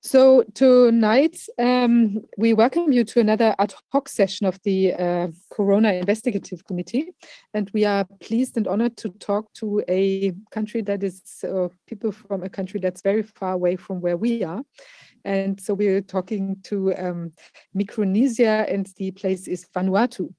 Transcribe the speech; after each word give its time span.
So 0.00 0.44
tonight, 0.54 1.40
um, 1.58 2.22
we 2.36 2.54
welcome 2.54 2.92
you 2.92 3.02
to 3.02 3.18
another 3.18 3.56
ad 3.58 3.74
hoc 3.92 4.08
session 4.08 4.46
of 4.46 4.56
the 4.62 4.94
uh, 4.94 5.28
Corona 5.50 5.92
Investigative 5.92 6.64
Committee. 6.64 7.08
And 7.52 7.68
we 7.74 7.84
are 7.84 8.06
pleased 8.20 8.56
and 8.56 8.68
honored 8.68 8.96
to 8.98 9.08
talk 9.08 9.52
to 9.54 9.82
a 9.88 10.32
country 10.52 10.82
that 10.82 11.02
is, 11.02 11.42
uh, 11.42 11.66
people 11.88 12.12
from 12.12 12.44
a 12.44 12.48
country 12.48 12.78
that's 12.78 13.02
very 13.02 13.24
far 13.24 13.54
away 13.54 13.74
from 13.74 14.00
where 14.00 14.16
we 14.16 14.44
are. 14.44 14.62
And 15.24 15.60
so 15.60 15.74
we're 15.74 16.00
talking 16.00 16.58
to 16.64 16.94
um, 16.94 17.32
Micronesia 17.74 18.66
and 18.68 18.86
the 18.98 19.10
place 19.10 19.48
is 19.48 19.66
Vanuatu. 19.74 20.32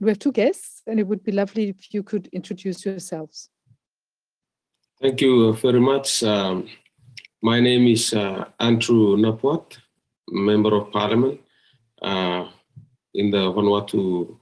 We 0.00 0.08
have 0.08 0.18
two 0.18 0.32
guests 0.32 0.80
and 0.86 0.98
it 0.98 1.06
would 1.06 1.22
be 1.22 1.32
lovely 1.32 1.68
if 1.68 1.92
you 1.92 2.02
could 2.02 2.28
introduce 2.28 2.86
yourselves. 2.86 3.50
Thank 4.98 5.20
you 5.20 5.52
very 5.52 5.80
much. 5.80 6.22
Um, 6.22 6.68
my 7.44 7.60
name 7.60 7.86
is 7.86 8.14
uh, 8.14 8.46
Andrew 8.58 9.16
Napuat, 9.18 9.76
Member 10.30 10.74
of 10.76 10.90
Parliament 10.90 11.38
uh, 12.00 12.48
in 13.12 13.30
the 13.30 13.52
Vanuatu 13.56 14.34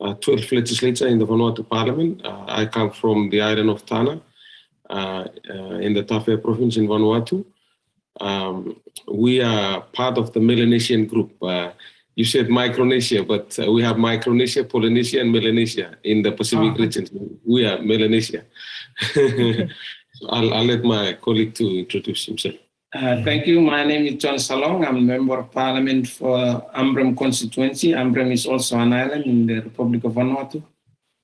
uh, 0.00 0.14
12th 0.24 0.52
Legislature 0.52 1.08
in 1.08 1.18
the 1.18 1.26
Vanuatu 1.26 1.66
Parliament. 1.66 2.20
Uh, 2.24 2.44
I 2.46 2.66
come 2.66 2.90
from 2.90 3.30
the 3.30 3.40
island 3.40 3.70
of 3.70 3.86
Tanna 3.86 4.20
uh, 4.90 5.24
uh, 5.50 5.76
in 5.86 5.94
the 5.94 6.04
Tafea 6.04 6.42
province 6.42 6.76
in 6.76 6.86
Vanuatu. 6.86 7.42
Um, 8.20 8.76
we 9.10 9.40
are 9.40 9.80
part 9.94 10.18
of 10.18 10.34
the 10.34 10.40
Melanesian 10.40 11.06
group. 11.06 11.32
you 12.16 12.24
said 12.24 12.48
Micronesia, 12.48 13.22
but 13.22 13.58
we 13.74 13.82
have 13.82 13.96
Micronesia, 13.98 14.64
Polynesia, 14.64 15.20
and 15.22 15.30
Melanesia 15.32 15.96
in 16.04 16.22
the 16.22 16.32
Pacific 16.32 16.72
Ah. 16.74 16.82
region. 16.82 17.06
We 17.44 17.66
are 17.66 17.78
Melanesia. 17.90 18.42
I'll, 20.28 20.54
I'll 20.54 20.64
let 20.64 20.82
my 20.82 21.14
colleague 21.14 21.54
to 21.54 21.78
introduce 21.78 22.26
himself. 22.26 22.54
Uh, 22.94 23.22
thank 23.22 23.46
you. 23.46 23.60
My 23.60 23.84
name 23.84 24.06
is 24.06 24.14
John 24.14 24.36
Salong. 24.36 24.86
I'm 24.86 24.96
a 24.96 25.00
member 25.00 25.38
of 25.38 25.50
parliament 25.50 26.08
for 26.08 26.38
Ambrym 26.74 27.16
constituency. 27.16 27.92
Ambrym 27.92 28.32
is 28.32 28.46
also 28.46 28.78
an 28.78 28.92
island 28.92 29.24
in 29.24 29.46
the 29.46 29.60
Republic 29.60 30.04
of 30.04 30.12
Vanuatu. 30.12 30.62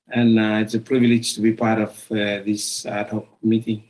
And 0.09 0.39
uh, 0.39 0.59
it's 0.61 0.75
a 0.75 0.79
privilege 0.79 1.33
to 1.35 1.41
be 1.41 1.53
part 1.53 1.79
of 1.81 2.11
uh, 2.11 2.43
this 2.45 2.85
ad 2.85 3.09
hoc 3.09 3.25
meeting. 3.41 3.83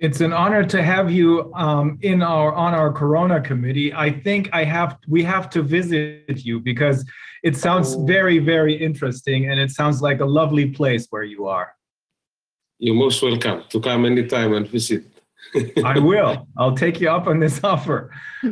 It's 0.00 0.20
an 0.20 0.32
honor 0.32 0.64
to 0.64 0.82
have 0.82 1.12
you 1.12 1.54
um, 1.54 1.96
in 2.02 2.22
our 2.22 2.52
on 2.52 2.74
our 2.74 2.92
Corona 2.92 3.40
committee. 3.40 3.94
I 3.94 4.10
think 4.10 4.50
I 4.52 4.64
have 4.64 4.98
we 5.06 5.22
have 5.22 5.48
to 5.50 5.62
visit 5.62 6.44
you 6.44 6.58
because 6.58 7.08
it 7.44 7.56
sounds 7.56 7.94
very 7.94 8.40
very 8.40 8.74
interesting 8.74 9.48
and 9.48 9.60
it 9.60 9.70
sounds 9.70 10.02
like 10.02 10.18
a 10.20 10.24
lovely 10.24 10.66
place 10.70 11.06
where 11.10 11.22
you 11.22 11.46
are. 11.46 11.76
You're 12.82 12.96
most 12.96 13.22
welcome 13.22 13.62
to 13.68 13.80
come 13.80 14.06
anytime 14.06 14.54
and 14.54 14.66
visit. 14.66 15.04
I 15.84 16.00
will. 16.00 16.48
I'll 16.58 16.74
take 16.74 17.00
you 17.00 17.10
up 17.10 17.28
on 17.28 17.38
this 17.38 17.62
offer, 17.64 18.10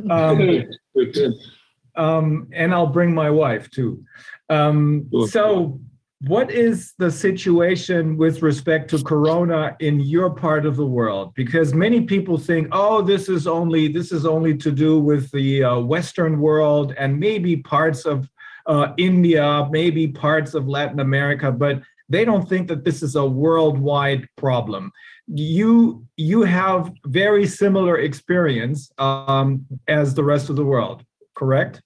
um, 0.09 0.67
um, 1.97 2.49
and 2.53 2.73
I'll 2.73 2.87
bring 2.87 3.13
my 3.13 3.29
wife 3.29 3.69
too. 3.73 4.05
Um, 4.49 5.11
so, 5.31 5.81
what 6.29 6.49
is 6.53 6.95
the 6.97 7.11
situation 7.11 8.17
with 8.17 8.41
respect 8.41 8.89
to 8.91 9.03
Corona 9.03 9.77
in 9.81 9.99
your 9.99 10.31
part 10.31 10.65
of 10.65 10.77
the 10.77 10.87
world? 10.87 11.35
Because 11.35 11.75
many 11.75 12.03
people 12.03 12.39
think, 12.39 12.69
oh, 12.71 13.03
this 13.03 13.29
is 13.29 13.49
only 13.49 13.89
this 13.89 14.13
is 14.13 14.25
only 14.25 14.57
to 14.59 14.71
do 14.71 15.01
with 15.01 15.29
the 15.33 15.65
uh, 15.65 15.81
Western 15.81 16.39
world 16.39 16.95
and 16.97 17.19
maybe 17.19 17.57
parts 17.57 18.05
of 18.05 18.31
uh, 18.67 18.93
India, 18.97 19.67
maybe 19.73 20.07
parts 20.07 20.55
of 20.55 20.69
Latin 20.69 21.01
America, 21.01 21.51
but 21.51 21.83
they 22.11 22.25
don't 22.25 22.49
think 22.49 22.69
that 22.69 22.85
this 22.85 23.03
is 23.03 23.15
a 23.17 23.25
worldwide 23.25 24.27
problem. 24.37 24.93
You 25.27 26.05
you 26.17 26.43
have 26.43 26.93
very 27.07 27.47
similar 27.47 27.99
experience 27.99 28.91
um, 28.99 29.65
as 29.87 30.13
the 30.15 30.25
rest 30.25 30.51
of 30.51 30.57
the 30.57 30.65
world, 30.65 31.05
correct? 31.35 31.81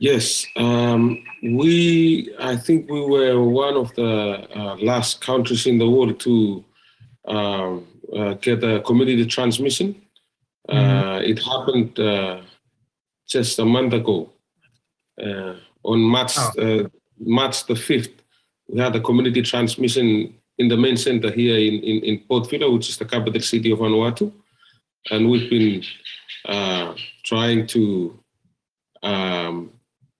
Yes, 0.00 0.46
um, 0.56 1.22
we. 1.42 2.32
I 2.38 2.56
think 2.56 2.90
we 2.90 3.00
were 3.04 3.42
one 3.42 3.76
of 3.76 3.94
the 3.94 4.12
uh, 4.56 4.76
last 4.76 5.20
countries 5.20 5.66
in 5.66 5.76
the 5.78 5.90
world 5.90 6.18
to 6.20 6.64
um, 7.26 7.86
uh, 8.16 8.34
get 8.34 8.64
a 8.64 8.80
community 8.80 9.26
transmission. 9.26 10.00
Uh, 10.68 11.20
it 11.24 11.38
happened 11.42 11.98
uh, 11.98 12.40
just 13.26 13.58
a 13.58 13.64
month 13.64 13.92
ago, 13.92 14.30
uh, 15.22 15.54
on 15.82 16.00
March 16.00 16.34
Oh. 16.38 16.52
uh, 16.62 16.88
March 17.18 17.66
the 17.66 17.76
fifth. 17.76 18.17
We 18.68 18.80
had 18.80 18.94
a 18.96 19.00
community 19.00 19.42
transmission 19.42 20.34
in 20.58 20.68
the 20.68 20.76
main 20.76 20.96
center 20.96 21.30
here 21.30 21.56
in, 21.56 21.82
in, 21.82 22.04
in 22.04 22.18
Port 22.28 22.50
Vila, 22.50 22.70
which 22.70 22.88
is 22.88 22.96
the 22.98 23.04
capital 23.04 23.40
city 23.40 23.70
of 23.70 23.78
Vanuatu. 23.78 24.32
And 25.10 25.30
we've 25.30 25.48
been 25.48 25.82
uh, 26.46 26.94
trying 27.24 27.66
to 27.68 28.18
um, 29.02 29.70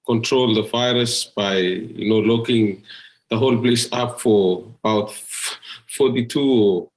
control 0.07 0.55
the 0.55 0.63
virus 0.63 1.25
by, 1.25 1.57
you 1.59 2.09
know, 2.09 2.19
locking 2.19 2.83
the 3.31 3.37
whole 3.37 3.59
place 3.59 3.89
up 3.93 4.21
for 4.21 4.65
about 4.83 5.13
42 5.97 6.41
or 6.41 6.89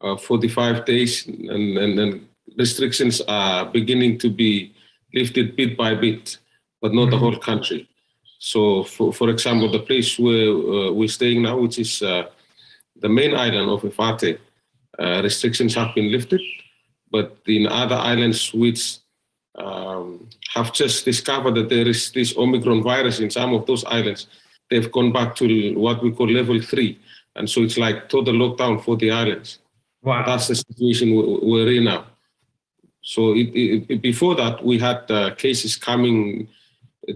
uh, 0.00 0.16
45 0.16 0.84
days. 0.84 1.26
And, 1.26 1.78
and 1.78 1.98
then 1.98 2.28
restrictions 2.58 3.20
are 3.28 3.66
beginning 3.66 4.18
to 4.18 4.30
be 4.30 4.74
lifted 5.14 5.54
bit 5.54 5.76
by 5.76 5.94
bit, 5.94 6.38
but 6.82 6.92
not 6.94 7.10
the 7.10 7.16
Mhm. 7.16 7.20
whole 7.20 7.36
country. 7.36 7.88
So, 8.42 8.84
for, 8.84 9.12
for 9.12 9.28
example, 9.28 9.70
the 9.70 9.80
place 9.80 10.18
where 10.18 10.48
uh, 10.48 10.92
we're 10.92 11.08
staying 11.08 11.42
now, 11.42 11.58
which 11.58 11.78
is 11.78 12.00
uh, 12.00 12.24
the 12.96 13.08
main 13.08 13.34
island 13.36 13.68
of 13.68 13.82
Efate, 13.82 14.38
uh, 14.98 15.20
restrictions 15.22 15.74
have 15.74 15.94
been 15.94 16.10
lifted, 16.10 16.40
but 17.10 17.36
in 17.46 17.66
other 17.66 17.96
islands 17.96 18.52
which 18.54 18.96
um, 19.56 20.26
have 20.54 20.72
just 20.72 21.04
discovered 21.04 21.54
that 21.56 21.68
there 21.68 21.86
is 21.86 22.10
this 22.12 22.34
Omicron 22.34 22.82
virus 22.82 23.20
in 23.20 23.28
some 23.28 23.52
of 23.52 23.66
those 23.66 23.84
islands, 23.84 24.26
they've 24.70 24.90
gone 24.90 25.12
back 25.12 25.36
to 25.36 25.74
what 25.74 26.02
we 26.02 26.10
call 26.10 26.28
level 26.30 26.60
three. 26.62 26.98
And 27.36 27.48
so 27.48 27.60
it's 27.60 27.76
like 27.76 28.08
total 28.08 28.32
lockdown 28.34 28.82
for 28.82 28.96
the 28.96 29.10
islands. 29.10 29.58
Wow. 30.02 30.24
That's 30.24 30.48
the 30.48 30.54
situation 30.54 31.10
we- 31.14 31.40
we're 31.42 31.72
in 31.72 31.84
now. 31.84 32.06
So 33.02 33.34
it, 33.34 33.48
it, 33.90 34.00
before 34.00 34.34
that, 34.36 34.64
we 34.64 34.78
had 34.78 35.10
uh, 35.10 35.34
cases 35.34 35.76
coming 35.76 36.48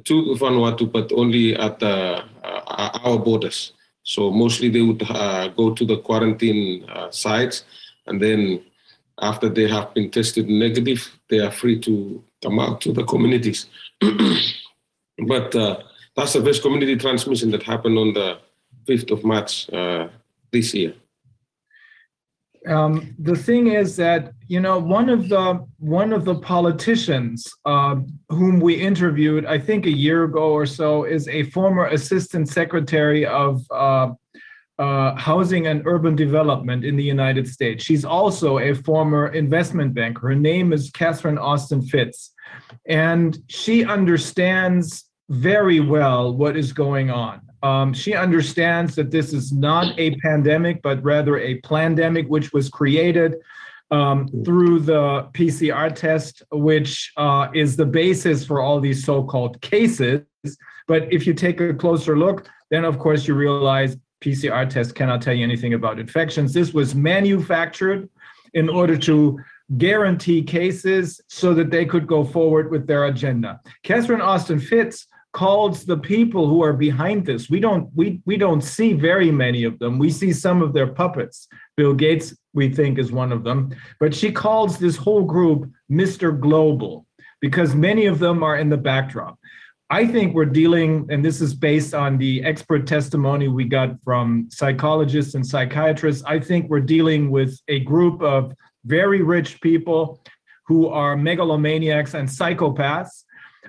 to 0.05 0.37
Vanuatu, 0.41 0.91
but 0.91 1.13
only 1.13 1.55
at 1.55 1.79
the, 1.79 2.25
uh, 2.45 2.99
our 3.05 3.19
borders. 3.19 3.73
So 4.03 4.31
mostly 4.31 4.69
they 4.69 4.83
would 4.83 5.03
uh, 5.09 5.49
go 5.49 5.75
to 5.75 5.85
the 5.85 5.99
quarantine 5.99 6.85
uh, 6.89 7.11
sites, 7.11 7.65
and 8.07 8.21
then 8.21 8.63
after 9.21 9.49
they 9.49 9.69
have 9.69 9.95
been 9.95 10.11
tested 10.11 10.49
negative, 10.49 11.09
they 11.31 11.39
are 11.41 11.51
free 11.51 11.79
to 11.81 12.23
come 12.43 12.59
out 12.59 12.81
to 12.83 12.93
the 12.93 13.05
communities. 13.05 13.67
but 15.27 15.55
uh, 15.55 15.83
that's 16.17 16.35
the 16.35 16.43
first 16.43 16.63
community 16.63 16.97
transmission 16.97 17.51
that 17.53 17.63
happened 17.63 17.99
on 17.99 18.13
the 18.13 18.39
5th 18.87 19.11
of 19.11 19.25
March 19.25 19.73
uh, 19.73 20.09
this 20.53 20.75
year. 20.75 20.95
Um, 22.67 23.15
the 23.19 23.37
thing 23.37 23.69
is 23.69 23.95
that 23.97 24.33
you 24.49 24.61
know 24.61 24.79
one 24.79 25.09
of 25.09 25.29
the 25.29 25.65
one 25.79 26.13
of 26.13 26.25
the 26.25 26.37
politicians 26.37 27.47
uh, 27.65 27.97
whom 28.29 28.61
we 28.61 28.75
interviewed 28.75 29.47
i 29.47 29.59
think 29.59 29.87
a 29.87 29.91
year 29.91 30.25
ago 30.25 30.51
or 30.53 30.67
so 30.67 31.05
is 31.05 31.29
a 31.29 31.45
former 31.51 31.87
assistant 31.87 32.49
secretary 32.49 33.27
of 33.27 33.63
uh, 33.71 34.11
uh, 34.79 35.15
housing 35.15 35.67
and 35.67 35.83
urban 35.87 36.17
development 36.17 36.85
in 36.85 36.97
the 36.97 37.03
united 37.03 37.47
states. 37.47 37.85
She's 37.85 38.05
also 38.05 38.59
a 38.59 38.75
former 38.75 39.29
investment 39.29 39.95
banker. 39.95 40.29
Her 40.29 40.35
name 40.35 40.73
is 40.73 40.91
catherine 40.91 41.39
austin 41.39 41.83
fitts. 41.83 42.33
And 42.87 43.39
she 43.49 43.85
understands 43.85 45.05
very 45.29 45.81
well 45.81 46.35
what 46.35 46.57
is 46.57 46.73
going 46.73 47.11
on 47.11 47.41
um, 47.65 47.95
she 47.95 48.13
understands 48.13 48.95
that 48.97 49.11
this 49.11 49.33
is 49.33 49.51
not 49.51 49.99
a 49.99 50.15
pandemic, 50.17 50.83
but 50.83 51.03
rather 51.03 51.39
a 51.39 51.63
plandemic, 51.63 52.29
which 52.29 52.53
was 52.53 52.69
created 52.69 53.37
um, 53.91 54.29
through 54.45 54.81
the 54.81 55.29
PCR 55.33 55.95
test, 55.95 56.43
which 56.53 57.11
uh, 57.17 57.49
is 57.55 57.75
the 57.75 57.87
basis 57.87 58.45
for 58.45 58.61
all 58.61 58.81
these 58.81 59.03
so 59.03 59.25
called 59.25 59.59
cases. 59.63 60.27
But 60.87 61.11
if 61.11 61.27
you 61.27 61.33
take 61.33 61.59
a 61.61 61.73
closer 61.73 62.19
look, 62.19 62.47
then 62.71 62.85
of 62.85 62.99
course 62.99 63.27
you 63.27 63.35
realize 63.35 63.97
PCR 64.21 64.69
tests 64.69 64.93
cannot 64.93 65.23
tell 65.23 65.35
you 65.35 65.43
anything 65.43 65.73
about 65.73 65.99
infections. 65.99 66.53
This 66.53 66.75
was 66.75 66.95
manufactured 66.95 68.11
in 68.53 68.69
order 68.69 68.99
to 68.99 69.39
guarantee 69.79 70.43
cases 70.43 71.19
so 71.29 71.55
that 71.55 71.71
they 71.71 71.87
could 71.87 72.07
go 72.07 72.25
forward 72.25 72.71
with 72.71 72.87
their 72.87 73.07
agenda. 73.07 73.59
Catherine 73.83 74.21
Austin 74.21 74.61
Fitts 74.61 75.07
calls 75.35 75.85
the 75.85 75.99
people 75.99 76.49
who 76.49 76.63
are 76.63 76.73
behind 76.73 77.27
this. 77.27 77.51
We 77.51 77.61
don't 77.61 77.91
we 77.95 78.23
we 78.25 78.39
don't 78.39 78.63
see 78.63 78.95
very 78.95 79.31
many 79.31 79.65
of 79.65 79.79
them. 79.79 79.99
We 79.99 80.11
see 80.11 80.33
some 80.33 80.63
of 80.63 80.73
their 80.73 80.87
puppets. 80.87 81.49
Bill 81.77 81.93
Gates, 81.93 82.35
we 82.55 82.71
think, 82.71 82.99
is 82.99 83.13
one 83.13 83.33
of 83.33 83.43
them. 83.43 83.75
But 84.01 84.15
she 84.15 84.33
calls 84.33 84.79
this 84.79 84.97
whole 84.97 85.25
group 85.25 85.71
Mr. 85.91 86.39
Global 86.39 87.05
because 87.41 87.75
many 87.75 88.07
of 88.07 88.21
them 88.21 88.43
are 88.43 88.57
in 88.57 88.71
the 88.71 88.77
backdrop. 88.77 89.39
I 89.91 90.07
think 90.07 90.35
we're 90.35 90.47
dealing, 90.47 91.07
and 91.11 91.23
this 91.23 91.41
is 91.43 91.53
based 91.53 91.95
on 91.95 92.17
the 92.17 92.43
expert 92.43 92.87
testimony 92.87 93.49
we 93.49 93.65
got 93.65 93.91
from 94.03 94.49
psychologists 94.51 95.35
and 95.35 95.47
psychiatrists. 95.47 96.25
I 96.25 96.39
think 96.39 96.71
we're 96.71 96.81
dealing 96.81 97.31
with 97.31 97.61
a 97.69 97.81
group 97.81 98.23
of 98.23 98.55
very 98.87 99.21
rich 99.21 99.61
people 99.61 100.23
who 100.67 100.89
are 100.89 101.17
megalomaniacs 101.17 102.15
and 102.15 102.29
psychopaths. 102.29 103.24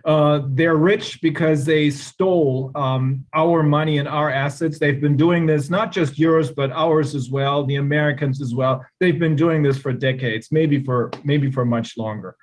Uh, 0.05 0.41
they're 0.49 0.75
rich 0.75 1.19
because 1.21 1.65
they 1.65 1.89
stole 1.89 2.71
um, 2.75 3.25
our 3.33 3.63
money 3.63 3.97
and 3.97 4.07
our 4.07 4.29
assets. 4.29 4.77
They've 4.77 5.01
been 5.01 5.17
doing 5.17 5.47
this, 5.47 5.71
not 5.71 5.91
just 5.91 6.19
yours, 6.19 6.51
but 6.51 6.71
ours 6.71 7.15
as 7.15 7.31
well, 7.31 7.65
the 7.65 7.77
Americans 7.77 8.39
as 8.39 8.53
well. 8.53 8.85
They've 8.99 9.17
been 9.17 9.35
doing 9.35 9.63
this 9.63 9.79
for 9.79 9.91
decades, 9.91 10.49
maybe 10.51 10.83
for 10.83 11.09
maybe 11.23 11.49
for 11.49 11.65
much 11.65 11.97
longer. 11.97 12.35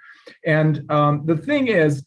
And 0.44 0.90
um, 0.90 1.24
the 1.24 1.36
thing 1.36 1.68
is, 1.68 2.04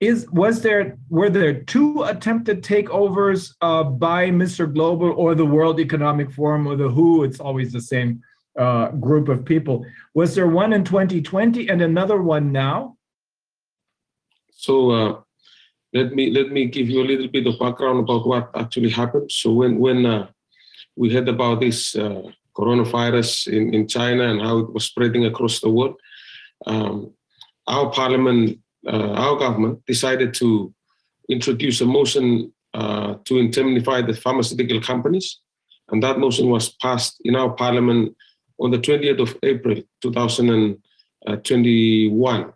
is 0.00 0.28
was 0.30 0.60
there 0.60 0.98
were 1.08 1.30
there 1.30 1.62
two 1.62 2.02
attempted 2.02 2.62
takeovers 2.62 3.54
uh, 3.62 3.84
by 3.84 4.28
Mr. 4.28 4.70
Global 4.70 5.12
or 5.12 5.34
the 5.34 5.46
World 5.46 5.80
Economic 5.80 6.30
Forum 6.30 6.66
or 6.66 6.76
the 6.76 6.90
WHO? 6.90 7.24
It's 7.24 7.40
always 7.40 7.72
the 7.72 7.80
same 7.80 8.20
uh, 8.58 8.88
group 8.88 9.30
of 9.30 9.44
people. 9.44 9.86
Was 10.12 10.34
there 10.34 10.48
one 10.48 10.74
in 10.74 10.84
2020 10.84 11.70
and 11.70 11.80
another 11.80 12.20
one 12.20 12.52
now? 12.52 12.98
So 14.62 14.90
uh, 14.92 15.20
let 15.92 16.14
me 16.14 16.30
let 16.30 16.52
me 16.52 16.66
give 16.66 16.88
you 16.88 17.02
a 17.02 17.10
little 17.10 17.26
bit 17.26 17.48
of 17.48 17.58
background 17.58 17.98
about 17.98 18.28
what 18.28 18.48
actually 18.54 18.90
happened. 18.90 19.32
So 19.32 19.52
when 19.52 19.80
when 19.80 20.06
uh, 20.06 20.28
we 20.94 21.12
heard 21.12 21.28
about 21.28 21.58
this 21.58 21.96
uh, 21.96 22.22
coronavirus 22.56 23.48
in, 23.48 23.74
in 23.74 23.88
China 23.88 24.30
and 24.30 24.40
how 24.40 24.58
it 24.58 24.72
was 24.72 24.84
spreading 24.84 25.26
across 25.26 25.58
the 25.58 25.68
world, 25.68 25.96
um, 26.66 27.12
our 27.66 27.90
parliament 27.90 28.60
uh, 28.86 29.14
our 29.24 29.36
government 29.36 29.84
decided 29.84 30.32
to 30.34 30.72
introduce 31.28 31.80
a 31.80 31.86
motion 31.86 32.52
uh, 32.74 33.14
to 33.24 33.38
indemnify 33.38 34.00
the 34.00 34.14
pharmaceutical 34.14 34.80
companies. 34.80 35.40
And 35.90 36.00
that 36.04 36.20
motion 36.20 36.50
was 36.50 36.68
passed 36.68 37.20
in 37.24 37.34
our 37.34 37.50
parliament 37.50 38.16
on 38.60 38.70
the 38.70 38.78
20th 38.78 39.20
of 39.20 39.36
April 39.42 39.82
2021. 40.02 42.52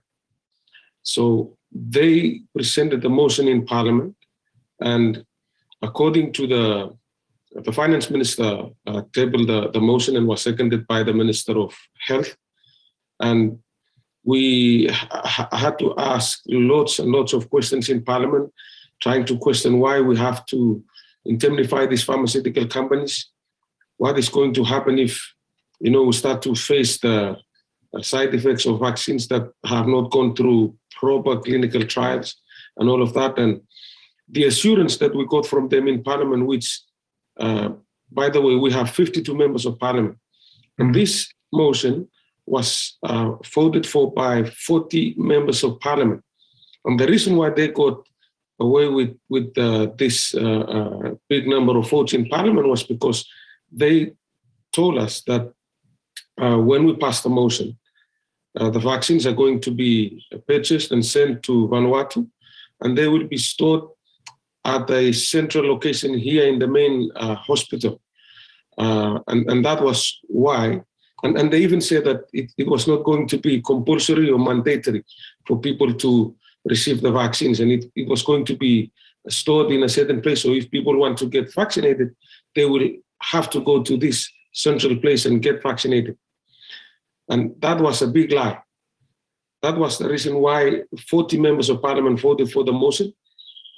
So 1.03 1.57
they 1.89 2.41
presented 2.55 3.03
the 3.03 3.09
motion 3.09 3.49
in 3.49 3.67
parliament, 3.67 4.15
and 4.81 5.25
according 5.83 6.33
to 6.35 6.47
the 6.47 6.97
the 7.65 7.73
finance 7.73 8.11
minister 8.11 8.65
uh, 8.87 9.03
tabled 9.15 9.49
the, 9.49 9.71
the 9.71 9.81
motion 9.81 10.17
and 10.17 10.27
was 10.27 10.43
seconded 10.43 10.87
by 10.87 11.03
the 11.03 11.13
minister 11.13 11.59
of 11.59 11.75
health 12.07 12.37
and 13.21 13.59
we 14.25 14.89
ha- 14.89 15.49
had 15.53 15.79
to 15.79 15.95
ask 15.97 16.43
lots 16.49 16.99
and 16.99 17.11
lots 17.11 17.33
of 17.33 17.49
questions 17.49 17.89
in 17.89 18.03
Parliament, 18.03 18.53
trying 19.01 19.25
to 19.25 19.39
question 19.39 19.79
why 19.79 20.01
we 20.01 20.17
have 20.17 20.45
to 20.47 20.83
indemnify 21.25 21.87
these 21.87 22.03
pharmaceutical 22.03 22.67
companies. 22.67 23.31
What 23.99 24.19
is 24.19 24.29
going 24.29 24.53
to 24.55 24.65
happen 24.65 24.99
if, 24.99 25.33
you 25.81 25.91
know, 25.91 26.03
we 26.03 26.13
start 26.13 26.43
to 26.43 26.55
face 26.55 26.99
the 26.99 27.37
side 28.03 28.35
effects 28.35 28.67
of 28.67 28.81
vaccines 28.81 29.29
that 29.29 29.51
have 29.65 29.87
not 29.87 30.11
gone 30.11 30.35
through 30.35 30.75
proper 30.91 31.39
clinical 31.41 31.85
trials 31.85 32.37
and 32.79 32.89
all 32.89 33.03
of 33.03 33.15
that, 33.15 33.39
and 33.39 33.61
the 34.29 34.45
assurance 34.45 34.97
that 34.99 35.15
we 35.15 35.25
got 35.27 35.47
from 35.47 35.69
them 35.69 35.89
in 35.89 36.03
Parliament, 36.03 36.47
which, 36.47 36.81
uh, 37.39 37.71
by 38.11 38.29
the 38.29 38.41
way, 38.41 38.57
we 38.57 38.73
have 38.73 38.91
52 38.91 39.35
members 39.35 39.67
of 39.67 39.79
Parliament, 39.79 40.19
and 40.79 40.95
this 40.95 41.33
motion 41.53 42.09
was 42.47 42.97
uh, 43.03 43.33
voted 43.55 43.87
for 43.87 44.13
by 44.13 44.45
40 44.45 45.15
members 45.19 45.65
of 45.65 45.81
parliament. 45.81 46.23
And 46.85 46.99
the 46.99 47.07
reason 47.07 47.37
why 47.37 47.51
they 47.51 47.69
got 47.69 48.07
away 48.61 48.89
with, 48.89 49.17
with 49.29 49.57
uh, 49.59 49.89
this 49.99 50.35
uh, 50.35 50.61
uh 50.61 51.15
big 51.29 51.47
number 51.47 51.77
of 51.77 51.91
votes 51.91 52.15
in 52.15 52.27
parliament 52.27 52.69
was 52.69 52.85
because 52.85 53.29
they 53.71 54.13
told 54.73 54.97
us 54.99 55.23
that 55.27 55.53
uh, 56.41 56.57
when 56.57 56.87
we 56.87 56.95
passed 56.97 57.25
the 57.25 57.29
motion, 57.29 57.77
uh, 58.57 58.71
the 58.71 58.79
vaccines 58.79 59.27
are 59.27 59.35
going 59.35 59.61
to 59.61 59.71
be 59.71 60.25
purchased 60.49 60.93
and 60.93 61.05
sent 61.05 61.43
to 61.43 61.69
Vanuatu, 61.69 62.29
and 62.81 62.97
they 62.97 63.09
will 63.09 63.27
be 63.27 63.37
stored 63.37 63.85
at 64.65 64.91
a 64.91 65.13
central 65.13 65.67
location 65.67 66.17
here 66.19 66.47
in 66.47 66.59
the 66.59 66.67
main 66.67 67.11
hospital. 67.17 68.01
and, 68.79 69.51
and 69.51 69.65
that 69.65 69.83
was 69.83 70.19
why 70.23 70.83
and, 71.23 71.39
and 71.39 71.53
they 71.53 71.61
even 71.61 71.81
said 71.81 72.05
that 72.05 72.25
it, 72.33 72.53
it 72.59 72.69
was 72.69 72.87
not 72.87 73.05
going 73.05 73.27
to 73.29 73.39
be 73.39 73.63
compulsory 73.63 74.31
or 74.31 74.39
mandatory 74.39 75.05
for 75.47 75.59
people 75.59 75.93
to 75.95 76.35
receive 76.65 77.01
the 77.01 77.13
vaccines, 77.13 77.61
and 77.61 77.71
it, 77.71 77.85
it 77.95 78.09
was 78.09 78.23
going 78.23 78.45
to 78.45 78.57
be 78.57 78.93
stored 79.29 79.73
in 79.73 79.83
a 79.83 79.89
certain 79.89 80.21
place. 80.21 80.43
So 80.43 80.51
if 80.51 80.71
people 80.71 80.97
want 80.99 81.19
to 81.19 81.27
get 81.27 81.53
vaccinated, 81.53 82.15
they 82.55 82.65
will 82.65 82.89
have 83.23 83.49
to 83.51 83.61
go 83.61 83.83
to 83.83 83.97
this 83.97 84.31
central 84.53 84.97
place 84.97 85.27
and 85.27 85.43
get 85.43 85.63
vaccinated. 85.63 86.17
And 87.29 87.55
that 87.61 87.81
was 87.81 88.03
a 88.03 88.07
big 88.07 88.33
lie. 88.33 88.59
That 89.63 89.77
was 89.77 89.99
the 89.99 90.09
reason 90.09 90.37
why 90.37 90.83
40 91.09 91.41
members 91.41 91.69
of 91.71 91.83
parliament 91.83 92.21
voted 92.21 92.53
for 92.53 92.63
the 92.65 92.73
motion, 92.73 93.13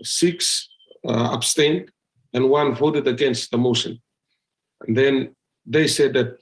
six 0.02 0.68
uh, 1.06 1.30
abstained, 1.32 1.90
and 2.34 2.50
one 2.50 2.74
voted 2.74 3.08
against 3.08 3.50
the 3.50 3.58
motion. 3.58 4.00
And 4.86 4.96
then 4.96 5.34
they 5.64 5.86
said 5.86 6.12
that 6.14 6.38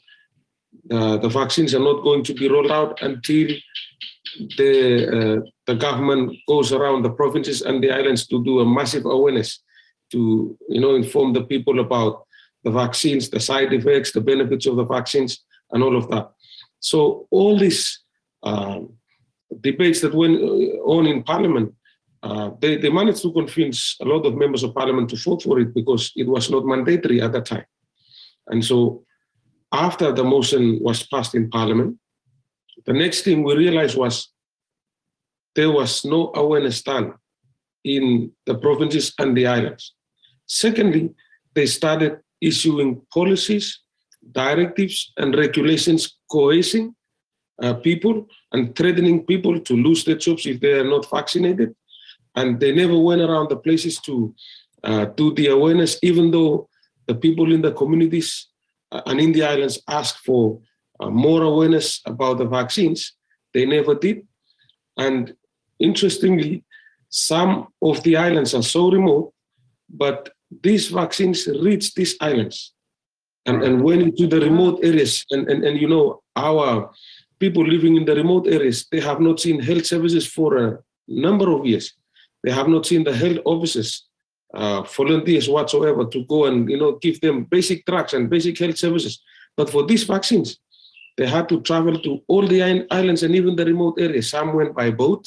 uh, 0.91 1.17
the 1.19 1.29
vaccines 1.29 1.75
are 1.75 1.81
not 1.81 2.03
going 2.03 2.25
to 2.25 2.35
be 2.35 2.49
rolled 2.49 2.71
out 2.71 3.01
until 3.03 3.49
the, 4.57 5.43
uh, 5.43 5.51
the 5.67 5.75
government 5.75 6.37
goes 6.49 6.73
around 6.73 7.03
the 7.03 7.11
provinces 7.11 7.63
and 7.63 7.83
the 7.83 7.91
islands 7.91 8.27
to 8.29 8.43
do 8.45 8.61
a 8.61 8.67
massive 8.67 9.05
awareness 9.05 9.61
to 10.13 10.57
you 10.69 10.81
know 10.81 10.95
inform 10.95 11.33
the 11.33 11.43
people 11.43 11.81
about 11.81 12.27
the 12.65 12.71
vaccines, 12.71 13.29
the 13.31 13.41
side 13.41 13.73
effects, 13.73 14.13
the 14.13 14.21
benefits 14.21 14.67
of 14.67 14.77
the 14.77 14.85
vaccines, 14.85 15.45
and 15.71 15.83
all 15.83 15.97
of 15.97 16.09
that. 16.11 16.31
So 16.81 17.27
all 17.31 17.59
these 17.59 18.01
um, 18.43 18.95
debates 19.61 20.01
that 20.01 20.15
went 20.15 20.37
uh, 20.41 20.83
on 20.85 21.07
in 21.07 21.23
Parliament, 21.23 21.75
uh, 22.23 22.51
they, 22.61 22.77
they 22.77 22.91
managed 22.91 23.23
to 23.23 23.33
convince 23.33 23.97
a 24.01 24.05
lot 24.05 24.27
of 24.27 24.37
members 24.37 24.63
of 24.63 24.75
Parliament 24.75 25.11
to 25.11 25.17
vote 25.17 25.43
for 25.43 25.61
it 25.61 25.75
because 25.75 26.13
it 26.17 26.27
was 26.27 26.51
not 26.51 26.65
mandatory 26.65 27.21
at 27.21 27.33
that 27.33 27.47
time. 27.47 27.65
And 28.49 28.65
so 28.65 29.05
after 29.73 30.13
the 30.13 30.25
motion 30.25 30.79
was 30.81 31.07
passed 31.07 31.35
in 31.35 31.51
parliament, 31.51 31.99
the 32.85 32.93
next 32.93 33.23
thing 33.23 33.43
we 33.43 33.57
realized 33.57 33.97
was 33.97 34.33
there 35.55 35.71
was 35.71 36.05
no 36.05 36.33
awareness 36.35 36.83
done 36.83 37.15
in 37.85 38.33
the 38.47 38.55
provinces 38.55 39.13
and 39.19 39.37
the 39.37 39.47
islands. 39.47 39.95
Secondly, 40.47 41.15
they 41.55 41.67
started 41.67 42.21
issuing 42.41 43.01
policies, 43.13 43.81
directives, 44.33 45.13
and 45.17 45.37
regulations 45.37 46.17
coercing 46.31 46.95
uh, 47.63 47.75
people 47.75 48.27
and 48.53 48.77
threatening 48.77 49.25
people 49.25 49.59
to 49.61 49.75
lose 49.75 50.05
their 50.05 50.17
jobs 50.17 50.47
if 50.47 50.61
they 50.61 50.73
are 50.73 50.85
not 50.85 51.09
vaccinated. 51.11 51.75
And 52.35 52.61
they 52.61 52.73
never 52.75 52.99
went 52.99 53.23
around 53.23 53.49
the 53.49 53.57
places 53.57 53.99
to 54.01 54.35
uh, 54.85 55.07
do 55.07 55.35
the 55.35 55.49
awareness, 55.49 55.99
even 56.03 56.31
though 56.31 56.69
the 57.07 57.15
people 57.15 57.53
in 57.53 57.63
the 57.63 57.73
communities 57.73 58.49
uh, 58.93 59.03
and 59.07 59.21
in 59.21 59.33
the 59.33 59.43
islands 59.43 59.81
asked 59.89 60.19
for 60.19 60.61
uh, 61.01 61.11
more 61.11 61.43
awareness 61.43 62.01
about 62.07 62.39
the 62.39 62.45
vaccines. 62.45 63.15
They 63.55 63.65
never 63.65 63.95
did. 63.95 64.27
And 64.99 65.35
interestingly, 65.79 66.65
some 67.09 67.69
of 67.81 68.03
the 68.03 68.17
islands 68.17 68.55
are 68.55 68.63
so 68.63 68.91
remote, 68.91 69.33
but 69.89 70.31
these 70.63 70.89
vaccines 70.89 71.47
reach 71.47 71.95
these 71.95 72.17
islands 72.21 72.75
and, 73.47 73.63
and 73.63 73.83
went 73.83 74.03
into 74.03 74.27
the 74.27 74.41
remote 74.41 74.81
areas. 74.83 75.25
And, 75.31 75.49
and, 75.49 75.65
and 75.65 75.81
you 75.81 75.89
know, 75.89 76.23
our 76.35 76.91
people 77.39 77.67
living 77.67 77.97
in 77.97 78.05
the 78.05 78.15
remote 78.15 78.47
areas, 78.47 78.87
they 78.91 79.01
have 79.01 79.21
not 79.21 79.41
seen 79.41 79.61
health 79.61 79.87
services 79.87 80.27
for 80.27 80.57
a 80.57 80.79
number 81.09 81.51
of 81.51 81.67
years. 81.67 81.95
They 82.43 82.51
have 82.51 82.69
not 82.69 82.87
seen 82.87 83.05
the 83.05 83.15
health 83.15 83.39
officers 83.45 84.07
uh, 84.55 84.83
volunteers 84.83 85.49
whatsoever 85.49 86.05
to 86.07 86.25
go 86.25 86.47
and 86.47 86.69
you 86.71 86.79
know 86.79 86.93
give 87.03 87.21
them 87.21 87.45
basic 87.45 87.85
drugs 87.85 88.15
and 88.15 88.31
basic 88.31 88.59
health 88.59 88.79
services. 88.79 89.21
But 89.57 89.71
for 89.71 89.87
these 89.87 90.05
vaccines, 90.05 90.59
they 91.17 91.27
had 91.27 91.49
to 91.49 91.61
travel 91.61 91.99
to 92.01 92.23
all 92.29 92.47
the 92.47 92.87
islands 92.91 93.23
and 93.23 93.35
even 93.35 93.57
the 93.57 93.65
remote 93.65 93.99
areas. 93.99 94.31
Some 94.31 94.55
went 94.55 94.75
by 94.75 94.91
boat. 94.91 95.27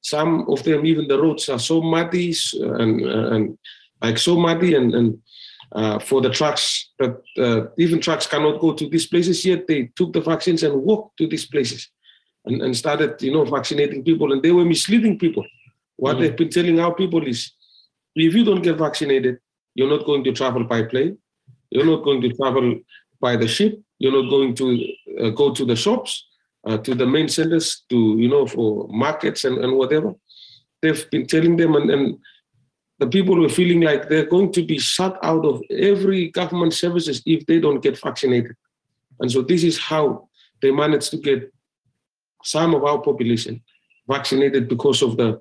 Some 0.00 0.48
of 0.48 0.62
them, 0.62 0.86
even 0.86 1.08
the 1.08 1.20
roads 1.20 1.48
are 1.48 1.58
so 1.58 1.80
muddy 1.80 2.32
and, 2.54 3.00
and 3.02 3.58
like 4.00 4.18
so 4.18 4.36
muddy 4.36 4.74
and, 4.74 4.94
and 4.94 5.18
uh, 5.72 5.98
for 5.98 6.20
the 6.20 6.30
trucks 6.30 6.90
that 6.98 7.20
uh, 7.38 7.66
even 7.78 8.00
trucks 8.00 8.26
cannot 8.26 8.60
go 8.60 8.72
to 8.72 8.88
these 8.88 9.06
places 9.06 9.44
yet. 9.44 9.66
They 9.66 9.90
took 9.96 10.12
the 10.12 10.20
vaccines 10.20 10.62
and 10.62 10.82
walked 10.82 11.18
to 11.18 11.26
these 11.26 11.46
places 11.46 11.90
and, 12.44 12.62
and 12.62 12.76
started, 12.76 13.20
you 13.20 13.32
know, 13.32 13.44
vaccinating 13.44 14.04
people. 14.04 14.32
And 14.32 14.42
they 14.42 14.52
were 14.52 14.64
misleading 14.64 15.18
people. 15.18 15.44
What 15.96 16.12
mm-hmm. 16.12 16.22
they've 16.22 16.36
been 16.36 16.50
telling 16.50 16.80
our 16.80 16.94
people 16.94 17.26
is 17.26 17.52
if 18.14 18.34
you 18.34 18.44
don't 18.44 18.62
get 18.62 18.78
vaccinated, 18.78 19.38
you're 19.74 19.90
not 19.90 20.06
going 20.06 20.24
to 20.24 20.32
travel 20.32 20.64
by 20.64 20.82
plane. 20.82 21.18
You're 21.70 21.84
not 21.84 22.04
going 22.04 22.20
to 22.22 22.32
travel 22.32 22.80
by 23.20 23.36
the 23.36 23.48
ship. 23.48 23.80
You're 23.98 24.22
not 24.22 24.30
going 24.30 24.54
to 24.54 24.92
uh, 25.20 25.30
go 25.30 25.52
to 25.52 25.64
the 25.64 25.76
shops, 25.76 26.26
uh, 26.66 26.78
to 26.78 26.94
the 26.94 27.06
main 27.06 27.28
centers, 27.28 27.84
to 27.90 27.96
you 28.18 28.28
know 28.28 28.46
for 28.46 28.88
markets 28.88 29.44
and, 29.44 29.58
and 29.58 29.76
whatever. 29.76 30.14
They've 30.82 31.10
been 31.10 31.26
telling 31.26 31.56
them, 31.56 31.74
and, 31.74 31.90
and 31.90 32.18
the 32.98 33.06
people 33.06 33.38
were 33.38 33.48
feeling 33.48 33.82
like 33.82 34.08
they're 34.08 34.26
going 34.26 34.52
to 34.52 34.62
be 34.64 34.78
shut 34.78 35.18
out 35.22 35.44
of 35.44 35.62
every 35.70 36.30
government 36.30 36.72
services 36.72 37.22
if 37.26 37.44
they 37.46 37.60
don't 37.60 37.82
get 37.82 37.98
vaccinated. 38.00 38.56
And 39.20 39.30
so 39.30 39.42
this 39.42 39.64
is 39.64 39.78
how 39.78 40.28
they 40.62 40.70
managed 40.70 41.10
to 41.10 41.18
get 41.18 41.52
some 42.42 42.74
of 42.74 42.84
our 42.84 43.00
population 43.00 43.62
vaccinated 44.08 44.68
because 44.68 45.02
of 45.02 45.16
the 45.16 45.40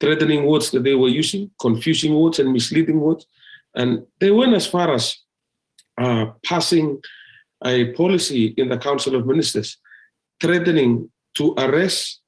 threatening 0.00 0.46
words 0.46 0.70
that 0.70 0.84
they 0.84 0.94
were 0.94 1.08
using, 1.08 1.50
confusing 1.60 2.14
words 2.14 2.38
and 2.38 2.52
misleading 2.52 3.00
words. 3.00 3.26
And 3.74 4.04
they 4.18 4.30
went 4.30 4.54
as 4.54 4.66
far 4.66 4.92
as 4.92 5.16
uh, 6.00 6.26
passing 6.44 7.00
a 7.64 7.92
policy 7.92 8.46
in 8.56 8.68
the 8.68 8.78
Council 8.78 9.14
of 9.14 9.26
Ministers 9.26 9.76
threatening 10.40 11.10
to 11.34 11.54
arrest, 11.58 12.20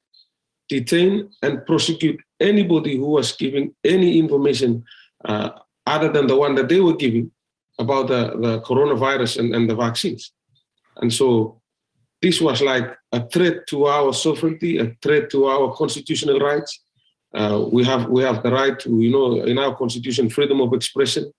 detain, 0.69 1.31
and 1.43 1.65
prosecute 1.67 2.21
anybody 2.41 2.97
who 2.97 3.07
was 3.07 3.33
giving 3.33 3.75
any 3.85 4.19
information 4.19 4.85
uh, 5.25 5.51
other 5.87 6.11
than 6.11 6.27
the 6.27 6.37
one 6.37 6.55
that 6.55 6.69
they 6.69 6.81
were 6.81 6.97
giving 6.97 7.31
about 7.79 8.09
the, 8.09 8.37
the 8.41 8.61
coronavirus 8.63 9.39
and, 9.39 9.55
and 9.55 9.69
the 9.69 9.75
vaccines. 9.75 10.33
And 10.97 11.13
so 11.13 11.61
this 12.23 12.41
was 12.41 12.61
like 12.61 12.97
a 13.13 13.27
threat 13.29 13.67
to 13.69 13.87
our 13.87 14.13
sovereignty, 14.13 14.79
a 14.79 14.95
threat 15.03 15.31
to 15.31 15.47
our 15.47 15.75
constitutional 15.75 16.39
rights. 16.39 16.81
Uh, 17.35 17.67
we 17.73 17.85
have 17.85 18.09
we 18.09 18.23
have 18.23 18.43
the 18.43 18.51
right 18.51 18.79
to, 18.81 19.01
you 19.01 19.11
know, 19.11 19.43
in 19.45 19.59
our 19.59 19.75
constitution, 19.77 20.29
freedom 20.29 20.61
of 20.61 20.73
expression. 20.73 21.33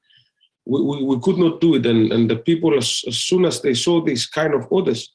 We, 0.65 0.81
we, 0.81 1.03
we 1.03 1.20
could 1.20 1.38
not 1.38 1.60
do 1.60 1.75
it. 1.75 1.86
And, 1.86 2.12
and 2.12 2.29
the 2.29 2.38
people, 2.38 2.77
as, 2.77 3.03
as 3.08 3.17
soon 3.17 3.46
as 3.46 3.62
they 3.62 3.74
saw 3.74 4.01
these 4.01 4.25
kind 4.25 4.53
of 4.53 4.67
orders, 4.70 5.13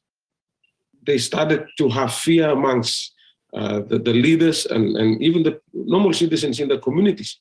they 1.02 1.18
started 1.18 1.66
to 1.78 1.88
have 1.88 2.12
fear 2.12 2.50
amongst 2.50 3.14
uh, 3.54 3.80
the, 3.80 3.98
the 3.98 4.12
leaders 4.12 4.66
and, 4.66 4.96
and 4.96 5.22
even 5.22 5.42
the 5.42 5.60
normal 5.72 6.12
citizens 6.12 6.60
in 6.60 6.68
the 6.68 6.78
communities. 6.78 7.38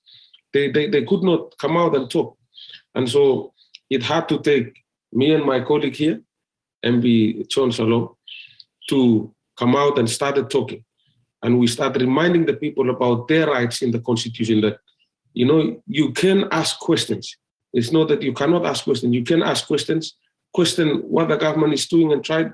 They, 0.53 0.71
they, 0.71 0.87
they 0.87 1.03
could 1.03 1.23
not 1.23 1.57
come 1.57 1.77
out 1.77 1.95
and 1.95 2.09
talk. 2.09 2.37
And 2.93 3.09
so 3.09 3.53
it 3.89 4.03
had 4.03 4.29
to 4.29 4.39
take 4.39 4.83
me 5.11 5.33
and 5.33 5.43
my 5.43 5.61
colleague 5.61 5.95
here, 5.95 6.21
MP 6.85 7.47
John 7.49 7.69
Salong, 7.69 8.15
to 8.89 9.33
come 9.57 9.75
out 9.75 9.97
and 9.97 10.09
started 10.09 10.49
talking. 10.49 10.83
And 11.43 11.59
we 11.59 11.67
started 11.67 12.01
reminding 12.01 12.45
the 12.45 12.53
people 12.53 12.89
about 12.89 13.27
their 13.27 13.47
rights 13.47 13.81
in 13.81 13.91
the 13.91 13.99
constitution 13.99 14.61
that, 14.61 14.77
you 15.33 15.45
know, 15.45 15.81
you 15.87 16.11
can 16.11 16.47
ask 16.51 16.79
questions. 16.79 17.35
It's 17.73 17.91
not 17.91 18.07
that 18.07 18.21
you 18.21 18.33
cannot 18.33 18.65
ask 18.65 18.85
questions. 18.85 19.13
You 19.13 19.23
can 19.23 19.43
ask 19.43 19.67
questions, 19.67 20.15
question 20.53 20.99
what 21.09 21.27
the 21.27 21.35
government 21.35 21.73
is 21.73 21.87
doing 21.87 22.13
and 22.13 22.23
try 22.23 22.49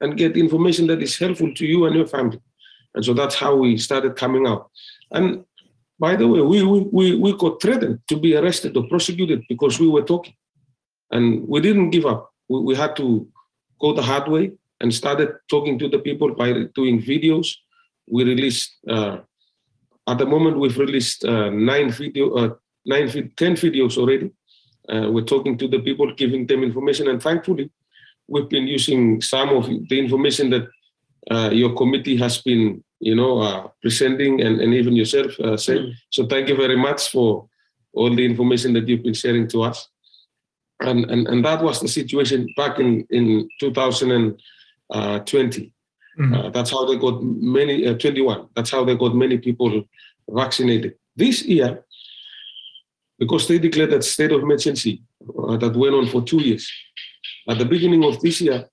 and 0.00 0.16
get 0.16 0.36
information 0.36 0.86
that 0.88 1.02
is 1.02 1.18
helpful 1.18 1.52
to 1.54 1.66
you 1.66 1.86
and 1.86 1.96
your 1.96 2.06
family. 2.06 2.40
And 2.94 3.04
so 3.04 3.14
that's 3.14 3.34
how 3.34 3.54
we 3.56 3.76
started 3.78 4.16
coming 4.16 4.46
out. 4.46 4.70
And 5.12 5.44
by 5.98 6.16
the 6.16 6.26
way, 6.26 6.40
we, 6.40 6.62
we, 6.62 7.16
we 7.16 7.36
got 7.36 7.60
threatened 7.60 8.00
to 8.08 8.16
be 8.16 8.34
arrested 8.36 8.76
or 8.76 8.88
prosecuted 8.88 9.44
because 9.48 9.78
we 9.78 9.88
were 9.88 10.02
talking. 10.02 10.34
And 11.10 11.46
we 11.46 11.60
didn't 11.60 11.90
give 11.90 12.06
up. 12.06 12.32
We, 12.48 12.60
we 12.60 12.74
had 12.74 12.96
to 12.96 13.28
go 13.80 13.92
the 13.92 14.02
hard 14.02 14.28
way 14.28 14.52
and 14.80 14.94
started 14.94 15.34
talking 15.48 15.78
to 15.78 15.88
the 15.88 15.98
people 15.98 16.34
by 16.34 16.52
doing 16.74 17.02
videos. 17.02 17.54
We 18.08 18.24
released, 18.24 18.76
uh, 18.88 19.18
at 20.08 20.18
the 20.18 20.26
moment, 20.26 20.58
we've 20.58 20.78
released 20.78 21.24
uh, 21.24 21.50
nine 21.50 21.90
video, 21.90 22.34
uh, 22.34 22.54
nine, 22.86 23.08
ten 23.36 23.54
videos 23.54 23.98
already. 23.98 24.30
Uh, 24.88 25.10
we're 25.10 25.22
talking 25.24 25.56
to 25.58 25.68
the 25.68 25.80
people, 25.80 26.12
giving 26.14 26.46
them 26.46 26.62
information, 26.64 27.08
and 27.08 27.22
thankfully, 27.22 27.70
we've 28.26 28.48
been 28.48 28.66
using 28.66 29.20
some 29.20 29.50
of 29.50 29.66
the 29.88 29.98
information 29.98 30.50
that 30.50 30.66
uh, 31.30 31.50
your 31.52 31.74
committee 31.74 32.16
has 32.16 32.38
been, 32.38 32.82
you 33.00 33.14
know, 33.14 33.40
uh, 33.40 33.68
presenting, 33.82 34.40
and, 34.40 34.60
and 34.60 34.74
even 34.74 34.96
yourself 34.96 35.38
uh, 35.40 35.56
said. 35.56 35.78
Mm. 35.78 35.92
So 36.10 36.26
thank 36.26 36.48
you 36.48 36.56
very 36.56 36.76
much 36.76 37.10
for 37.10 37.48
all 37.92 38.14
the 38.14 38.24
information 38.24 38.72
that 38.74 38.88
you've 38.88 39.02
been 39.02 39.14
sharing 39.14 39.48
to 39.48 39.62
us. 39.62 39.88
And, 40.80 41.10
and, 41.10 41.26
and 41.28 41.44
that 41.44 41.62
was 41.62 41.80
the 41.80 41.88
situation 41.88 42.48
back 42.56 42.78
in, 42.78 43.06
in 43.10 43.48
2020. 43.60 45.72
Mm-hmm. 46.18 46.34
Uh, 46.34 46.50
that's 46.50 46.70
how 46.70 46.86
they 46.86 46.96
got 46.96 47.22
many, 47.22 47.86
uh, 47.86 47.94
21, 47.94 48.48
that's 48.54 48.70
how 48.70 48.84
they 48.84 48.96
got 48.96 49.14
many 49.14 49.38
people 49.38 49.82
vaccinated. 50.28 50.94
This 51.16 51.44
year, 51.44 51.84
because 53.18 53.46
they 53.46 53.58
declared 53.58 53.90
that 53.90 54.04
state 54.04 54.32
of 54.32 54.42
emergency 54.42 55.02
uh, 55.38 55.56
that 55.58 55.76
went 55.76 55.94
on 55.94 56.08
for 56.08 56.22
two 56.22 56.38
years, 56.38 56.70
at 57.48 57.58
the 57.58 57.64
beginning 57.64 58.04
of 58.04 58.20
this 58.20 58.40
year, 58.40 58.68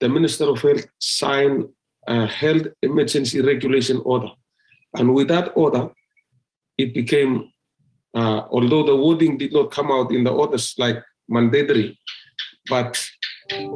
the 0.00 0.08
Minister 0.08 0.44
of 0.44 0.60
Health 0.60 0.86
signed 0.98 1.68
a 2.08 2.26
health 2.26 2.66
emergency 2.82 3.40
regulation 3.40 4.00
order. 4.04 4.30
And 4.94 5.14
with 5.14 5.28
that 5.28 5.52
order, 5.54 5.90
it 6.78 6.94
became, 6.94 7.52
uh, 8.14 8.42
although 8.50 8.84
the 8.84 8.96
wording 8.96 9.36
did 9.36 9.52
not 9.52 9.70
come 9.70 9.92
out 9.92 10.10
in 10.12 10.24
the 10.24 10.32
orders 10.32 10.74
like 10.78 11.02
mandatory, 11.28 11.98
but 12.68 12.98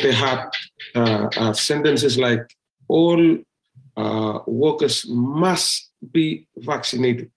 they 0.01 0.13
had 0.13 0.51
uh, 0.95 1.29
uh, 1.37 1.53
sentences 1.53 2.19
like 2.19 2.43
all 2.89 3.39
uh, 3.97 4.39
workers 4.47 5.07
must 5.09 5.91
be 6.13 6.47
vaccinated. 6.57 7.31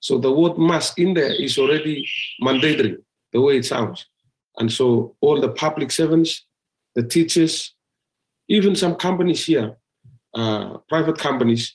So 0.00 0.18
the 0.18 0.32
word 0.32 0.58
must 0.58 0.98
in 0.98 1.14
there 1.14 1.32
is 1.32 1.58
already 1.58 2.08
mandatory, 2.40 2.96
the 3.32 3.40
way 3.40 3.58
it 3.58 3.64
sounds. 3.64 4.06
And 4.58 4.70
so 4.72 5.14
all 5.20 5.40
the 5.40 5.50
public 5.50 5.92
servants, 5.92 6.44
the 6.94 7.04
teachers, 7.04 7.74
even 8.48 8.74
some 8.74 8.96
companies 8.96 9.46
here, 9.46 9.76
uh, 10.34 10.78
private 10.88 11.18
companies, 11.18 11.74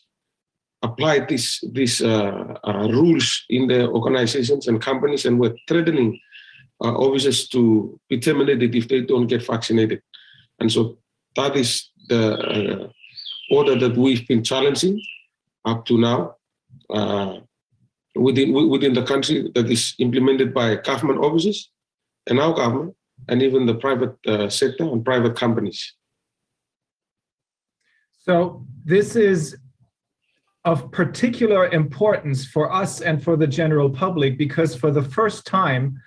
applied 0.83 1.27
these 1.27 1.59
these 1.73 2.01
uh, 2.01 2.53
uh, 2.63 2.87
rules 2.91 3.43
in 3.49 3.67
their 3.67 3.87
organizations 3.87 4.67
and 4.67 4.81
companies 4.81 5.25
and 5.25 5.39
were 5.39 5.55
threatening 5.67 6.19
officers 6.79 7.47
to 7.47 7.99
be 8.07 8.19
terminated 8.19 8.75
if 8.75 8.87
they 8.87 9.01
don't 9.01 9.25
get 9.25 9.43
vaccinated. 9.43 9.99
And 10.59 10.71
so 10.71 10.99
that 11.35 11.55
is 11.55 11.89
the 12.07 12.91
order 13.49 13.75
that 13.75 13.97
we've 13.97 14.27
been 14.27 14.43
challenging 14.43 15.01
up 15.65 15.85
to 15.85 15.97
now 15.97 16.35
uh, 16.89 17.39
within 18.15 18.53
within 18.69 18.93
the 18.93 19.03
country 19.03 19.51
that 19.55 19.69
is 19.69 19.93
implemented 19.99 20.53
by 20.53 20.75
government 20.75 21.19
offices 21.19 21.69
and 22.27 22.39
our 22.39 22.53
government 22.53 22.95
and 23.27 23.41
even 23.41 23.65
the 23.65 23.75
private 23.75 24.15
uh, 24.27 24.49
sector 24.49 24.83
and 24.83 25.03
private 25.03 25.35
companies. 25.35 25.93
So 28.27 28.65
this 28.83 29.15
is 29.15 29.57
of 30.65 30.91
particular 30.91 31.67
importance 31.69 32.45
for 32.45 32.73
us 32.73 32.99
and 32.99 33.23
for 33.23 33.37
the 33.37 33.47
general 33.47 33.89
public 33.89 34.37
because 34.37 34.75
for 34.75 34.91
the 34.91 35.01
first 35.01 35.45
time, 35.45 35.97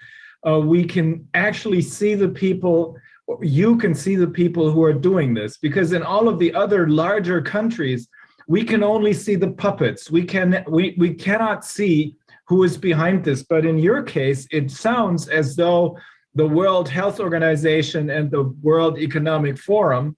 uh, 0.47 0.61
we 0.61 0.85
can 0.85 1.27
actually 1.33 1.81
see 1.81 2.15
the 2.15 2.29
people, 2.29 2.95
you 3.41 3.79
can 3.79 3.95
see 3.95 4.17
the 4.17 4.27
people 4.27 4.71
who 4.71 4.83
are 4.83 4.93
doing 4.93 5.33
this 5.33 5.57
because 5.57 5.93
in 5.93 6.03
all 6.03 6.29
of 6.29 6.39
the 6.39 6.53
other 6.55 6.89
larger 6.89 7.41
countries, 7.41 8.07
we 8.49 8.65
can 8.65 8.83
only 8.83 9.15
see 9.15 9.35
the 9.35 9.53
puppets. 9.53 10.11
We 10.11 10.25
can 10.25 10.65
we 10.69 10.97
we 10.99 11.15
cannot 11.15 11.65
see 11.65 12.17
who 12.49 12.65
is 12.65 12.77
behind 12.77 13.25
this. 13.25 13.45
But 13.45 13.65
in 13.65 13.79
your 13.79 14.03
case, 14.03 14.47
it 14.51 14.71
sounds 14.71 15.29
as 15.29 15.57
though 15.57 15.97
the 16.35 16.49
World 16.49 16.89
Health 16.89 17.21
Organization 17.21 18.11
and 18.11 18.31
the 18.31 18.43
World 18.61 18.99
Economic 18.99 19.57
Forum 19.57 20.17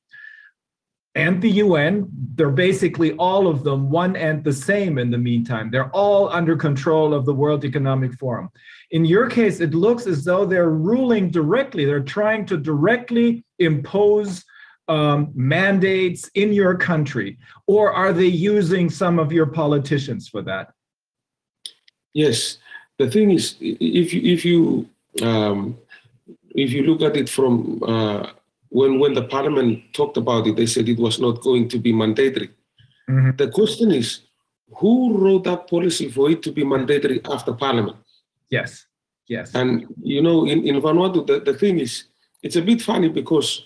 and 1.14 1.42
the 1.42 1.50
UN, 1.50 2.08
they're 2.34 2.50
basically 2.50 3.12
all 3.16 3.46
of 3.46 3.64
them 3.64 3.90
one 3.90 4.16
and 4.16 4.42
the 4.42 4.52
same 4.52 4.96
in 4.96 5.10
the 5.10 5.18
meantime. 5.18 5.70
They're 5.70 5.90
all 5.90 6.30
under 6.30 6.56
control 6.56 7.12
of 7.12 7.26
the 7.26 7.34
World 7.34 7.64
Economic 7.64 8.14
Forum. 8.14 8.50
In 8.90 9.04
your 9.04 9.28
case, 9.28 9.60
it 9.60 9.74
looks 9.74 10.06
as 10.06 10.24
though 10.24 10.46
they're 10.46 10.70
ruling 10.70 11.30
directly, 11.30 11.84
they're 11.84 12.00
trying 12.00 12.46
to 12.46 12.56
directly 12.56 13.44
impose 13.58 14.44
um, 14.88 15.30
mandates 15.34 16.30
in 16.34 16.52
your 16.52 16.76
country, 16.76 17.38
or 17.66 17.92
are 17.92 18.12
they 18.12 18.26
using 18.26 18.90
some 18.90 19.18
of 19.18 19.32
your 19.32 19.46
politicians 19.46 20.28
for 20.28 20.42
that? 20.42 20.72
Yes, 22.14 22.58
the 22.98 23.10
thing 23.10 23.30
is, 23.30 23.56
if 23.60 24.12
you, 24.12 24.32
if 24.32 24.44
you 24.44 24.88
um, 25.22 25.78
if 26.54 26.72
you 26.72 26.82
look 26.82 27.02
at 27.02 27.16
it 27.16 27.28
from 27.28 27.82
uh, 27.82 28.30
when 28.72 28.98
when 28.98 29.12
the 29.14 29.24
parliament 29.24 29.70
talked 29.92 30.16
about 30.16 30.46
it, 30.46 30.56
they 30.56 30.66
said 30.66 30.88
it 30.88 30.98
was 30.98 31.20
not 31.20 31.42
going 31.42 31.68
to 31.68 31.78
be 31.78 31.92
mandatory. 31.92 32.50
Mm-hmm. 33.08 33.36
The 33.36 33.48
question 33.50 33.92
is, 33.92 34.08
who 34.78 35.18
wrote 35.18 35.44
that 35.44 35.68
policy 35.68 36.10
for 36.10 36.30
it 36.30 36.42
to 36.42 36.52
be 36.52 36.64
mandatory 36.64 37.20
after 37.30 37.52
parliament? 37.52 37.98
Yes, 38.48 38.86
yes. 39.28 39.54
And 39.54 39.86
you 40.02 40.22
know, 40.22 40.46
in, 40.46 40.66
in 40.66 40.80
Vanuatu, 40.80 41.26
the, 41.26 41.40
the 41.40 41.54
thing 41.54 41.78
is, 41.80 42.04
it's 42.42 42.56
a 42.56 42.62
bit 42.62 42.80
funny 42.80 43.08
because 43.08 43.64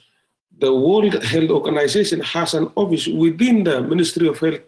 the 0.59 0.75
World 0.75 1.23
Health 1.23 1.51
Organization 1.51 2.21
has 2.21 2.55
an 2.55 2.71
office 2.75 3.07
within 3.07 3.65
the 3.65 3.83
Ministry 3.83 4.27
of 4.27 4.39
Health 4.39 4.61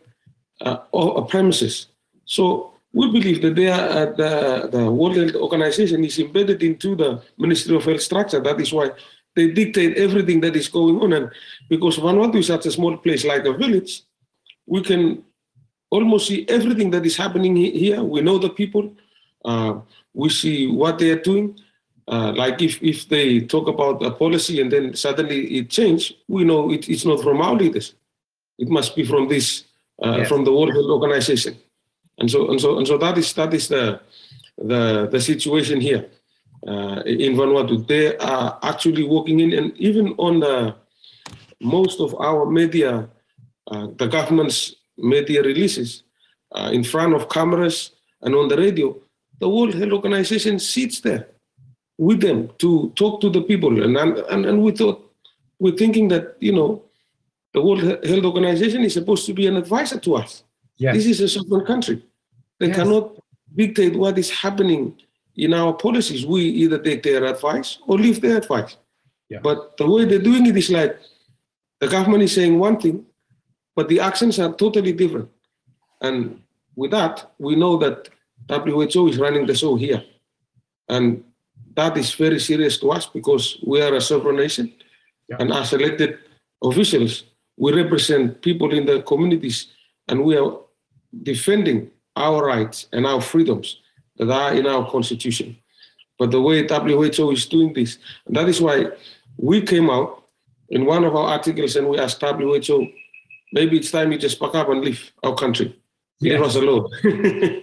uh, 0.61 1.23
premises. 1.23 1.89
So 2.25 2.75
we 2.93 3.11
believe 3.11 3.43
that 3.43 3.57
they 3.57 3.69
are, 3.69 3.89
uh, 3.89 4.07
the, 4.17 4.69
the 4.71 4.91
World 4.91 5.17
Health 5.17 5.35
Organization 5.35 6.05
is 6.05 6.19
embedded 6.19 6.63
into 6.63 6.95
the 6.95 7.23
Ministry 7.39 7.75
of 7.75 7.85
Health 7.85 8.03
structure. 8.03 8.41
That 8.41 8.61
is 8.61 8.73
why 8.73 8.91
they 9.39 9.47
dictate 9.61 9.93
everything 10.07 10.39
that 10.45 10.55
is 10.61 10.69
going 10.79 10.97
on. 11.05 11.11
And 11.19 11.27
because 11.73 11.97
Vanuatu 12.05 12.37
is 12.43 12.49
such 12.55 12.67
a 12.67 12.73
small 12.79 12.95
place 13.05 13.23
like 13.33 13.45
a 13.53 13.55
village, 13.63 13.93
we 14.75 14.81
can 14.91 15.03
almost 15.97 16.25
see 16.29 16.41
everything 16.57 16.91
that 16.95 17.05
is 17.11 17.17
happening 17.17 17.55
here. 17.57 18.01
We 18.15 18.21
know 18.27 18.39
the 18.39 18.51
people. 18.61 18.85
Uh, 19.51 19.75
we 20.21 20.29
see 20.43 20.59
what 20.81 20.99
they 20.99 21.11
are 21.15 21.23
doing. 21.31 21.47
Uh, 22.15 22.33
like 22.43 22.59
if, 22.69 22.75
if 22.83 22.99
they 23.09 23.27
talk 23.55 23.67
about 23.75 23.97
a 24.03 24.11
policy 24.11 24.61
and 24.63 24.71
then 24.75 24.85
suddenly 24.95 25.41
it 25.59 25.67
changes, 25.71 26.13
we 26.27 26.43
know 26.51 26.61
it, 26.75 26.89
it's 26.89 27.05
not 27.11 27.23
from 27.23 27.41
our 27.47 27.55
leaders. 27.63 27.95
It 28.59 28.69
must 28.77 28.97
be 28.97 29.05
from 29.05 29.29
this, 29.29 29.65
uh, 30.05 30.17
Yes. 30.19 30.29
from 30.29 30.43
the 30.45 30.53
World 30.57 30.73
Health 30.73 30.91
Organization, 30.99 31.55
and 32.19 32.29
so 32.33 32.39
and 32.51 32.59
so 32.65 32.79
and 32.79 32.87
so 32.91 32.97
that 33.05 33.17
is 33.23 33.29
that 33.35 33.53
is 33.59 33.69
the 33.69 33.85
the 34.71 35.07
the 35.13 35.21
situation 35.21 35.81
here 35.89 36.03
uh, 36.67 37.03
in 37.07 37.35
Vanuatu. 37.37 37.87
They 37.87 38.17
are 38.19 38.59
actually 38.63 39.05
working 39.05 39.41
in, 39.41 39.53
and 39.53 39.77
even 39.77 40.15
on 40.19 40.41
the 40.41 40.75
most 41.61 42.01
of 42.01 42.15
our 42.21 42.47
media, 42.47 43.09
uh, 43.71 43.89
the 43.97 44.07
government's 44.07 44.75
media 44.97 45.43
releases 45.43 46.03
uh, 46.53 46.71
in 46.73 46.83
front 46.85 47.15
of 47.15 47.29
cameras 47.29 47.93
and 48.23 48.35
on 48.35 48.49
the 48.49 48.57
radio, 48.57 48.97
the 49.41 49.49
World 49.49 49.75
Health 49.75 49.93
Organization 49.93 50.59
sits 50.59 51.01
there 51.01 51.29
with 51.99 52.21
them 52.21 52.51
to 52.59 52.93
talk 52.97 53.21
to 53.21 53.31
the 53.31 53.43
people. 53.43 53.83
And, 53.83 53.97
and, 53.97 54.47
and 54.47 54.63
we 54.63 54.73
thought, 54.73 55.05
we're 55.59 55.77
thinking 55.77 56.09
that, 56.09 56.37
you 56.41 56.53
know, 56.53 56.83
the 57.55 57.63
World 57.63 57.83
Health 57.83 58.25
Organization 58.25 58.83
is 58.83 58.95
supposed 58.95 59.27
to 59.27 59.33
be 59.33 59.47
an 59.47 59.57
advisor 59.57 59.99
to 60.01 60.17
us. 60.17 60.45
Yes. 60.77 60.95
This 60.97 61.07
is 61.07 61.21
a 61.21 61.29
sovereign 61.29 61.67
country. 61.67 62.05
They 62.61 62.69
Yes. 62.69 62.77
cannot 62.77 63.17
dictate 63.55 63.97
what 63.97 64.19
is 64.19 64.31
happening 64.31 64.95
in 65.39 65.55
our 65.55 65.73
policies. 65.73 66.27
We 66.27 66.43
either 66.43 66.79
take 66.79 67.03
their 67.03 67.25
advice 67.25 67.79
or 67.87 67.97
leave 67.97 68.21
their 68.21 68.37
advice. 68.37 68.77
Yeah. 69.31 69.39
But 69.43 69.77
the 69.77 69.89
way 69.89 70.05
they're 70.05 70.19
doing 70.19 70.47
it 70.47 70.57
is 70.57 70.71
like 70.71 70.99
the 71.81 71.89
government 71.89 72.25
is 72.25 72.35
saying 72.35 72.59
one 72.59 72.79
thing, 72.79 73.07
but 73.77 73.89
the 73.89 74.01
actions 74.01 74.39
are 74.39 74.53
totally 74.53 74.93
different. 74.93 75.31
And 76.03 76.43
with 76.75 76.91
that, 76.91 77.31
we 77.39 77.55
know 77.57 77.77
that 77.79 78.09
WHO 78.51 79.09
is 79.09 79.19
running 79.19 79.47
the 79.47 79.55
show 79.55 79.77
here. 79.77 80.03
And 80.89 81.25
that 81.75 81.97
is 81.97 82.15
very 82.15 82.41
serious 82.41 82.79
to 82.79 82.91
us 82.91 83.07
because 83.07 83.59
we 83.65 83.81
are 83.81 83.95
a 83.95 84.01
sovereign 84.01 84.37
nation. 84.37 84.73
Yeah. 85.29 85.37
And 85.39 85.53
as 85.53 85.73
elected 85.73 86.19
officials, 86.63 87.25
we 87.57 87.73
represent 87.73 88.43
people 88.43 88.73
in 88.73 88.87
the 88.87 89.03
communities 89.03 89.69
and 90.09 90.25
we 90.25 90.37
are 90.37 90.59
defending 91.23 91.91
our 92.17 92.45
rights 92.45 92.87
and 92.93 93.07
our 93.07 93.21
freedoms 93.21 93.81
that 94.19 94.31
are 94.31 94.55
in 94.55 94.67
our 94.67 94.89
constitution. 94.91 95.57
But 96.19 96.31
the 96.31 96.41
way 96.41 96.67
WHO 96.67 97.31
is 97.31 97.47
doing 97.47 97.73
this, 97.73 97.99
and 98.27 98.37
that 98.37 98.49
is 98.49 98.61
why 98.61 98.87
we 99.37 99.63
came 99.63 99.89
out 99.89 100.25
in 100.69 100.85
one 100.85 101.05
of 101.05 101.15
our 101.15 101.29
articles 101.29 101.77
and 101.77 101.89
we 101.89 101.99
asked 101.99 102.21
WHO, 102.21 102.87
maybe 103.53 103.79
it's 103.79 103.91
time 103.91 104.13
you 104.13 104.19
just 104.19 104.41
pack 104.41 104.55
up 104.55 104.69
and 104.69 104.81
leave 104.81 105.13
our 105.23 105.35
country. 105.35 105.79
Leave 106.21 106.41
Yes. 106.41 106.43
us 106.43 106.57
alone. 106.57 106.91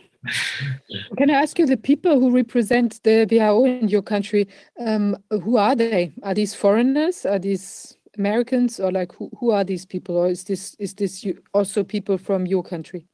Can 1.18 1.30
I 1.30 1.34
ask 1.34 1.60
you, 1.60 1.66
the 1.66 1.78
people 1.78 2.20
who 2.20 2.32
represent 2.32 3.04
the 3.04 3.28
WHO 3.30 3.66
in 3.66 3.90
your 3.90 4.02
country, 4.02 4.48
um, 4.80 5.18
who 5.30 5.58
are 5.58 5.76
they? 5.76 6.14
Are 6.24 6.34
these 6.34 6.56
foreigners? 6.56 7.26
Are 7.26 7.38
these 7.38 7.98
Americans? 8.18 8.80
Or 8.80 8.92
like, 8.92 9.14
who, 9.14 9.30
who 9.40 9.52
are 9.52 9.64
these 9.64 9.86
people? 9.86 10.18
Or 10.18 10.30
is 10.30 10.44
this 10.44 10.76
is 10.80 10.94
this 10.96 11.24
you, 11.24 11.44
also 11.54 11.84
people 11.84 12.18
from 12.18 12.48
your 12.48 12.64
country? 12.64 13.08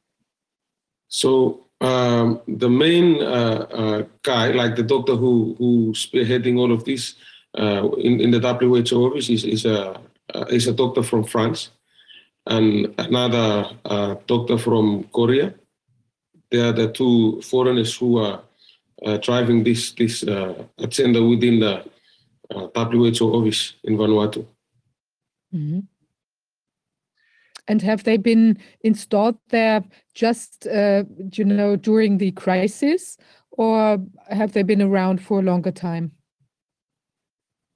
So 1.08 1.66
um, 1.82 2.40
the 2.46 2.70
main 2.70 3.20
uh, 3.20 3.66
uh, 3.74 4.02
guy, 4.22 4.52
like 4.52 4.76
the 4.76 4.82
doctor 4.84 5.16
who 5.16 5.56
who's 5.58 6.06
spearheading 6.06 6.56
all 6.58 6.72
of 6.72 6.84
this 6.84 7.14
uh, 7.58 7.90
in 7.98 8.20
in 8.20 8.30
the 8.30 8.40
WHO 8.40 9.06
office, 9.06 9.28
is 9.28 9.44
is 9.44 9.64
a 9.66 10.00
is 10.48 10.68
a 10.68 10.72
doctor 10.72 11.02
from 11.02 11.24
France, 11.24 11.70
and 12.46 12.94
another 12.98 13.66
doctor 14.26 14.58
from 14.58 15.04
Korea. 15.12 15.54
They 16.50 16.60
are 16.60 16.72
the 16.72 16.92
two 16.92 17.42
foreigners 17.42 17.96
who 17.96 18.18
are 18.18 18.40
driving 19.20 19.64
this 19.64 19.92
this 19.92 20.22
agenda 20.78 21.20
within 21.22 21.58
the 21.60 21.82
WHO 22.50 23.26
office 23.34 23.74
in 23.82 23.96
Vanuatu. 23.98 24.46
Mhm. 25.52 25.82
And 27.68 27.80
have 27.82 28.04
they 28.04 28.16
been 28.16 28.58
installed 28.80 29.38
there 29.50 29.84
just, 30.14 30.66
uh, 30.66 31.04
you 31.32 31.44
know, 31.44 31.76
during 31.76 32.18
the 32.18 32.32
crisis, 32.32 33.16
or 33.52 33.98
have 34.28 34.52
they 34.52 34.62
been 34.62 34.82
around 34.82 35.22
for 35.22 35.38
a 35.38 35.42
longer 35.42 35.70
time? 35.70 36.12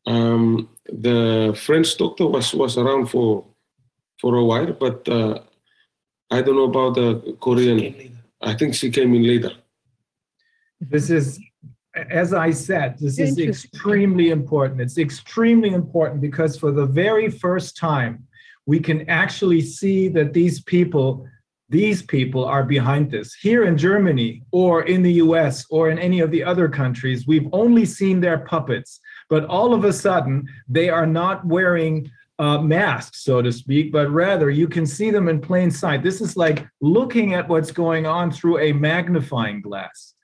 Um, 0.07 0.69
the 0.87 1.57
French 1.57 1.97
doctor 1.97 2.27
was 2.27 2.55
was 2.55 2.79
around 2.79 3.07
for 3.07 3.45
for 4.21 4.37
a 4.37 4.45
while, 4.45 4.73
but 4.73 5.09
uh, 5.09 5.41
I 6.31 6.43
don't 6.43 6.57
know 6.57 6.65
about 6.65 6.95
the 6.95 7.37
Korean. 7.41 8.19
I 8.41 8.55
think 8.55 8.75
she 8.75 8.91
came 8.91 9.15
in 9.15 9.27
later. 9.27 9.51
This 10.81 11.11
is, 11.11 11.41
as 11.95 12.33
I 12.33 12.51
said, 12.51 12.99
this 12.99 13.19
is 13.19 13.39
extremely 13.39 14.31
important. 14.31 14.81
It's 14.81 14.99
extremely 14.99 15.71
important 15.71 16.21
because 16.21 16.59
for 16.59 16.71
the 16.71 16.87
very 16.87 17.31
first 17.31 17.77
time, 17.77 18.27
we 18.67 18.81
can 18.81 19.09
actually 19.09 19.61
see 19.61 20.09
that 20.09 20.33
these 20.33 20.61
people, 20.61 21.27
these 21.69 22.03
people 22.03 22.45
are 22.45 22.65
behind 22.65 23.11
this. 23.11 23.33
Here 23.35 23.65
in 23.65 23.79
Germany 23.79 24.43
or 24.51 24.83
in 24.83 25.03
the 25.03 25.15
US 25.15 25.65
or 25.71 25.91
in 25.91 25.99
any 25.99 26.21
of 26.21 26.31
the 26.31 26.43
other 26.43 26.69
countries, 26.69 27.27
we've 27.27 27.49
only 27.53 27.85
seen 27.85 28.21
their 28.21 28.39
puppets. 28.39 29.01
But 29.31 29.45
all 29.47 29.73
of 29.73 29.85
a 29.85 29.93
sudden, 29.93 30.49
they 30.69 30.89
are 30.89 31.07
not 31.07 31.47
wearing 31.47 32.11
uh, 32.39 32.59
masks, 32.59 33.23
so 33.25 33.41
to 33.41 33.51
speak, 33.51 33.93
but 33.93 34.11
rather 34.11 34.51
you 34.51 34.69
can 34.69 34.85
see 34.85 35.11
them 35.11 35.29
in 35.29 35.41
plain 35.41 35.71
sight. 35.71 36.03
This 36.03 36.21
is 36.21 36.37
like 36.37 36.67
looking 36.81 37.33
at 37.35 37.49
what's 37.49 37.71
going 37.71 38.05
on 38.05 38.31
through 38.31 38.59
a 38.59 38.73
magnifying 38.73 39.63
glass 39.63 40.15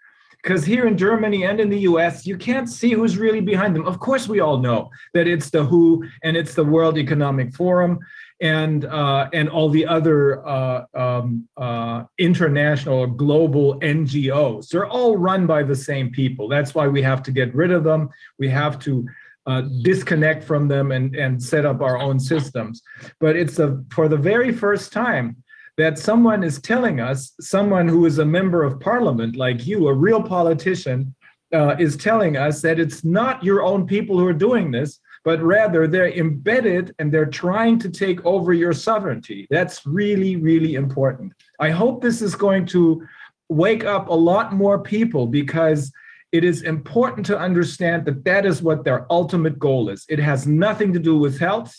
because 0.42 0.64
here 0.64 0.86
in 0.86 0.98
Germany 0.98 1.44
and 1.44 1.60
in 1.60 1.70
the 1.70 1.80
US, 1.80 2.26
you 2.26 2.36
can't 2.36 2.68
see 2.68 2.92
who's 2.92 3.16
really 3.16 3.40
behind 3.40 3.76
them. 3.76 3.86
Of 3.86 4.00
course, 4.00 4.28
we 4.28 4.40
all 4.40 4.58
know 4.58 4.90
that 5.14 5.28
it's 5.28 5.50
the 5.50 5.64
WHO 5.64 6.04
and 6.24 6.36
it's 6.36 6.54
the 6.54 6.64
World 6.64 6.98
Economic 6.98 7.54
Forum 7.54 8.00
and 8.42 8.84
uh, 8.86 9.30
and 9.32 9.48
all 9.48 9.70
the 9.70 9.86
other 9.86 10.46
uh, 10.46 10.84
um, 10.94 11.48
uh, 11.56 12.02
international 12.18 13.06
global 13.06 13.78
NGOs. 13.80 14.68
They're 14.68 14.88
all 14.88 15.16
run 15.16 15.46
by 15.46 15.62
the 15.62 15.76
same 15.76 16.10
people. 16.10 16.48
That's 16.48 16.74
why 16.74 16.88
we 16.88 17.00
have 17.02 17.22
to 17.22 17.30
get 17.30 17.54
rid 17.54 17.70
of 17.70 17.84
them. 17.84 18.10
We 18.40 18.48
have 18.48 18.80
to 18.80 19.06
uh, 19.46 19.62
disconnect 19.82 20.42
from 20.42 20.66
them 20.66 20.90
and, 20.90 21.14
and 21.14 21.40
set 21.42 21.64
up 21.64 21.80
our 21.80 21.98
own 21.98 22.18
systems. 22.18 22.82
But 23.20 23.36
it's 23.36 23.60
a, 23.60 23.82
for 23.92 24.08
the 24.08 24.16
very 24.16 24.52
first 24.52 24.92
time 24.92 25.36
that 25.78 25.98
someone 25.98 26.42
is 26.42 26.60
telling 26.60 27.00
us, 27.00 27.32
someone 27.40 27.88
who 27.88 28.06
is 28.06 28.18
a 28.18 28.24
member 28.24 28.64
of 28.64 28.80
parliament 28.80 29.36
like 29.36 29.66
you, 29.66 29.86
a 29.86 29.94
real 29.94 30.22
politician, 30.22 31.14
uh, 31.54 31.76
is 31.78 31.96
telling 31.96 32.36
us 32.36 32.60
that 32.62 32.80
it's 32.80 33.04
not 33.04 33.44
your 33.44 33.62
own 33.62 33.86
people 33.86 34.18
who 34.18 34.26
are 34.26 34.32
doing 34.32 34.70
this, 34.70 34.98
but 35.24 35.40
rather 35.42 35.86
they're 35.86 36.12
embedded 36.12 36.94
and 36.98 37.12
they're 37.12 37.26
trying 37.26 37.78
to 37.78 37.88
take 37.88 38.24
over 38.24 38.52
your 38.52 38.72
sovereignty. 38.72 39.46
That's 39.50 39.86
really, 39.86 40.36
really 40.36 40.74
important. 40.74 41.32
I 41.60 41.70
hope 41.70 42.02
this 42.02 42.22
is 42.22 42.34
going 42.34 42.66
to 42.66 43.06
wake 43.48 43.84
up 43.84 44.08
a 44.08 44.14
lot 44.14 44.52
more 44.52 44.78
people 44.78 45.26
because 45.26 45.92
it 46.32 46.44
is 46.44 46.62
important 46.62 47.26
to 47.26 47.38
understand 47.38 48.04
that 48.06 48.24
that 48.24 48.46
is 48.46 48.62
what 48.62 48.84
their 48.84 49.06
ultimate 49.10 49.58
goal 49.58 49.90
is. 49.90 50.04
It 50.08 50.18
has 50.18 50.46
nothing 50.46 50.92
to 50.94 50.98
do 50.98 51.18
with 51.18 51.38
health 51.38 51.74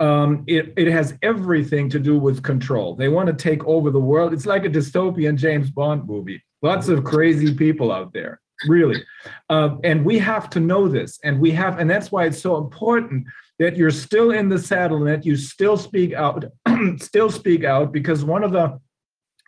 um, 0.00 0.44
it, 0.46 0.72
it 0.76 0.88
has 0.88 1.16
everything 1.22 1.88
to 1.90 1.98
do 1.98 2.18
with 2.18 2.42
control. 2.42 2.96
They 2.96 3.08
want 3.08 3.28
to 3.28 3.32
take 3.32 3.64
over 3.64 3.90
the 3.90 4.00
world. 4.00 4.32
It's 4.32 4.46
like 4.46 4.64
a 4.64 4.70
dystopian 4.70 5.36
James 5.36 5.70
Bond 5.70 6.06
movie. 6.06 6.42
Lots 6.62 6.88
of 6.88 7.04
crazy 7.04 7.54
people 7.54 7.92
out 7.92 8.12
there, 8.12 8.40
really. 8.66 9.02
Uh, 9.48 9.76
and 9.84 10.04
we 10.04 10.18
have 10.18 10.50
to 10.50 10.60
know 10.60 10.88
this. 10.88 11.18
And 11.24 11.40
we 11.40 11.50
have, 11.52 11.78
and 11.78 11.90
that's 11.90 12.12
why 12.12 12.26
it's 12.26 12.40
so 12.40 12.56
important 12.56 13.26
that 13.58 13.76
you're 13.76 13.90
still 13.90 14.32
in 14.32 14.48
the 14.48 14.58
saddle 14.58 14.98
and 14.98 15.06
that 15.06 15.24
you 15.24 15.36
still 15.36 15.76
speak 15.76 16.12
out, 16.12 16.44
still 16.98 17.30
speak 17.30 17.64
out, 17.64 17.92
because 17.92 18.24
one 18.24 18.42
of 18.42 18.52
the 18.52 18.80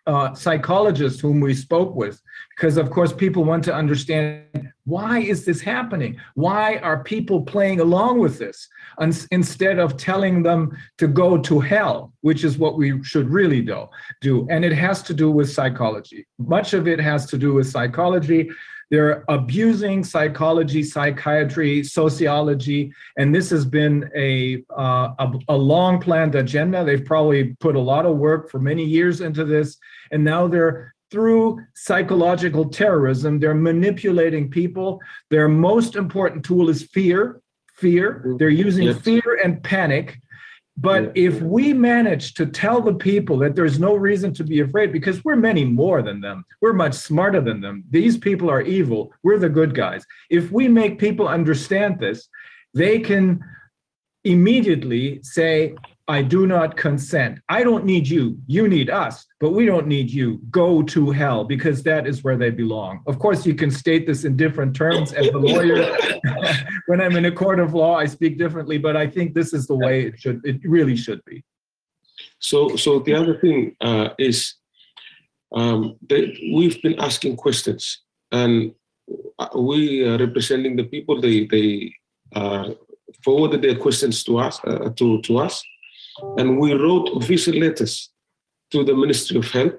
uh, 0.06 0.32
psychologists 0.34 1.20
whom 1.20 1.40
we 1.40 1.52
spoke 1.52 1.94
with, 1.94 2.20
because 2.56 2.76
of 2.76 2.90
course 2.90 3.12
people 3.12 3.44
want 3.44 3.64
to 3.64 3.74
understand 3.74 4.72
why 4.84 5.18
is 5.18 5.44
this 5.44 5.60
happening? 5.60 6.16
Why 6.34 6.76
are 6.76 7.02
people 7.02 7.42
playing 7.42 7.80
along 7.80 8.20
with 8.20 8.38
this 8.38 8.68
instead 9.32 9.80
of 9.80 9.96
telling 9.96 10.44
them 10.44 10.76
to 10.98 11.08
go 11.08 11.38
to 11.38 11.58
hell, 11.58 12.12
which 12.20 12.44
is 12.44 12.56
what 12.56 12.78
we 12.78 13.02
should 13.02 13.28
really 13.28 13.62
do? 13.62 13.88
Do 14.20 14.46
and 14.48 14.64
it 14.64 14.72
has 14.72 15.02
to 15.04 15.14
do 15.14 15.28
with 15.28 15.50
psychology. 15.50 16.24
Much 16.38 16.72
of 16.72 16.86
it 16.86 17.00
has 17.00 17.26
to 17.26 17.38
do 17.38 17.54
with 17.54 17.68
psychology. 17.68 18.48
They're 18.90 19.24
abusing 19.28 20.04
psychology, 20.04 20.82
psychiatry, 20.82 21.82
sociology, 21.82 22.92
and 23.16 23.34
this 23.34 23.50
has 23.50 23.64
been 23.64 24.08
a, 24.16 24.62
uh, 24.76 25.14
a, 25.18 25.32
a 25.48 25.56
long 25.56 26.00
planned 26.00 26.34
agenda. 26.36 26.84
They've 26.84 27.04
probably 27.04 27.54
put 27.60 27.74
a 27.74 27.80
lot 27.80 28.06
of 28.06 28.16
work 28.16 28.50
for 28.50 28.60
many 28.60 28.84
years 28.84 29.20
into 29.20 29.44
this, 29.44 29.76
and 30.12 30.22
now 30.22 30.46
they're 30.46 30.94
through 31.10 31.60
psychological 31.74 32.68
terrorism, 32.68 33.38
they're 33.38 33.54
manipulating 33.54 34.50
people. 34.50 35.00
Their 35.30 35.48
most 35.48 35.96
important 35.96 36.44
tool 36.44 36.68
is 36.68 36.82
fear. 36.82 37.40
Fear. 37.76 38.36
They're 38.38 38.48
using 38.48 38.86
Yes. 38.88 39.00
fear 39.02 39.40
and 39.44 39.62
panic. 39.62 40.18
But 40.78 41.12
if 41.14 41.40
we 41.40 41.72
manage 41.72 42.34
to 42.34 42.44
tell 42.44 42.82
the 42.82 42.94
people 42.94 43.38
that 43.38 43.56
there's 43.56 43.78
no 43.78 43.94
reason 43.94 44.34
to 44.34 44.44
be 44.44 44.60
afraid, 44.60 44.92
because 44.92 45.24
we're 45.24 45.36
many 45.36 45.64
more 45.64 46.02
than 46.02 46.20
them, 46.20 46.44
we're 46.60 46.74
much 46.74 46.94
smarter 46.94 47.40
than 47.40 47.62
them. 47.62 47.84
These 47.90 48.18
people 48.18 48.50
are 48.50 48.60
evil. 48.60 49.10
We're 49.22 49.38
the 49.38 49.48
good 49.48 49.74
guys. 49.74 50.04
If 50.28 50.52
we 50.52 50.68
make 50.68 50.98
people 50.98 51.28
understand 51.28 51.98
this, 51.98 52.28
they 52.74 52.98
can 52.98 53.42
immediately 54.24 55.20
say, 55.22 55.74
I 56.08 56.22
do 56.22 56.46
not 56.46 56.76
consent. 56.76 57.40
I 57.48 57.64
don't 57.64 57.84
need 57.84 58.06
you. 58.06 58.38
You 58.46 58.68
need 58.68 58.90
us, 58.90 59.26
but 59.40 59.50
we 59.50 59.66
don't 59.66 59.88
need 59.88 60.08
you. 60.08 60.40
Go 60.50 60.82
to 60.82 61.10
hell 61.10 61.44
because 61.44 61.82
that 61.82 62.06
is 62.06 62.22
where 62.22 62.36
they 62.36 62.50
belong. 62.50 63.00
Of 63.08 63.18
course, 63.18 63.44
you 63.44 63.54
can 63.54 63.72
state 63.72 64.06
this 64.06 64.24
in 64.24 64.36
different 64.36 64.76
terms 64.76 65.12
as 65.12 65.26
a 65.28 65.38
lawyer. 65.38 65.96
when 66.86 67.00
I'm 67.00 67.16
in 67.16 67.24
a 67.24 67.32
court 67.32 67.58
of 67.58 67.74
law, 67.74 67.96
I 67.96 68.06
speak 68.06 68.38
differently, 68.38 68.78
but 68.78 68.96
I 68.96 69.08
think 69.08 69.34
this 69.34 69.52
is 69.52 69.66
the 69.66 69.74
way 69.74 70.06
it 70.06 70.20
should, 70.20 70.40
it 70.44 70.60
really 70.62 70.96
should 70.96 71.24
be. 71.24 71.42
So, 72.38 72.76
so 72.76 73.00
the 73.00 73.14
other 73.14 73.38
thing 73.40 73.74
uh, 73.80 74.10
is 74.16 74.54
um, 75.52 75.96
they, 76.08 76.52
we've 76.54 76.80
been 76.82 77.00
asking 77.00 77.36
questions 77.36 78.02
and 78.30 78.72
we 79.56 80.04
are 80.04 80.18
representing 80.18 80.76
the 80.76 80.84
people. 80.84 81.20
They, 81.20 81.46
they 81.46 81.94
uh, 82.32 82.74
forwarded 83.24 83.62
their 83.62 83.76
questions 83.76 84.22
to 84.24 84.38
us, 84.38 84.60
uh, 84.64 84.90
to, 84.90 85.20
to 85.22 85.38
us 85.38 85.64
and 86.38 86.58
we 86.58 86.72
wrote 86.74 87.08
official 87.16 87.54
letters 87.54 88.10
to 88.70 88.84
the 88.84 88.94
Ministry 88.94 89.38
of 89.38 89.50
Health 89.50 89.74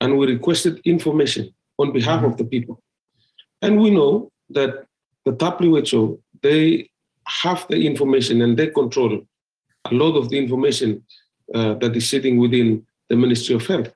and 0.00 0.18
we 0.18 0.26
requested 0.26 0.80
information 0.84 1.54
on 1.78 1.92
behalf 1.92 2.24
of 2.24 2.36
the 2.36 2.44
people. 2.44 2.82
And 3.62 3.80
we 3.80 3.90
know 3.90 4.30
that 4.50 4.86
the 5.24 5.32
WHO, 5.32 6.20
they 6.42 6.88
have 7.26 7.66
the 7.68 7.86
information 7.86 8.42
and 8.42 8.56
they 8.56 8.68
control 8.68 9.20
a 9.90 9.94
lot 9.94 10.16
of 10.16 10.28
the 10.28 10.38
information 10.38 11.04
uh, 11.54 11.74
that 11.74 11.96
is 11.96 12.08
sitting 12.08 12.38
within 12.38 12.86
the 13.08 13.16
Ministry 13.16 13.54
of 13.54 13.66
Health. 13.66 13.92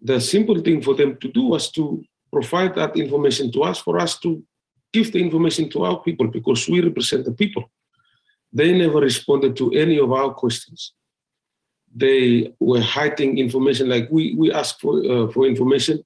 The 0.00 0.20
simple 0.20 0.60
thing 0.60 0.82
for 0.82 0.94
them 0.94 1.16
to 1.16 1.28
do 1.28 1.42
was 1.42 1.70
to 1.72 2.04
provide 2.32 2.74
that 2.76 2.96
information 2.96 3.50
to 3.52 3.62
us, 3.62 3.78
for 3.78 3.98
us 3.98 4.18
to 4.20 4.42
give 4.92 5.12
the 5.12 5.20
information 5.20 5.68
to 5.70 5.84
our 5.84 6.00
people 6.00 6.28
because 6.28 6.68
we 6.68 6.80
represent 6.80 7.24
the 7.24 7.32
people. 7.32 7.70
They 8.52 8.76
never 8.76 9.00
responded 9.00 9.56
to 9.56 9.72
any 9.72 9.98
of 9.98 10.12
our 10.12 10.32
questions. 10.32 10.92
They 11.94 12.54
were 12.60 12.80
hiding 12.80 13.38
information, 13.38 13.88
like 13.88 14.08
we, 14.10 14.34
we 14.34 14.52
asked 14.52 14.80
for, 14.80 15.04
uh, 15.04 15.30
for 15.32 15.46
information 15.46 16.04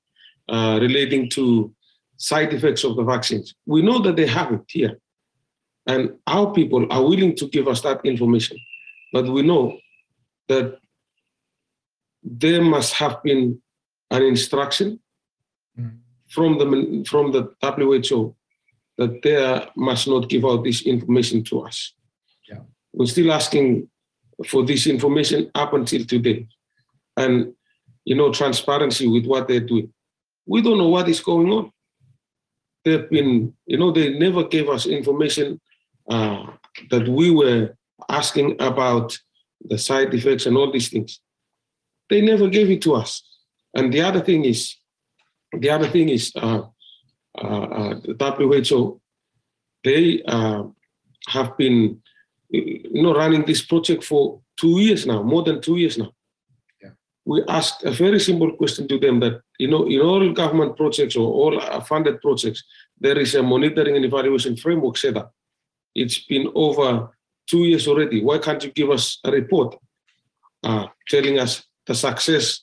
uh, 0.49 0.79
relating 0.81 1.29
to 1.31 1.75
side 2.17 2.53
effects 2.53 2.85
of 2.85 2.97
the 2.97 3.05
vaccines. 3.05 3.55
We 3.67 3.83
know 3.83 3.99
that 4.01 4.17
they 4.17 4.27
have 4.27 4.53
it 4.53 4.63
here. 4.69 4.99
And 5.87 6.13
our 6.27 6.53
people 6.53 6.87
are 6.93 7.03
willing 7.03 7.35
to 7.37 7.49
give 7.49 7.67
us 7.67 7.81
that 7.81 8.05
information. 8.05 8.57
But 9.13 9.27
we 9.27 9.43
know 9.43 9.79
that 10.49 10.79
there 12.23 12.63
must 12.63 12.95
have 12.95 13.23
been 13.23 13.61
an 14.11 14.23
instruction 14.23 15.01
mm. 15.79 15.99
from, 16.29 16.59
the, 16.59 17.05
from 17.09 17.33
the 17.33 17.53
WHO 17.63 18.35
that 18.99 19.23
they 19.23 19.67
must 19.77 20.07
not 20.07 20.29
give 20.29 20.45
out 20.45 20.63
this 20.65 20.83
information 20.83 21.43
to 21.45 21.63
us. 21.63 21.95
We're 22.93 23.07
still 23.07 23.33
asking 23.33 23.89
for 24.47 24.65
this 24.65 24.87
information 24.87 25.51
up 25.55 25.73
until 25.73 26.05
today. 26.05 26.47
And, 27.17 27.55
you 28.05 28.17
know, 28.17 28.33
transparency 28.33 29.07
with 29.07 29.27
what 29.27 29.49
they're 29.49 29.61
doing. 29.61 29.93
We 30.47 30.63
don't 30.63 30.79
know 30.79 30.89
what 30.89 31.09
is 31.09 31.21
going 31.21 31.51
on. 31.51 31.73
They've 32.85 33.09
been, 33.09 33.55
you 33.67 33.79
know, 33.79 33.93
they 33.93 34.19
never 34.19 34.45
gave 34.45 34.69
us 34.69 34.87
information 34.87 35.61
uh, 36.11 36.47
that 36.91 37.07
we 37.07 37.31
were 37.31 37.77
asking 38.09 38.61
about 38.61 39.17
the 39.65 39.79
side 39.79 40.13
effects 40.13 40.47
and 40.47 40.57
all 40.57 40.73
these 40.73 40.89
things. 40.89 41.21
They 42.11 42.21
never 42.21 42.49
gave 42.49 42.71
it 42.71 42.83
to 42.83 42.95
us. 42.95 43.23
And 43.75 43.93
the 43.93 44.03
other 44.03 44.21
thing 44.21 44.45
is, 44.45 44.77
the 45.53 45.71
other 45.71 45.89
thing 45.89 46.09
is, 46.09 46.33
uh, 46.37 46.63
uh, 47.39 47.47
uh 47.47 48.01
the 48.01 48.65
WHO, 48.69 49.01
they 49.85 50.23
uh, 50.27 50.65
have 51.29 51.57
been 51.57 52.02
you 52.53 53.03
know, 53.03 53.15
running 53.15 53.45
this 53.45 53.63
project 53.63 54.05
for 54.05 54.41
two 54.57 54.81
years 54.81 55.07
now, 55.07 55.23
more 55.23 55.43
than 55.43 55.61
two 55.61 55.77
years 55.77 55.97
now. 55.97 56.13
Yeah. 56.83 56.91
We 57.25 57.43
asked 57.49 57.83
a 57.85 57.91
very 57.91 58.21
simple 58.21 58.53
question 58.53 58.87
to 58.89 58.99
them 58.99 59.21
that, 59.21 59.41
you 59.59 59.69
know, 59.69 59.87
in 59.87 60.01
all 60.01 60.33
government 60.33 60.77
projects 60.77 61.17
or 61.17 61.27
all 61.27 61.81
funded 61.81 62.21
projects, 62.21 62.63
there 63.01 63.19
is 63.19 63.35
a 63.35 63.43
monitoring 63.43 63.97
and 63.97 64.05
evaluation 64.05 64.57
framework 64.57 64.99
set 64.99 65.17
up. 65.17 65.33
It's 65.95 66.25
been 66.27 66.51
over 66.55 67.11
two 67.47 67.65
years 67.65 67.89
already. 67.89 68.23
Why 68.23 68.39
can't 68.39 68.63
you 68.63 68.71
give 68.71 68.91
us 68.91 69.19
a 69.25 69.31
report 69.31 69.77
uh, 70.63 70.87
telling 71.09 71.39
us 71.39 71.65
the 71.87 71.95
success 71.95 72.61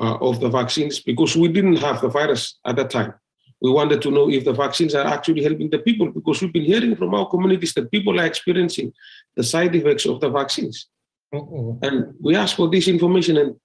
uh, 0.00 0.16
of 0.16 0.40
the 0.40 0.48
vaccines? 0.48 1.00
Because 1.00 1.36
we 1.36 1.48
didn't 1.48 1.76
have 1.76 2.00
the 2.00 2.08
virus 2.08 2.58
at 2.66 2.76
that 2.76 2.90
time 2.90 3.14
we 3.60 3.70
wanted 3.70 4.02
to 4.02 4.10
know 4.10 4.30
if 4.30 4.44
the 4.44 4.52
vaccines 4.52 4.94
are 4.94 5.06
actually 5.06 5.42
helping 5.42 5.70
the 5.70 5.78
people 5.78 6.10
because 6.10 6.42
we've 6.42 6.52
been 6.52 6.64
hearing 6.64 6.96
from 6.96 7.14
our 7.14 7.28
communities 7.28 7.72
that 7.74 7.90
people 7.90 8.20
are 8.20 8.26
experiencing 8.26 8.92
the 9.36 9.42
side 9.42 9.74
effects 9.74 10.06
of 10.06 10.20
the 10.20 10.28
vaccines. 10.28 10.88
Uh-oh. 11.32 11.78
And 11.82 12.14
we 12.20 12.36
asked 12.36 12.56
for 12.56 12.68
this 12.68 12.88
information 12.88 13.36
and 13.38 13.56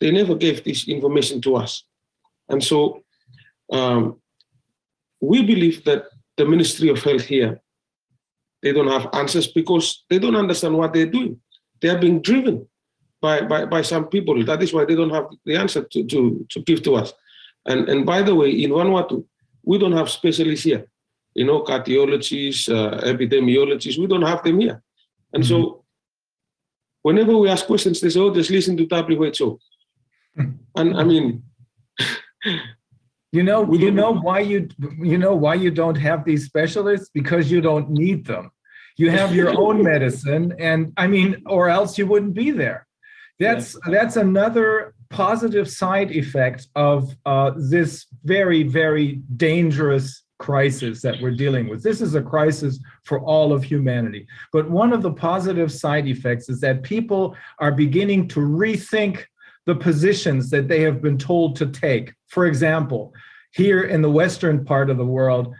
they 0.00 0.10
never 0.10 0.34
gave 0.34 0.64
this 0.64 0.88
information 0.88 1.40
to 1.42 1.56
us. 1.56 1.84
And 2.48 2.62
so 2.62 3.02
um, 3.72 4.20
we 5.20 5.42
believe 5.42 5.84
that 5.84 6.04
the 6.36 6.44
Ministry 6.44 6.88
of 6.88 7.02
Health 7.02 7.24
here, 7.24 7.60
they 8.62 8.72
don't 8.72 8.88
have 8.88 9.08
answers 9.12 9.46
because 9.48 10.04
they 10.08 10.18
don't 10.18 10.36
understand 10.36 10.76
what 10.76 10.92
they're 10.92 11.06
doing. 11.06 11.40
They 11.80 11.88
are 11.88 11.98
being 11.98 12.22
driven 12.22 12.66
by, 13.20 13.42
by, 13.42 13.64
by 13.66 13.82
some 13.82 14.06
people. 14.06 14.44
That 14.44 14.62
is 14.62 14.72
why 14.72 14.84
they 14.84 14.94
don't 14.94 15.10
have 15.10 15.26
the 15.44 15.56
answer 15.56 15.82
to, 15.82 16.04
to, 16.04 16.46
to 16.50 16.60
give 16.62 16.82
to 16.84 16.96
us. 16.96 17.12
And, 17.68 17.88
and 17.88 18.04
by 18.04 18.22
the 18.22 18.34
way, 18.34 18.50
in 18.50 18.70
Vanuatu, 18.70 19.24
we 19.62 19.78
don't 19.78 19.92
have 19.92 20.10
specialists 20.10 20.64
here. 20.64 20.88
You 21.34 21.44
know, 21.44 21.62
cardiologists, 21.62 22.68
uh, 22.68 23.00
epidemiologists, 23.02 23.98
we 23.98 24.06
don't 24.06 24.22
have 24.22 24.42
them 24.42 24.58
here. 24.58 24.82
And 25.32 25.44
mm-hmm. 25.44 25.62
so 25.62 25.84
whenever 27.02 27.36
we 27.36 27.48
ask 27.48 27.66
questions, 27.66 28.00
they 28.00 28.10
say, 28.10 28.20
oh, 28.20 28.34
just 28.34 28.50
listen 28.50 28.76
to 28.78 28.86
WHO. 28.86 29.58
and 30.76 30.96
I 30.96 31.04
mean, 31.04 31.42
you 33.32 33.42
know, 33.42 33.70
you 33.72 33.90
know 33.90 34.12
why 34.12 34.40
you 34.40 34.68
you 34.98 35.18
know 35.18 35.34
why 35.34 35.54
you 35.54 35.70
don't 35.70 35.96
have 35.96 36.24
these 36.24 36.46
specialists 36.46 37.10
because 37.12 37.50
you 37.50 37.60
don't 37.60 37.90
need 37.90 38.24
them. 38.24 38.50
You 38.96 39.10
have 39.10 39.34
your 39.34 39.50
own 39.56 39.82
medicine, 39.92 40.54
and 40.58 40.92
I 40.96 41.06
mean, 41.08 41.42
or 41.46 41.68
else 41.68 41.98
you 41.98 42.06
wouldn't 42.06 42.34
be 42.34 42.50
there. 42.52 42.86
That's 43.38 43.74
yeah. 43.74 43.92
that's 43.92 44.16
another 44.16 44.94
positive 45.10 45.70
side 45.70 46.10
effect 46.10 46.68
of 46.74 47.14
uh, 47.26 47.52
this 47.56 48.06
very, 48.24 48.62
very 48.62 49.22
dangerous 49.36 50.22
crisis 50.38 51.02
that 51.02 51.20
we're 51.20 51.34
dealing 51.34 51.68
with. 51.68 51.82
This 51.82 52.00
is 52.00 52.14
a 52.14 52.22
crisis 52.22 52.78
for 53.04 53.20
all 53.20 53.52
of 53.52 53.64
humanity. 53.64 54.26
But 54.52 54.70
one 54.70 54.92
of 54.92 55.02
the 55.02 55.12
positive 55.12 55.72
side 55.72 56.06
effects 56.06 56.48
is 56.48 56.60
that 56.60 56.82
people 56.82 57.36
are 57.58 57.72
beginning 57.72 58.28
to 58.28 58.40
rethink 58.40 59.24
the 59.66 59.74
positions 59.74 60.50
that 60.50 60.68
they 60.68 60.80
have 60.82 61.02
been 61.02 61.18
told 61.18 61.56
to 61.56 61.66
take. 61.66 62.12
For 62.28 62.46
example, 62.46 63.12
here 63.52 63.82
in 63.82 64.00
the 64.00 64.10
western 64.10 64.64
part 64.64 64.90
of 64.90 64.96
the 64.96 65.04
world, 65.04 65.54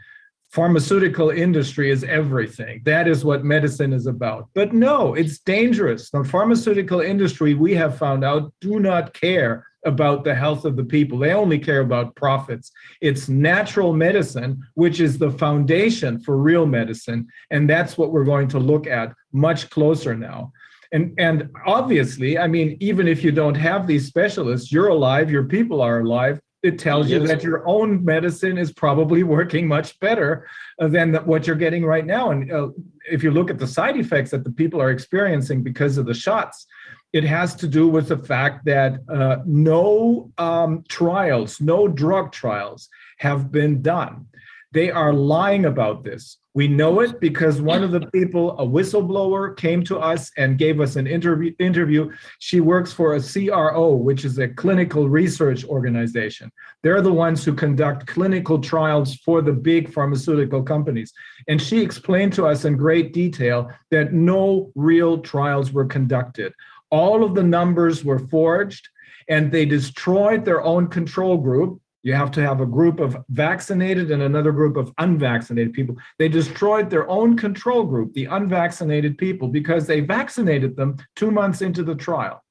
pharmaceutical 0.58 1.30
industry 1.30 1.88
is 1.88 2.02
everything. 2.02 2.82
That 2.84 3.06
is 3.06 3.24
what 3.24 3.44
medicine 3.44 3.92
is 3.92 4.08
about. 4.08 4.48
But 4.54 4.74
no, 4.74 5.14
it's 5.14 5.38
dangerous. 5.38 6.10
The 6.10 6.24
pharmaceutical 6.24 7.00
industry, 7.00 7.54
we 7.54 7.76
have 7.76 7.96
found 7.96 8.24
out, 8.24 8.52
do 8.60 8.80
not 8.80 9.14
care 9.14 9.64
about 9.86 10.24
the 10.24 10.34
health 10.34 10.64
of 10.64 10.74
the 10.74 10.82
people. 10.82 11.16
They 11.16 11.32
only 11.32 11.60
care 11.60 11.78
about 11.78 12.16
profits. 12.16 12.72
It's 13.00 13.28
natural 13.28 13.92
medicine, 13.92 14.60
which 14.74 14.98
is 14.98 15.16
the 15.16 15.30
foundation 15.30 16.18
for 16.18 16.36
real 16.36 16.66
medicine. 16.66 17.28
And 17.52 17.70
that's 17.70 17.96
what 17.96 18.10
we're 18.10 18.24
going 18.24 18.48
to 18.48 18.58
look 18.58 18.88
at 18.88 19.14
much 19.30 19.70
closer 19.70 20.16
now. 20.16 20.52
And, 20.90 21.14
and 21.18 21.50
obviously, 21.66 22.36
I 22.36 22.48
mean, 22.48 22.76
even 22.80 23.06
if 23.06 23.22
you 23.22 23.30
don't 23.30 23.54
have 23.54 23.86
these 23.86 24.08
specialists, 24.08 24.72
you're 24.72 24.88
alive, 24.88 25.30
your 25.30 25.44
people 25.44 25.80
are 25.80 26.00
alive, 26.00 26.40
it 26.62 26.78
tells 26.78 27.08
you 27.08 27.24
that 27.26 27.42
your 27.44 27.66
own 27.68 28.04
medicine 28.04 28.58
is 28.58 28.72
probably 28.72 29.22
working 29.22 29.68
much 29.68 29.98
better 30.00 30.48
uh, 30.80 30.88
than 30.88 31.14
what 31.24 31.46
you're 31.46 31.56
getting 31.56 31.84
right 31.84 32.04
now. 32.04 32.30
And 32.32 32.50
uh, 32.50 32.70
if 33.10 33.22
you 33.22 33.30
look 33.30 33.48
at 33.48 33.58
the 33.58 33.66
side 33.66 33.96
effects 33.96 34.32
that 34.32 34.42
the 34.42 34.50
people 34.50 34.82
are 34.82 34.90
experiencing 34.90 35.62
because 35.62 35.98
of 35.98 36.06
the 36.06 36.14
shots, 36.14 36.66
it 37.12 37.24
has 37.24 37.54
to 37.56 37.68
do 37.68 37.88
with 37.88 38.08
the 38.08 38.18
fact 38.18 38.64
that 38.64 39.00
uh, 39.08 39.36
no 39.46 40.30
um, 40.36 40.84
trials, 40.88 41.60
no 41.60 41.86
drug 41.86 42.32
trials 42.32 42.88
have 43.18 43.52
been 43.52 43.80
done. 43.80 44.26
They 44.72 44.90
are 44.90 45.12
lying 45.12 45.64
about 45.64 46.04
this. 46.04 46.38
We 46.58 46.66
know 46.66 46.98
it 47.02 47.20
because 47.20 47.62
one 47.62 47.84
of 47.84 47.92
the 47.92 48.00
people, 48.10 48.58
a 48.58 48.66
whistleblower, 48.66 49.56
came 49.56 49.84
to 49.84 49.98
us 50.00 50.32
and 50.36 50.58
gave 50.58 50.80
us 50.80 50.96
an 50.96 51.06
interview. 51.06 51.54
interview. 51.60 52.10
She 52.40 52.58
works 52.58 52.92
for 52.92 53.14
a 53.14 53.22
CRO, 53.22 53.94
which 53.94 54.24
is 54.24 54.40
a 54.40 54.48
clinical 54.48 55.08
research 55.08 55.64
organization. 55.64 56.50
They're 56.82 57.00
the 57.00 57.12
ones 57.12 57.44
who 57.44 57.54
conduct 57.54 58.08
clinical 58.08 58.58
trials 58.58 59.14
for 59.18 59.40
the 59.40 59.52
big 59.52 59.92
pharmaceutical 59.92 60.64
companies. 60.64 61.12
And 61.46 61.62
she 61.62 61.80
explained 61.80 62.32
to 62.32 62.46
us 62.46 62.64
in 62.64 62.76
great 62.76 63.12
detail 63.12 63.70
that 63.92 64.12
no 64.12 64.72
real 64.74 65.18
trials 65.18 65.72
were 65.72 65.86
conducted. 65.86 66.52
All 66.90 67.22
of 67.22 67.36
the 67.36 67.44
numbers 67.44 68.04
were 68.04 68.18
forged 68.18 68.88
and 69.28 69.52
they 69.52 69.64
destroyed 69.64 70.44
their 70.44 70.64
own 70.64 70.88
control 70.88 71.36
group 71.36 71.80
You 72.02 72.14
have 72.14 72.30
to 72.32 72.42
have 72.42 72.60
a 72.60 72.66
group 72.66 73.00
of 73.00 73.16
vaccinated 73.28 74.10
and 74.10 74.22
another 74.22 74.52
group 74.52 74.76
of 74.76 74.92
unvaccinated 74.98 75.72
people. 75.72 75.96
They 76.18 76.28
destroyed 76.28 76.90
their 76.90 77.08
own 77.08 77.36
control 77.36 77.84
group, 77.84 78.14
the 78.14 78.26
unvaccinated 78.26 79.18
people, 79.18 79.48
because 79.48 79.86
they 79.86 80.00
vaccinated 80.00 80.76
them 80.76 80.96
two 81.16 81.30
months 81.30 81.60
into 81.60 81.82
the 81.82 81.96
trial. 81.96 82.42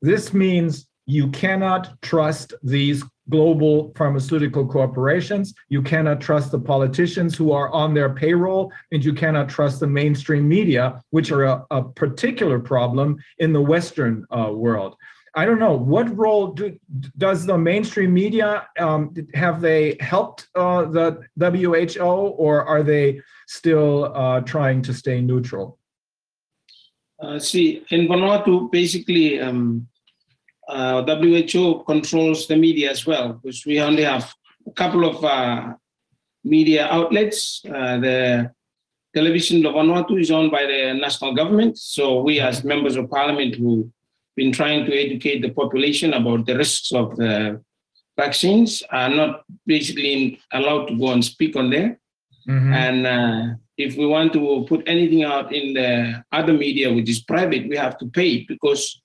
This 0.00 0.34
means 0.34 0.88
you 1.06 1.28
cannot 1.28 2.00
trust 2.02 2.54
these 2.62 3.04
global 3.30 3.92
pharmaceutical 3.96 4.66
corporations. 4.66 5.54
You 5.68 5.82
cannot 5.82 6.20
trust 6.20 6.50
the 6.50 6.58
politicians 6.58 7.36
who 7.36 7.52
are 7.52 7.70
on 7.70 7.94
their 7.94 8.12
payroll, 8.12 8.72
and 8.90 9.04
you 9.04 9.12
cannot 9.12 9.48
trust 9.48 9.80
the 9.80 9.86
mainstream 9.86 10.48
media, 10.48 11.00
which 11.10 11.30
are 11.30 11.44
a, 11.44 11.64
a 11.70 11.84
particular 11.84 12.58
problem 12.58 13.16
in 13.38 13.52
the 13.52 13.60
Western 13.60 14.26
uh, 14.36 14.50
world. 14.52 14.96
I 15.34 15.46
don't 15.46 15.58
know 15.58 15.72
what 15.72 16.14
role 16.16 16.48
do, 16.48 16.78
does 17.16 17.46
the 17.46 17.56
mainstream 17.56 18.12
media 18.12 18.66
um, 18.78 19.14
have 19.32 19.60
they 19.62 19.96
helped 20.00 20.48
uh, 20.54 20.84
the 20.84 21.22
WHO 21.38 22.04
or 22.04 22.64
are 22.64 22.82
they 22.82 23.20
still 23.46 24.12
uh, 24.14 24.40
trying 24.40 24.82
to 24.82 24.92
stay 24.92 25.20
neutral? 25.22 25.78
Uh, 27.18 27.38
see, 27.38 27.84
in 27.90 28.08
Vanuatu, 28.08 28.70
basically, 28.70 29.40
um, 29.40 29.86
uh, 30.68 31.02
WHO 31.04 31.84
controls 31.84 32.46
the 32.46 32.56
media 32.56 32.90
as 32.90 33.06
well, 33.06 33.34
because 33.34 33.64
we 33.64 33.80
only 33.80 34.02
have 34.02 34.34
a 34.66 34.72
couple 34.72 35.04
of 35.04 35.24
uh, 35.24 35.74
media 36.44 36.88
outlets. 36.88 37.62
Uh, 37.64 37.98
the 37.98 38.50
television 39.14 39.64
of 39.64 39.74
Vanuatu 39.74 40.20
is 40.20 40.30
owned 40.30 40.50
by 40.50 40.66
the 40.66 40.94
national 40.94 41.34
government, 41.34 41.78
so 41.78 42.20
we 42.20 42.40
as 42.40 42.64
members 42.64 42.96
of 42.96 43.08
parliament 43.08 43.54
who 43.54 43.90
been 44.36 44.52
trying 44.52 44.84
to 44.86 44.94
educate 44.94 45.40
the 45.42 45.50
population 45.50 46.14
about 46.14 46.46
the 46.46 46.56
risks 46.56 46.92
of 46.92 47.16
the 47.16 47.60
vaccines 48.16 48.82
are 48.90 49.08
not 49.08 49.44
basically 49.66 50.40
allowed 50.52 50.86
to 50.86 50.98
go 50.98 51.12
and 51.12 51.24
speak 51.24 51.56
on 51.56 51.70
there. 51.70 51.98
Mm-hmm. 52.48 52.72
And 52.72 53.06
uh, 53.06 53.54
if 53.76 53.96
we 53.96 54.06
want 54.06 54.32
to 54.34 54.66
put 54.68 54.82
anything 54.86 55.24
out 55.24 55.52
in 55.52 55.74
the 55.74 56.24
other 56.32 56.52
media, 56.52 56.92
which 56.92 57.08
is 57.08 57.22
private, 57.22 57.68
we 57.68 57.76
have 57.76 57.98
to 57.98 58.06
pay 58.06 58.44
because 58.44 59.00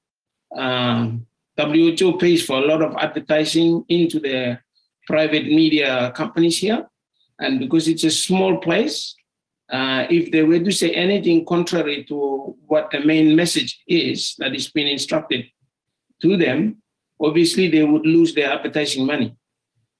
uh, 0.55 1.11
WHO 1.57 2.17
pays 2.17 2.45
for 2.45 2.57
a 2.57 2.65
lot 2.65 2.81
of 2.81 2.95
advertising 2.97 3.83
into 3.89 4.19
the 4.19 4.59
private 5.05 5.45
media 5.45 6.11
companies 6.15 6.57
here. 6.59 6.87
And 7.39 7.59
because 7.59 7.87
it's 7.87 8.03
a 8.03 8.11
small 8.11 8.57
place, 8.57 9.15
uh, 9.69 10.08
if 10.10 10.32
they 10.32 10.43
were 10.43 10.60
to 10.60 10.71
say 10.71 10.91
anything 10.91 11.45
contrary 11.45 12.03
to 12.06 12.56
what 12.67 12.89
the 12.91 12.99
main 12.99 13.36
message 13.36 13.82
is 13.88 14.36
that 14.39 14.56
is 14.56 14.71
being 14.71 14.88
instructed 14.88 15.45
to 16.21 16.38
them, 16.38 16.82
obviously 17.19 17.69
they 17.69 17.84
would 17.84 18.06
lose 18.06 18.34
their 18.34 18.51
advertising 18.51 19.06
money. 19.06 19.36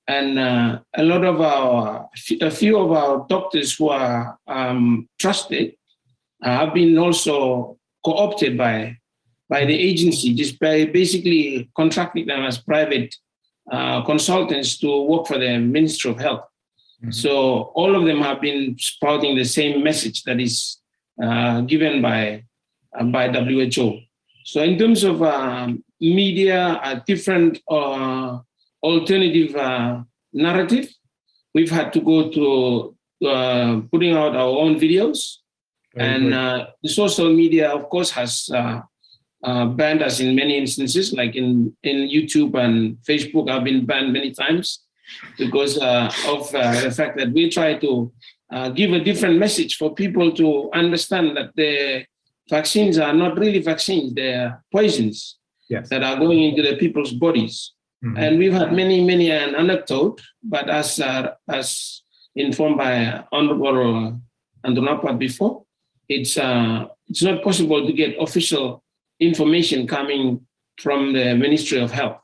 And 0.08 0.39
uh, 0.39 0.80
a 0.95 1.03
lot 1.03 1.25
of 1.25 1.41
our, 1.41 2.10
a 2.41 2.51
few 2.51 2.80
of 2.80 2.91
our 2.93 3.25
doctors 3.27 3.75
who 3.75 3.89
are 3.89 4.39
um, 4.47 5.10
trusted 5.19 5.75
uh, 6.41 6.49
have 6.49 6.73
been 6.73 6.97
also 6.97 7.77
co-opted 8.06 8.58
by, 8.58 8.97
by 9.49 9.65
the 9.65 9.77
agency, 9.77 10.34
just 10.34 10.60
by 10.60 10.86
basically 10.86 11.69
contracting 11.75 12.27
them 12.27 12.45
as 12.45 12.58
private 12.58 13.13
uh, 13.69 14.01
consultants 14.06 14.77
to 14.77 15.01
work 15.01 15.27
for 15.27 15.38
the 15.38 15.58
Ministry 15.58 16.12
of 16.12 16.19
Health. 16.19 16.45
Mm-hmm. 17.01 17.12
So 17.12 17.71
all 17.75 17.95
of 17.95 18.05
them 18.05 18.21
have 18.21 18.41
been 18.41 18.75
spouting 18.79 19.36
the 19.36 19.45
same 19.45 19.83
message 19.83 20.23
that 20.23 20.39
is 20.39 20.77
uh, 21.21 21.62
given 21.62 22.01
by 22.01 22.43
uh, 22.97 23.03
by 23.05 23.29
WHO. 23.29 24.01
So 24.43 24.63
in 24.63 24.79
terms 24.79 25.03
of 25.03 25.21
uh, 25.21 25.67
media, 26.01 26.79
a 26.83 27.03
different 27.05 27.60
uh, 27.69 28.39
alternative 28.81 29.55
uh, 29.55 30.01
narrative, 30.33 30.89
we've 31.53 31.69
had 31.69 31.93
to 31.93 32.01
go 32.01 32.29
to 32.29 32.95
uh, 33.27 33.81
putting 33.91 34.13
out 34.13 34.36
our 34.36 34.57
own 34.57 34.79
videos, 34.79 35.38
Very 35.93 36.07
and 36.07 36.33
the 36.81 36.89
social 36.89 37.31
media, 37.33 37.69
of 37.69 37.89
course, 37.89 38.12
has. 38.12 38.49
banned 39.77 40.01
us 40.01 40.19
in 40.19 40.36
many 40.36 40.57
instances, 40.57 41.13
like 41.13 41.36
in, 41.38 41.71
in 41.83 42.10
YouTube 42.10 42.57
and 42.57 42.97
Facebook, 43.07 43.47
I've 43.47 43.63
been 43.63 43.86
banned 43.86 44.12
many 44.12 44.33
times 44.33 44.87
because 45.38 45.78
uh, 45.78 46.12
of 46.28 46.54
uh, 46.54 46.82
the 46.82 46.91
fact 46.91 47.17
that 47.17 47.32
we 47.32 47.50
try 47.50 47.76
to 47.76 48.12
uh, 48.52 48.70
give 48.70 48.93
a 48.93 49.04
different 49.04 49.38
message 49.38 49.76
for 49.76 49.93
people 49.93 50.32
to 50.34 50.70
understand 50.74 51.36
that 51.36 51.56
the 51.56 52.06
vaccines 52.50 52.98
are 52.98 53.13
not 53.13 53.38
really 53.38 53.62
vaccines, 53.62 54.13
they're 54.13 54.63
poisons 54.72 55.38
yes. 55.70 55.89
that 55.89 56.04
are 56.04 56.17
going 56.17 56.43
into 56.43 56.62
the 56.62 56.78
people's 56.78 57.13
bodies. 57.13 57.74
Mm-hmm. 58.04 58.17
And 58.17 58.38
we've 58.38 58.54
had 58.54 58.74
many, 58.74 59.04
many 59.04 59.32
an 59.32 59.56
anecdote, 59.56 60.22
but 60.43 60.70
as 60.70 61.00
uh, 61.00 61.34
as 61.50 62.04
informed 62.36 62.78
by 62.78 63.24
Honorable 63.32 64.22
Antonapat 64.65 65.17
before, 65.17 65.63
it's 66.08 66.38
uh, 66.38 66.86
it's 67.08 67.24
not 67.24 67.43
possible 67.43 67.86
to 67.86 67.93
get 67.93 68.15
official 68.20 68.84
information 69.20 69.88
coming 69.88 70.46
from 70.80 71.13
the 71.13 71.34
Ministry 71.36 71.80
of 71.80 71.91
Health 71.91 72.22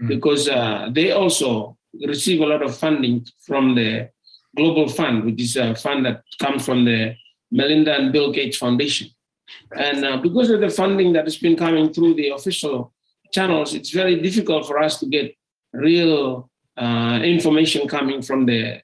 mm-hmm. 0.00 0.08
because 0.08 0.48
uh, 0.48 0.88
they 0.90 1.12
also 1.12 1.76
receive 2.06 2.40
a 2.40 2.46
lot 2.46 2.62
of 2.62 2.76
funding 2.76 3.26
from 3.40 3.74
the 3.74 4.10
Global 4.56 4.88
Fund, 4.88 5.24
which 5.24 5.40
is 5.40 5.56
a 5.56 5.74
fund 5.74 6.04
that 6.06 6.22
comes 6.38 6.64
from 6.64 6.84
the 6.84 7.14
Melinda 7.50 7.94
and 7.94 8.12
Bill 8.12 8.32
Gates 8.32 8.58
Foundation. 8.58 9.08
And 9.76 10.04
uh, 10.04 10.16
because 10.18 10.50
of 10.50 10.60
the 10.60 10.70
funding 10.70 11.12
that 11.14 11.24
has 11.24 11.36
been 11.36 11.56
coming 11.56 11.92
through 11.92 12.14
the 12.14 12.28
official 12.30 12.92
channels, 13.32 13.74
it's 13.74 13.90
very 13.90 14.20
difficult 14.20 14.66
for 14.66 14.78
us 14.78 14.98
to 15.00 15.06
get 15.06 15.34
real 15.72 16.50
uh, 16.76 17.20
information 17.22 17.86
coming 17.86 18.22
from 18.22 18.46
the, 18.46 18.80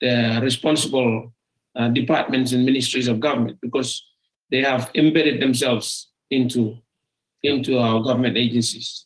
the 0.00 0.40
responsible 0.42 1.32
uh, 1.76 1.88
departments 1.88 2.52
and 2.52 2.64
ministries 2.64 3.08
of 3.08 3.20
government 3.20 3.58
because 3.60 4.06
they 4.50 4.62
have 4.62 4.90
embedded 4.94 5.40
themselves 5.40 6.10
into, 6.30 6.76
into 7.42 7.78
our 7.78 8.02
government 8.02 8.36
agencies. 8.36 9.04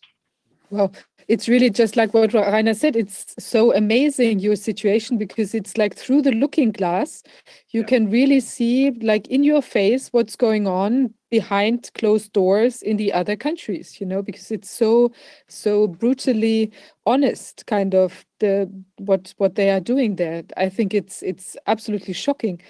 Well, 0.71 0.93
it's 1.29 1.49
really 1.49 1.71
just 1.71 1.97
like 1.97 2.13
what 2.13 2.31
Reiner 2.31 2.77
said. 2.77 2.97
It's 2.97 3.35
so 3.39 3.75
amazing 3.75 4.39
your 4.41 4.57
situation 4.57 5.17
because 5.17 5.55
it's 5.55 5.77
like 5.79 5.95
through 5.95 6.23
the 6.23 6.33
looking 6.33 6.73
glass, 6.73 7.23
you 7.71 7.81
yeah. 7.81 7.87
can 7.87 8.11
really 8.11 8.41
see 8.41 8.91
like 9.03 9.27
in 9.29 9.43
your 9.45 9.63
face 9.63 10.09
what's 10.13 10.37
going 10.37 10.67
on 10.67 11.13
behind 11.31 11.91
closed 11.95 12.33
doors 12.33 12.83
in 12.83 12.97
the 12.97 13.13
other 13.13 13.37
countries. 13.37 14.01
You 14.01 14.07
know, 14.07 14.23
because 14.23 14.51
it's 14.51 14.71
so 14.71 15.13
so 15.49 15.89
brutally 15.89 16.73
honest, 17.07 17.67
kind 17.67 17.95
of 17.95 18.25
the 18.41 18.71
what 18.99 19.35
what 19.39 19.55
they 19.55 19.71
are 19.71 19.81
doing 19.81 20.17
there. 20.17 20.43
I 20.57 20.69
think 20.69 20.95
it's 20.95 21.23
it's 21.23 21.57
absolutely 21.67 22.15
shocking. 22.15 22.61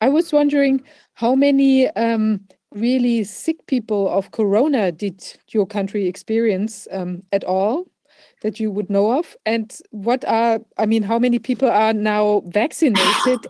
I 0.00 0.08
was 0.08 0.32
wondering 0.32 0.82
how 1.14 1.34
many 1.34 1.88
um, 1.90 2.40
really 2.72 3.24
sick 3.24 3.66
people 3.66 4.08
of 4.08 4.30
corona 4.30 4.90
did 4.90 5.22
your 5.48 5.66
country 5.66 6.06
experience 6.06 6.88
um, 6.90 7.22
at 7.32 7.44
all 7.44 7.86
that 8.40 8.58
you 8.58 8.70
would 8.70 8.90
know 8.90 9.18
of? 9.18 9.36
And 9.46 9.76
what 9.90 10.24
are, 10.24 10.60
I 10.78 10.86
mean, 10.86 11.02
how 11.02 11.18
many 11.18 11.38
people 11.38 11.70
are 11.70 11.92
now 11.92 12.42
vaccinated? 12.46 13.46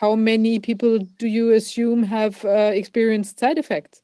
how 0.00 0.14
many 0.14 0.58
people 0.58 0.98
do 0.98 1.26
you 1.26 1.52
assume 1.52 2.02
have 2.02 2.44
uh, 2.44 2.70
experienced 2.74 3.38
side 3.38 3.58
effects? 3.58 4.02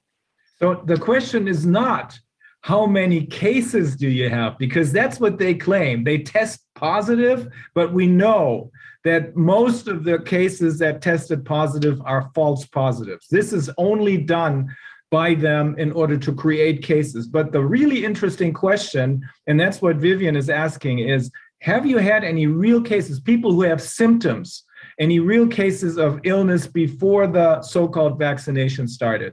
So 0.58 0.82
the 0.86 0.96
question 0.96 1.46
is 1.48 1.66
not 1.66 2.18
how 2.62 2.86
many 2.86 3.26
cases 3.26 3.94
do 3.96 4.08
you 4.08 4.30
have? 4.30 4.58
Because 4.58 4.90
that's 4.90 5.20
what 5.20 5.38
they 5.38 5.54
claim. 5.54 6.04
They 6.04 6.18
test 6.18 6.60
positive, 6.74 7.48
but 7.74 7.92
we 7.92 8.06
know 8.06 8.70
that 9.04 9.36
most 9.36 9.86
of 9.86 10.02
the 10.04 10.18
cases 10.18 10.78
that 10.78 11.02
tested 11.02 11.44
positive 11.44 12.00
are 12.06 12.30
false 12.34 12.64
positives. 12.64 13.26
This 13.28 13.52
is 13.52 13.70
only 13.76 14.16
done 14.16 14.74
by 15.14 15.32
them 15.32 15.76
in 15.78 15.92
order 15.92 16.16
to 16.26 16.32
create 16.44 16.82
cases. 16.82 17.28
But 17.36 17.52
the 17.52 17.64
really 17.76 18.04
interesting 18.04 18.52
question, 18.52 19.06
and 19.46 19.56
that's 19.60 19.80
what 19.80 19.94
Vivian 20.08 20.34
is 20.42 20.50
asking, 20.66 20.96
is 21.16 21.30
have 21.70 21.86
you 21.86 21.98
had 21.98 22.24
any 22.24 22.46
real 22.64 22.82
cases, 22.82 23.20
people 23.20 23.52
who 23.52 23.62
have 23.62 23.80
symptoms, 23.80 24.64
any 24.98 25.18
real 25.20 25.46
cases 25.46 25.98
of 26.06 26.20
illness 26.24 26.66
before 26.66 27.24
the 27.28 27.62
so 27.62 27.82
called 27.94 28.18
vaccination 28.18 28.88
started? 28.88 29.32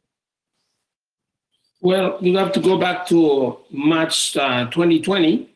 Well, 1.89 2.08
you 2.22 2.38
have 2.38 2.52
to 2.58 2.62
go 2.70 2.78
back 2.78 3.08
to 3.08 3.20
March 3.72 4.38
uh, 4.38 4.65
2020. 4.65 5.50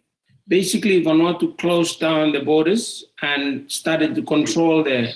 Basically, 0.47 1.03
Vanuatu 1.05 1.55
closed 1.59 1.99
down 1.99 2.31
the 2.31 2.39
borders 2.39 3.05
and 3.21 3.71
started 3.71 4.15
to 4.15 4.23
control 4.23 4.83
the 4.83 5.13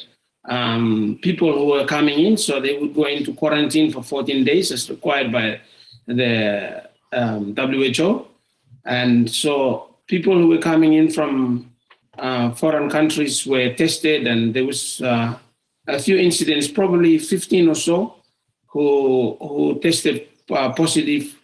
um, 0.49 1.19
people 1.21 1.53
who 1.53 1.65
were 1.65 1.85
coming 1.85 2.19
in, 2.25 2.35
so 2.35 2.59
they 2.59 2.77
would 2.77 2.93
go 2.93 3.05
into 3.05 3.33
quarantine 3.33 3.91
for 3.91 4.03
14 4.03 4.43
days 4.43 4.71
as 4.71 4.89
required 4.89 5.31
by 5.31 5.61
the 6.07 6.89
um, 7.13 7.55
WHO. 7.55 8.25
And 8.85 9.29
so 9.29 9.95
people 10.07 10.33
who 10.33 10.47
were 10.47 10.57
coming 10.57 10.93
in 10.93 11.11
from 11.11 11.71
uh, 12.17 12.51
foreign 12.51 12.89
countries 12.89 13.45
were 13.45 13.73
tested, 13.75 14.25
and 14.25 14.53
there 14.53 14.65
was 14.65 15.01
uh, 15.01 15.37
a 15.87 15.99
few 15.99 16.17
incidents, 16.17 16.67
probably 16.67 17.19
15 17.19 17.69
or 17.69 17.75
so, 17.75 18.15
who 18.67 19.37
who 19.39 19.79
tested 19.81 20.27
uh, 20.49 20.71
positive, 20.73 21.35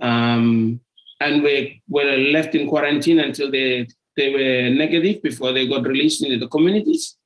um, 0.00 0.80
and 1.20 1.42
were 1.42 1.66
were 1.88 2.16
left 2.16 2.54
in 2.54 2.68
quarantine 2.68 3.18
until 3.18 3.50
they 3.50 3.88
they 4.16 4.30
were 4.30 4.70
negative 4.70 5.20
before 5.20 5.52
they 5.52 5.66
got 5.66 5.84
released 5.84 6.22
into 6.22 6.38
the 6.38 6.48
communities 6.48 7.16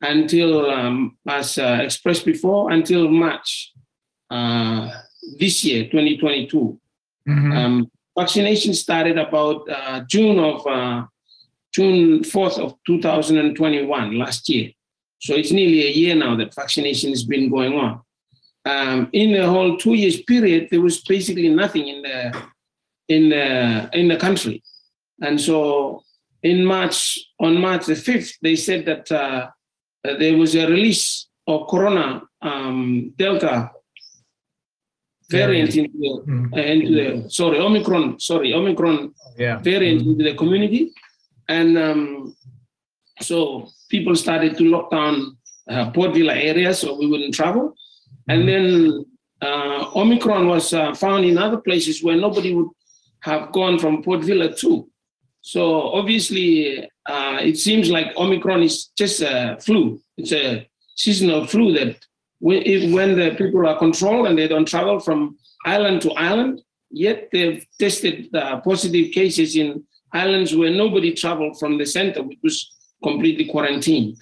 until, 0.00 0.70
um, 0.70 1.16
as 1.26 1.58
uh, 1.58 1.80
expressed 1.82 2.24
before, 2.24 2.70
until 2.70 3.08
March 3.08 3.72
uh, 4.30 4.90
this 5.38 5.64
year, 5.64 5.84
2022. 5.84 6.80
Mhm. 7.28 7.56
Um, 7.56 7.90
vaccination 8.16 8.74
started 8.74 9.18
about 9.18 9.68
uh, 9.70 10.00
June 10.08 10.38
of 10.38 10.66
uh, 10.66 11.04
June 11.72 12.20
4th 12.20 12.58
of 12.58 12.74
2021 12.86 14.18
last 14.18 14.48
year. 14.48 14.70
So 15.20 15.34
it's 15.34 15.52
nearly 15.52 15.86
a 15.86 15.90
year 15.90 16.14
now 16.14 16.36
that 16.36 16.54
vaccination 16.54 17.10
has 17.10 17.24
been 17.24 17.50
going 17.50 17.74
on. 17.74 18.00
Um, 18.64 19.08
in 19.12 19.32
the 19.32 19.46
whole 19.48 19.76
two 19.76 19.94
years 19.94 20.22
period, 20.22 20.68
there 20.70 20.80
was 20.80 21.00
basically 21.02 21.48
nothing 21.48 21.88
in 21.88 22.02
the 22.02 22.42
in 23.08 23.30
the 23.30 23.88
in 23.94 24.08
the 24.08 24.16
country, 24.16 24.62
and 25.22 25.40
so 25.40 26.02
in 26.42 26.64
March 26.64 27.18
on 27.40 27.60
March 27.60 27.86
the 27.86 27.94
5th, 27.94 28.34
they 28.42 28.56
said 28.56 28.84
that 28.84 29.10
uh, 29.10 29.48
that 29.48 29.57
there 30.16 30.36
was 30.36 30.54
a 30.54 30.66
release 30.66 31.28
of 31.46 31.66
Corona 31.68 32.22
um, 32.42 33.12
Delta 33.16 33.70
variant 35.30 35.76
into 35.76 35.92
the, 35.98 36.10
Mhm. 36.26 36.56
uh, 36.56 36.60
into 36.72 36.90
the 36.98 37.30
sorry 37.30 37.58
Omicron 37.58 38.18
sorry 38.18 38.54
Omicron 38.54 39.12
Yeah. 39.38 39.56
variant 39.58 40.02
into 40.02 40.24
the 40.24 40.34
community, 40.34 40.92
and 41.48 41.76
um, 41.78 42.34
so 43.20 43.68
people 43.90 44.14
started 44.16 44.56
to 44.58 44.64
lock 44.64 44.90
down 44.90 45.36
uh, 45.70 45.90
Port 45.90 46.14
Vila 46.14 46.34
area 46.34 46.72
so 46.72 46.96
we 46.98 47.06
wouldn't 47.06 47.34
travel, 47.34 47.74
and 48.30 48.48
then 48.48 49.04
uh, 49.42 49.80
Omicron 49.94 50.48
was 50.48 50.72
uh, 50.72 50.94
found 50.94 51.24
in 51.24 51.36
other 51.38 51.58
places 51.58 52.02
where 52.02 52.16
nobody 52.16 52.54
would 52.54 52.68
have 53.20 53.52
gone 53.52 53.78
from 53.78 54.02
Port 54.02 54.22
Vila 54.24 54.48
to. 54.56 54.88
So 55.48 55.80
obviously, 55.92 56.84
uh, 57.06 57.38
it 57.40 57.56
seems 57.56 57.88
like 57.88 58.14
Omicron 58.18 58.62
is 58.62 58.90
just 58.98 59.22
a 59.22 59.56
flu. 59.58 59.98
It's 60.18 60.30
a 60.30 60.68
seasonal 60.94 61.46
flu 61.46 61.72
that 61.72 61.96
when, 62.38 62.92
when 62.92 63.16
the 63.16 63.34
people 63.34 63.66
are 63.66 63.78
controlled 63.78 64.26
and 64.26 64.36
they 64.36 64.46
don't 64.46 64.68
travel 64.68 65.00
from 65.00 65.38
island 65.64 66.02
to 66.02 66.12
island, 66.12 66.60
yet 66.90 67.30
they've 67.32 67.64
tested 67.78 68.30
positive 68.62 69.10
cases 69.12 69.56
in 69.56 69.82
islands 70.12 70.54
where 70.54 70.70
nobody 70.70 71.14
traveled 71.14 71.58
from 71.58 71.78
the 71.78 71.86
center, 71.86 72.22
which 72.22 72.40
was 72.42 72.70
completely 73.02 73.46
quarantined. 73.46 74.18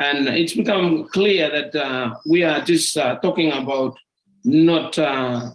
And 0.00 0.26
it's 0.26 0.54
become 0.54 1.06
clear 1.12 1.48
that 1.48 1.76
uh, 1.76 2.16
we 2.28 2.42
are 2.42 2.60
just 2.60 2.96
uh, 2.96 3.20
talking 3.20 3.52
about 3.52 3.96
not 4.42 4.98
uh, 4.98 5.48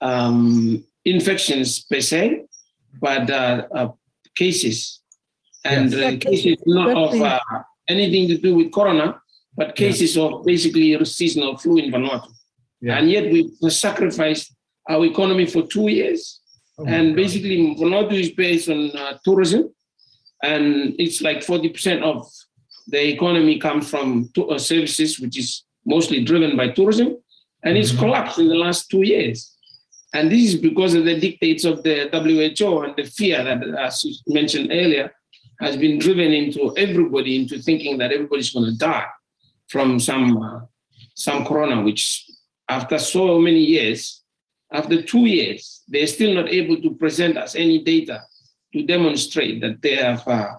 um, 0.00 0.84
infections 1.04 1.84
per 1.84 2.00
se, 2.00 2.46
but 3.00 3.30
uh, 3.30 3.68
uh, 3.72 3.88
cases. 4.34 5.00
And 5.64 5.92
Yes. 5.92 6.14
uh, 6.14 6.16
cases 6.30 6.56
not 6.66 6.90
of 6.96 7.20
uh, 7.20 7.38
anything 7.88 8.28
to 8.28 8.38
do 8.38 8.54
with 8.56 8.72
corona, 8.72 9.20
but 9.56 9.76
cases 9.76 10.16
of 10.16 10.44
basically 10.44 11.02
seasonal 11.04 11.56
flu 11.56 11.76
in 11.78 11.90
Vanuatu. 11.92 12.30
Yeah. 12.80 12.98
And 12.98 13.10
yet 13.10 13.30
we 13.32 13.50
sacrificed 13.70 14.54
our 14.88 15.04
economy 15.04 15.46
for 15.46 15.62
two 15.66 15.88
years. 15.88 16.40
Oh 16.78 16.86
and 16.86 17.14
basically, 17.14 17.76
Vanuatu 17.78 18.12
is 18.12 18.30
based 18.32 18.68
on 18.68 18.90
uh, 18.96 19.18
tourism, 19.24 19.72
and 20.42 20.94
it's 20.98 21.20
like 21.22 21.38
40% 21.40 22.02
of 22.02 22.26
the 22.88 23.08
economy 23.14 23.58
comes 23.58 23.88
from 23.88 24.28
to- 24.34 24.48
uh, 24.50 24.58
services, 24.58 25.20
which 25.20 25.38
is 25.38 25.64
mostly 25.86 26.24
driven 26.24 26.56
by 26.56 26.68
tourism, 26.68 27.16
and 27.62 27.76
it's 27.78 27.92
Mhm. 27.92 27.98
collapsed 27.98 28.38
in 28.38 28.48
the 28.48 28.56
last 28.56 28.90
two 28.90 29.02
years. 29.02 29.51
And 30.14 30.30
this 30.30 30.52
is 30.52 30.56
because 30.56 30.94
of 30.94 31.04
the 31.04 31.18
dictates 31.18 31.64
of 31.64 31.82
the 31.82 32.08
WHO 32.12 32.82
and 32.82 32.94
the 32.96 33.04
fear 33.04 33.42
that, 33.42 33.62
as 33.78 34.22
mentioned 34.26 34.68
earlier, 34.70 35.12
has 35.60 35.76
been 35.76 35.98
driven 35.98 36.32
into 36.32 36.76
everybody 36.76 37.36
into 37.36 37.58
thinking 37.58 37.96
that 37.98 38.12
everybody's 38.12 38.50
going 38.50 38.70
to 38.70 38.76
die 38.76 39.06
from 39.68 39.98
some 39.98 40.42
uh, 40.42 40.60
some 41.14 41.44
corona, 41.44 41.82
which 41.82 42.28
after 42.68 42.98
so 42.98 43.38
many 43.38 43.60
years, 43.60 44.22
after 44.72 45.02
two 45.02 45.26
years, 45.26 45.82
they're 45.88 46.06
still 46.06 46.34
not 46.34 46.48
able 46.48 46.80
to 46.80 46.94
present 46.94 47.36
us 47.36 47.54
any 47.54 47.82
data 47.82 48.22
to 48.72 48.82
demonstrate 48.82 49.60
that 49.60 49.80
they 49.82 49.96
have 49.96 50.26
uh, 50.26 50.54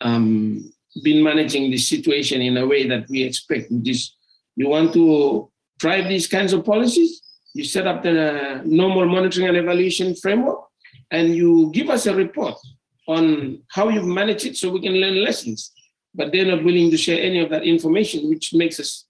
um, 0.00 0.72
been 1.02 1.22
managing 1.22 1.70
the 1.70 1.76
situation 1.76 2.40
in 2.40 2.56
a 2.56 2.66
way 2.66 2.88
that 2.88 3.08
we 3.08 3.22
expect. 3.22 3.70
Which 3.70 3.88
is, 3.88 4.16
you 4.56 4.68
want 4.68 4.92
to 4.94 5.50
drive 5.78 6.08
these 6.08 6.26
kinds 6.26 6.52
of 6.52 6.64
policies, 6.64 7.20
you 7.54 7.64
set 7.64 7.86
up 7.86 8.02
the 8.02 8.60
normal 8.64 9.06
monitoring 9.06 9.48
and 9.48 9.56
evaluation 9.56 10.14
framework, 10.16 10.60
and 11.10 11.34
you 11.34 11.70
give 11.72 11.88
us 11.88 12.06
a 12.06 12.14
report 12.14 12.56
on 13.06 13.62
how 13.70 13.88
you've 13.88 14.06
managed 14.06 14.44
it 14.46 14.56
so 14.56 14.70
we 14.70 14.80
can 14.80 14.94
learn 14.94 15.22
lessons. 15.22 15.72
But 16.14 16.32
they're 16.32 16.46
not 16.46 16.64
willing 16.64 16.90
to 16.90 16.96
share 16.96 17.20
any 17.22 17.40
of 17.40 17.50
that 17.50 17.64
information, 17.64 18.28
which 18.28 18.54
makes 18.54 18.78
us 18.78 19.06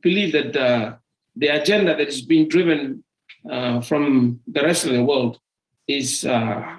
believe 0.00 0.32
that 0.32 0.56
uh, 0.56 0.96
the 1.36 1.48
agenda 1.48 1.96
that 1.96 2.08
is 2.08 2.22
being 2.22 2.48
driven 2.48 3.04
uh, 3.50 3.80
from 3.80 4.40
the 4.46 4.62
rest 4.62 4.86
of 4.86 4.92
the 4.92 5.04
world 5.04 5.38
is 5.86 6.24
uh, 6.24 6.76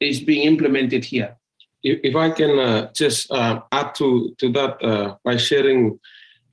is 0.00 0.20
being 0.20 0.42
implemented 0.46 1.04
here. 1.04 1.36
If, 1.82 2.00
if 2.02 2.16
I 2.16 2.30
can 2.30 2.58
uh, 2.58 2.92
just 2.92 3.30
uh, 3.30 3.60
add 3.72 3.94
to 3.96 4.34
to 4.38 4.52
that 4.52 4.82
uh, 4.82 5.16
by 5.24 5.36
sharing 5.36 5.98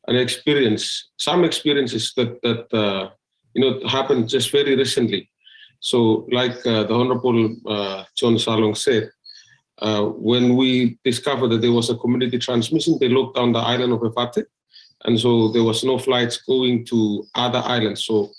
an 0.08 0.16
experience, 0.16 1.12
some 1.18 1.44
experiences 1.44 2.14
that 2.16 2.42
that 2.42 2.74
uh, 2.74 3.10
you 3.54 3.62
know 3.62 3.88
happened 3.88 4.30
just 4.30 4.52
very 4.52 4.76
recently. 4.76 5.30
So, 5.80 6.28
like 6.32 6.66
uh, 6.66 6.84
the 6.84 6.94
Honorable 6.94 7.56
uh, 7.66 8.04
John 8.16 8.36
Salong 8.36 8.78
said, 8.78 9.10
uh, 9.80 10.06
when 10.06 10.56
we 10.56 11.00
discovered 11.04 11.48
that 11.50 11.62
there 11.62 11.72
was 11.72 11.90
a 11.90 11.98
community 11.98 12.38
transmission, 12.38 12.98
they 13.00 13.10
locked 13.10 13.36
down 13.36 13.52
the 13.52 13.60
island 13.60 13.94
of 13.94 14.02
Efate, 14.02 14.46
and 15.06 15.20
so 15.20 15.48
there 15.50 15.64
was 15.64 15.84
no 15.84 15.98
flights 15.98 16.38
going 16.44 16.86
to 16.86 17.26
other 17.34 17.64
islands. 17.66 18.06
So, 18.06 18.30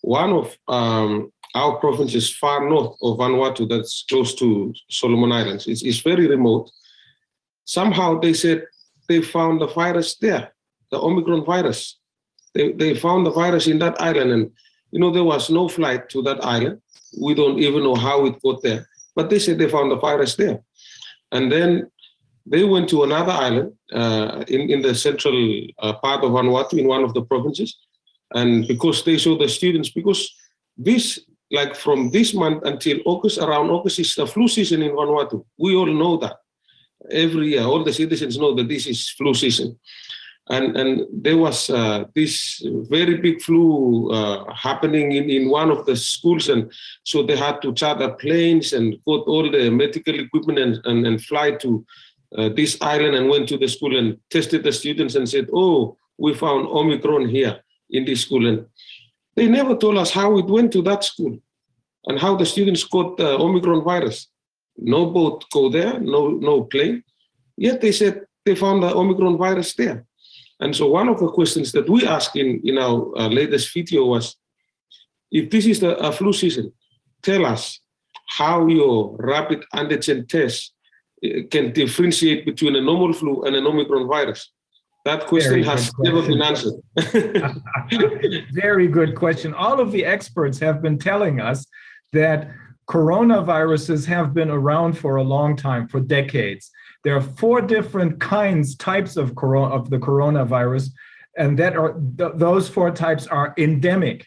one 0.00 0.32
of 0.32 0.56
um, 0.68 1.32
our 1.54 1.76
province 1.76 2.14
is 2.14 2.34
far 2.34 2.68
north 2.68 2.96
of 3.02 3.18
Vanuatu, 3.18 3.68
that's 3.68 4.04
close 4.08 4.34
to 4.36 4.74
Solomon 4.90 5.32
Islands. 5.32 5.66
It's, 5.66 5.82
it's 5.82 6.00
very 6.00 6.26
remote. 6.26 6.70
Somehow 7.64 8.20
they 8.20 8.34
said 8.34 8.64
they 9.08 9.22
found 9.22 9.60
the 9.60 9.66
virus 9.66 10.16
there, 10.16 10.52
the 10.90 11.00
Omicron 11.00 11.44
virus. 11.44 11.98
They, 12.56 12.72
they 12.72 12.94
found 12.94 13.26
the 13.26 13.30
virus 13.30 13.66
in 13.66 13.78
that 13.80 14.00
island, 14.00 14.30
and 14.32 14.50
you 14.90 15.00
know 15.00 15.10
there 15.10 15.24
was 15.24 15.50
no 15.50 15.68
flight 15.68 16.08
to 16.10 16.22
that 16.22 16.42
island. 16.44 16.80
We 17.20 17.34
don't 17.34 17.58
even 17.58 17.82
know 17.82 17.94
how 17.94 18.24
it 18.26 18.40
got 18.42 18.62
there, 18.62 18.88
but 19.14 19.28
they 19.28 19.38
said 19.38 19.58
they 19.58 19.68
found 19.68 19.90
the 19.90 19.96
virus 19.96 20.36
there. 20.36 20.60
And 21.32 21.52
then 21.52 21.90
they 22.46 22.64
went 22.64 22.88
to 22.90 23.02
another 23.02 23.32
island 23.32 23.72
uh, 23.92 24.44
in, 24.48 24.70
in 24.70 24.80
the 24.80 24.94
central 24.94 25.36
uh, 25.80 25.94
part 25.94 26.24
of 26.24 26.30
Vanuatu, 26.30 26.78
in 26.78 26.86
one 26.86 27.02
of 27.02 27.12
the 27.12 27.22
provinces. 27.22 27.76
And 28.34 28.66
because 28.66 29.04
they 29.04 29.18
saw 29.18 29.36
the 29.36 29.48
students, 29.48 29.90
because 29.90 30.32
this, 30.76 31.20
like 31.50 31.74
from 31.74 32.10
this 32.10 32.34
month 32.34 32.64
until 32.64 32.98
August, 33.04 33.38
around 33.38 33.70
August 33.70 33.98
is 33.98 34.14
the 34.14 34.26
flu 34.26 34.48
season 34.48 34.82
in 34.82 34.92
Vanuatu. 34.92 35.44
We 35.58 35.74
all 35.74 35.86
know 35.86 36.16
that. 36.18 36.36
Every 37.10 37.50
year, 37.50 37.62
all 37.62 37.84
the 37.84 37.92
citizens 37.92 38.38
know 38.38 38.54
that 38.54 38.68
this 38.68 38.86
is 38.86 39.10
flu 39.10 39.34
season. 39.34 39.78
And, 40.48 40.76
and 40.76 41.06
there 41.12 41.36
was 41.36 41.70
uh, 41.70 42.04
this 42.14 42.62
very 42.88 43.16
big 43.16 43.42
flu 43.42 44.12
uh, 44.12 44.52
happening 44.54 45.12
in, 45.12 45.28
in 45.28 45.50
one 45.50 45.70
of 45.70 45.86
the 45.86 45.96
schools. 45.96 46.48
And 46.48 46.72
so 47.02 47.24
they 47.24 47.36
had 47.36 47.60
to 47.62 47.74
charter 47.74 48.10
planes 48.10 48.72
and 48.72 48.96
got 49.04 49.26
all 49.26 49.50
the 49.50 49.70
medical 49.70 50.14
equipment 50.18 50.58
and, 50.60 50.80
and, 50.84 51.06
and 51.06 51.24
fly 51.24 51.52
to 51.52 51.84
uh, 52.38 52.48
this 52.50 52.78
island 52.80 53.16
and 53.16 53.28
went 53.28 53.48
to 53.48 53.58
the 53.58 53.66
school 53.66 53.96
and 53.96 54.18
tested 54.30 54.62
the 54.62 54.72
students 54.72 55.16
and 55.16 55.28
said, 55.28 55.48
oh, 55.52 55.96
we 56.16 56.32
found 56.32 56.66
Omicron 56.68 57.28
here 57.28 57.60
in 57.90 58.04
this 58.04 58.22
school. 58.22 58.46
And 58.46 58.66
they 59.34 59.48
never 59.48 59.76
told 59.76 59.98
us 59.98 60.12
how 60.12 60.38
it 60.38 60.46
went 60.46 60.72
to 60.72 60.82
that 60.82 61.02
school 61.02 61.38
and 62.06 62.20
how 62.20 62.36
the 62.36 62.46
students 62.46 62.84
got 62.84 63.16
the 63.16 63.36
Omicron 63.36 63.82
virus. 63.82 64.28
No 64.78 65.06
boat 65.06 65.44
go 65.52 65.68
there, 65.70 65.98
no, 65.98 66.28
no 66.28 66.62
plane. 66.62 67.02
Yet 67.56 67.80
they 67.80 67.90
said 67.90 68.26
they 68.44 68.54
found 68.54 68.82
the 68.82 68.94
Omicron 68.94 69.38
virus 69.38 69.74
there. 69.74 70.05
And 70.60 70.74
so 70.74 70.86
one 70.86 71.08
of 71.08 71.20
the 71.20 71.28
questions 71.28 71.72
that 71.72 71.88
we 71.88 72.06
asked 72.06 72.36
in, 72.36 72.60
in 72.64 72.78
our 72.78 73.16
uh, 73.16 73.28
latest 73.28 73.72
video 73.74 74.06
was, 74.06 74.36
if 75.30 75.50
this 75.50 75.66
is 75.66 75.80
the 75.80 75.96
a 75.98 76.12
flu 76.12 76.32
season, 76.32 76.72
tell 77.22 77.44
us 77.44 77.80
how 78.28 78.66
your 78.66 79.16
rapid 79.18 79.64
antigen 79.74 80.28
test 80.28 80.72
uh, 81.24 81.42
can 81.50 81.72
differentiate 81.72 82.46
between 82.46 82.76
a 82.76 82.80
normal 82.80 83.12
flu 83.12 83.42
and 83.44 83.54
an 83.54 83.66
Omicron 83.66 84.08
virus. 84.08 84.50
That 85.04 85.26
question 85.26 85.62
has 85.62 85.90
good 85.90 86.04
never 86.06 86.22
been 86.26 86.42
answered. 86.42 86.74
Very 88.52 88.88
good 88.88 89.14
question. 89.14 89.54
All 89.54 89.78
of 89.78 89.92
the 89.92 90.04
experts 90.04 90.58
have 90.58 90.82
been 90.82 90.98
telling 90.98 91.40
us 91.40 91.64
that 92.12 92.50
coronaviruses 92.88 94.04
have 94.06 94.34
been 94.34 94.50
around 94.50 94.98
for 94.98 95.16
a 95.16 95.22
long 95.22 95.54
time, 95.54 95.86
for 95.86 96.00
decades. 96.00 96.70
There 97.06 97.16
are 97.16 97.20
four 97.20 97.60
different 97.60 98.18
kinds, 98.18 98.74
types 98.74 99.16
of 99.16 99.36
corona, 99.36 99.72
of 99.72 99.90
the 99.90 99.98
coronavirus, 99.98 100.90
and 101.38 101.56
that 101.56 101.76
are 101.76 101.92
th- 102.18 102.32
those 102.34 102.68
four 102.68 102.90
types 102.90 103.28
are 103.28 103.54
endemic. 103.56 104.26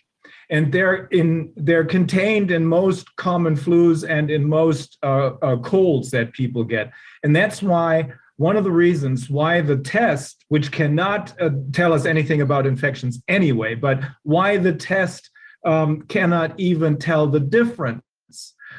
and 0.49 0.71
they're 0.71 1.07
in 1.07 1.51
they're 1.67 1.89
contained 1.97 2.51
in 2.51 2.65
most 2.65 3.05
common 3.17 3.55
flus 3.63 4.07
and 4.07 4.31
in 4.31 4.47
most 4.47 4.97
uh, 5.03 5.31
uh, 5.47 5.57
colds 5.57 6.09
that 6.11 6.33
people 6.33 6.63
get 6.63 6.91
and 7.23 7.35
that's 7.35 7.61
why 7.61 7.91
one 8.37 8.57
of 8.57 8.63
the 8.63 8.77
reasons 8.85 9.29
why 9.29 9.61
the 9.61 9.77
test 9.77 10.45
which 10.47 10.71
cannot 10.71 11.23
uh, 11.41 11.49
tell 11.79 11.91
us 11.97 12.05
anything 12.05 12.41
about 12.41 12.65
infections 12.65 13.21
anyway 13.27 13.75
but 13.75 13.97
why 14.23 14.49
the 14.57 14.73
test 14.73 15.29
um, 15.65 16.01
cannot 16.15 16.49
even 16.57 16.97
tell 16.97 17.27
the 17.27 17.45
difference 17.59 18.03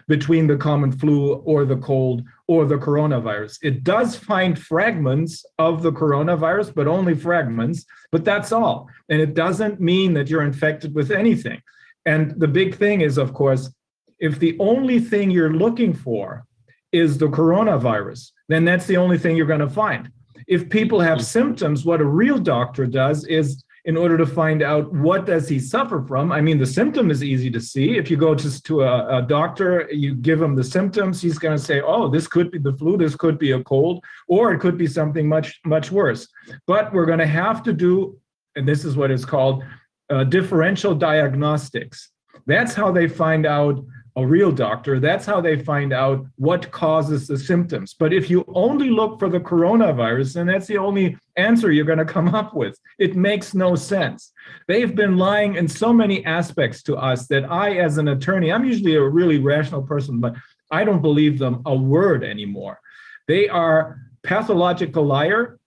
between 0.08 0.46
the 0.46 0.56
common 0.56 0.90
flu 0.90 1.34
or 1.52 1.64
the 1.64 1.76
cold 1.76 2.22
or 2.50 2.64
the 2.64 2.76
coronavirus. 2.76 3.60
It 3.62 3.84
does 3.84 4.16
find 4.16 4.58
fragments 4.58 5.44
of 5.60 5.84
the 5.84 5.92
coronavirus, 5.92 6.74
but 6.74 6.88
only 6.88 7.14
fragments, 7.14 7.86
but 8.10 8.24
that's 8.24 8.50
all. 8.50 8.88
And 9.08 9.20
it 9.20 9.34
doesn't 9.34 9.80
mean 9.80 10.14
that 10.14 10.28
you're 10.28 10.42
infected 10.42 10.92
with 10.92 11.12
anything. 11.12 11.62
And 12.06 12.34
the 12.40 12.48
big 12.48 12.74
thing 12.74 13.02
is, 13.02 13.18
of 13.18 13.34
course, 13.34 13.72
if 14.18 14.40
the 14.40 14.56
only 14.58 14.98
thing 14.98 15.30
you're 15.30 15.54
looking 15.54 15.94
for 15.94 16.44
is 16.90 17.18
the 17.18 17.28
coronavirus, 17.28 18.32
then 18.48 18.64
that's 18.64 18.86
the 18.86 18.96
only 18.96 19.16
thing 19.16 19.36
you're 19.36 19.46
going 19.46 19.60
to 19.60 19.70
find. 19.70 20.10
If 20.48 20.68
people 20.68 20.98
have 20.98 21.18
mm. 21.18 21.22
symptoms, 21.22 21.84
what 21.84 22.00
a 22.00 22.04
real 22.04 22.38
doctor 22.38 22.84
does 22.84 23.24
is 23.26 23.62
in 23.84 23.96
order 23.96 24.16
to 24.18 24.26
find 24.26 24.62
out 24.62 24.92
what 24.92 25.26
does 25.26 25.48
he 25.48 25.58
suffer 25.58 26.02
from. 26.02 26.32
I 26.32 26.40
mean 26.40 26.58
the 26.58 26.66
symptom 26.66 27.10
is 27.10 27.24
easy 27.24 27.50
to 27.50 27.60
see. 27.60 27.96
If 27.96 28.10
you 28.10 28.16
go 28.16 28.34
to, 28.34 28.62
to 28.62 28.82
a, 28.82 29.18
a 29.18 29.22
doctor 29.22 29.88
you 29.90 30.14
give 30.14 30.40
him 30.40 30.54
the 30.54 30.64
symptoms 30.64 31.20
he's 31.20 31.38
going 31.38 31.56
to 31.56 31.62
say 31.62 31.80
oh 31.80 32.08
this 32.08 32.26
could 32.26 32.50
be 32.50 32.58
the 32.58 32.74
flu 32.74 32.96
this 32.96 33.16
could 33.16 33.38
be 33.38 33.52
a 33.52 33.62
cold 33.64 34.04
or 34.28 34.52
it 34.52 34.60
could 34.60 34.76
be 34.76 34.86
something 34.86 35.28
much 35.28 35.60
much 35.64 35.90
worse. 35.90 36.28
But 36.66 36.92
we're 36.92 37.06
going 37.06 37.18
to 37.18 37.26
have 37.26 37.62
to 37.64 37.72
do 37.72 38.18
and 38.56 38.68
this 38.68 38.84
is 38.84 38.96
what 38.96 39.10
is 39.10 39.24
called 39.24 39.64
uh, 40.10 40.24
differential 40.24 40.94
diagnostics. 40.94 42.10
That's 42.46 42.74
how 42.74 42.90
they 42.90 43.08
find 43.08 43.46
out 43.46 43.82
a 44.16 44.26
real 44.26 44.50
doctor, 44.50 44.98
that's 44.98 45.26
how 45.26 45.40
they 45.40 45.58
find 45.58 45.92
out 45.92 46.26
what 46.36 46.70
causes 46.70 47.26
the 47.26 47.38
symptoms. 47.38 47.94
But 47.94 48.12
if 48.12 48.28
you 48.28 48.44
only 48.48 48.90
look 48.90 49.18
for 49.18 49.28
the 49.28 49.40
coronavirus, 49.40 50.34
then 50.34 50.46
that's 50.46 50.66
the 50.66 50.78
only 50.78 51.16
answer 51.36 51.70
you're 51.70 51.84
going 51.84 51.98
to 51.98 52.04
come 52.04 52.34
up 52.34 52.54
with. 52.54 52.78
It 52.98 53.16
makes 53.16 53.54
no 53.54 53.76
sense. 53.76 54.32
They've 54.66 54.94
been 54.94 55.16
lying 55.16 55.54
in 55.56 55.68
so 55.68 55.92
many 55.92 56.24
aspects 56.24 56.82
to 56.84 56.96
us 56.96 57.26
that 57.28 57.50
I, 57.50 57.76
as 57.76 57.98
an 57.98 58.08
attorney, 58.08 58.52
I'm 58.52 58.64
usually 58.64 58.96
a 58.96 59.02
really 59.02 59.38
rational 59.38 59.82
person, 59.82 60.20
but 60.20 60.34
I 60.70 60.84
don't 60.84 61.02
believe 61.02 61.38
them 61.38 61.62
a 61.66 61.74
word 61.74 62.24
anymore. 62.24 62.80
They 63.28 63.48
are 63.48 63.98
pathological 64.22 65.04
liar, 65.04 65.58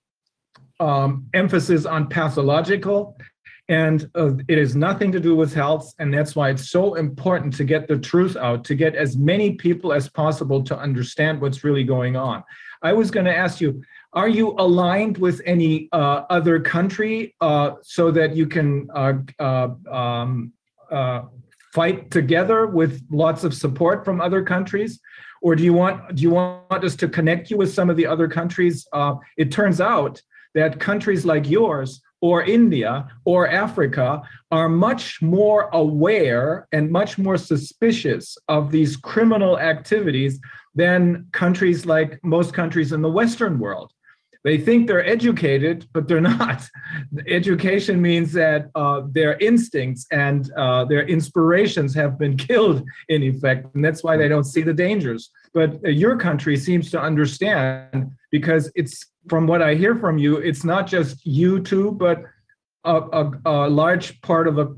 um, 0.80 1.28
emphasis 1.34 1.86
on 1.86 2.10
pathological, 2.10 3.18
and 3.74 4.08
uh, 4.14 4.34
it 4.48 4.60
has 4.60 4.76
nothing 4.76 5.12
to 5.12 5.20
do 5.20 5.36
with 5.36 5.52
health. 5.52 5.96
And 5.98 6.14
that's 6.14 6.36
why 6.36 6.52
it's 6.52 6.70
so 6.70 6.94
important 6.94 7.56
to 7.56 7.64
get 7.64 7.88
the 7.88 7.98
truth 7.98 8.36
out, 8.36 8.64
to 8.66 8.76
get 8.76 8.94
as 8.96 9.18
many 9.18 9.56
people 9.66 9.92
as 9.92 10.08
possible 10.08 10.64
to 10.66 10.78
understand 10.78 11.42
what's 11.42 11.64
really 11.64 11.84
going 11.84 12.16
on. 12.16 12.44
I 12.84 12.94
was 12.94 13.10
going 13.10 13.26
to 13.26 13.36
ask 13.36 13.60
you, 13.60 13.82
are 14.14 14.30
you 14.30 14.54
aligned 14.60 15.18
with 15.18 15.42
any 15.46 15.90
uh, 15.92 16.22
other 16.30 16.60
country 16.60 17.36
uh, 17.42 17.72
so 17.82 18.12
that 18.12 18.36
you 18.36 18.46
can 18.46 18.90
uh, 18.94 19.14
uh, 19.40 19.70
um, 19.92 20.54
uh, 20.92 21.22
fight 21.74 22.12
together 22.12 22.68
with 22.68 23.02
lots 23.10 23.44
of 23.44 23.56
support 23.56 24.06
from 24.06 24.22
other 24.22 24.44
countries? 24.44 25.00
Or 25.42 25.56
do 25.56 25.64
you 25.64 25.74
want 25.74 26.16
do 26.16 26.22
you 26.22 26.30
want 26.30 26.84
us 26.84 26.96
to 26.98 27.08
connect 27.10 27.50
you 27.50 27.58
with 27.58 27.74
some 27.74 27.90
of 27.90 27.98
the 27.98 28.06
other 28.06 28.28
countries? 28.28 28.88
it 29.36 29.52
turns 29.52 29.82
out 29.82 30.22
that 30.54 30.80
countries 30.80 31.26
like 31.26 31.50
yours 31.50 32.02
or 32.24 32.42
India 32.42 33.06
or 33.26 33.50
Africa 33.50 34.22
are 34.50 34.70
much 34.70 35.22
more 35.22 35.70
aware 35.74 36.70
and 36.72 36.90
much 36.90 37.18
more 37.18 37.36
suspicious 37.36 38.38
of 38.48 38.72
these 38.72 38.96
criminal 38.96 39.60
activities 39.60 40.40
than 40.74 41.28
countries 41.34 41.86
like 41.86 42.18
most 42.24 42.54
countries 42.54 42.94
in 42.94 43.02
the 43.02 43.12
Western 43.12 43.60
world. 43.60 43.92
They 44.46 44.58
think 44.58 44.88
they're 44.88 45.06
educated, 45.06 45.86
but 45.92 46.08
they're 46.08 46.22
not. 46.38 46.66
Education 47.28 48.02
means 48.02 48.32
that 48.32 48.70
uh, 48.74 49.02
their 49.12 49.36
instincts 49.40 50.08
and 50.10 50.50
uh, 50.54 50.86
their 50.86 51.06
inspirations 51.06 51.94
have 51.96 52.18
been 52.18 52.38
killed, 52.48 52.88
in 53.10 53.22
effect, 53.24 53.76
and 53.76 53.84
that's 53.84 54.02
why 54.02 54.16
they 54.16 54.30
don't 54.30 54.46
see 54.46 54.62
the 54.62 54.74
dangers. 54.74 55.30
But 55.54 55.80
uh, 55.86 55.90
your 55.90 56.18
country 56.18 56.58
seems 56.58 56.90
to 56.92 57.02
understand 57.02 58.12
because 58.32 58.72
it's 58.76 59.06
from 59.30 59.48
what 59.48 59.62
I 59.62 59.76
hear 59.76 59.96
from 59.96 60.18
you, 60.18 60.38
it's 60.38 60.64
not 60.64 60.88
just 60.88 61.26
you 61.26 61.60
two, 61.62 61.92
but 61.92 62.24
a, 62.84 62.96
a, 62.96 63.32
a 63.46 63.70
large 63.70 64.20
part 64.22 64.48
of 64.48 64.56
the 64.56 64.78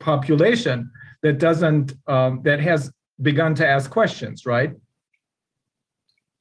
population 0.00 0.90
that 1.22 1.38
doesn't 1.38 1.94
um, 2.06 2.40
that 2.42 2.60
has 2.60 2.90
begun 3.22 3.54
to 3.56 3.66
ask 3.66 3.90
questions, 3.90 4.46
right? 4.46 4.72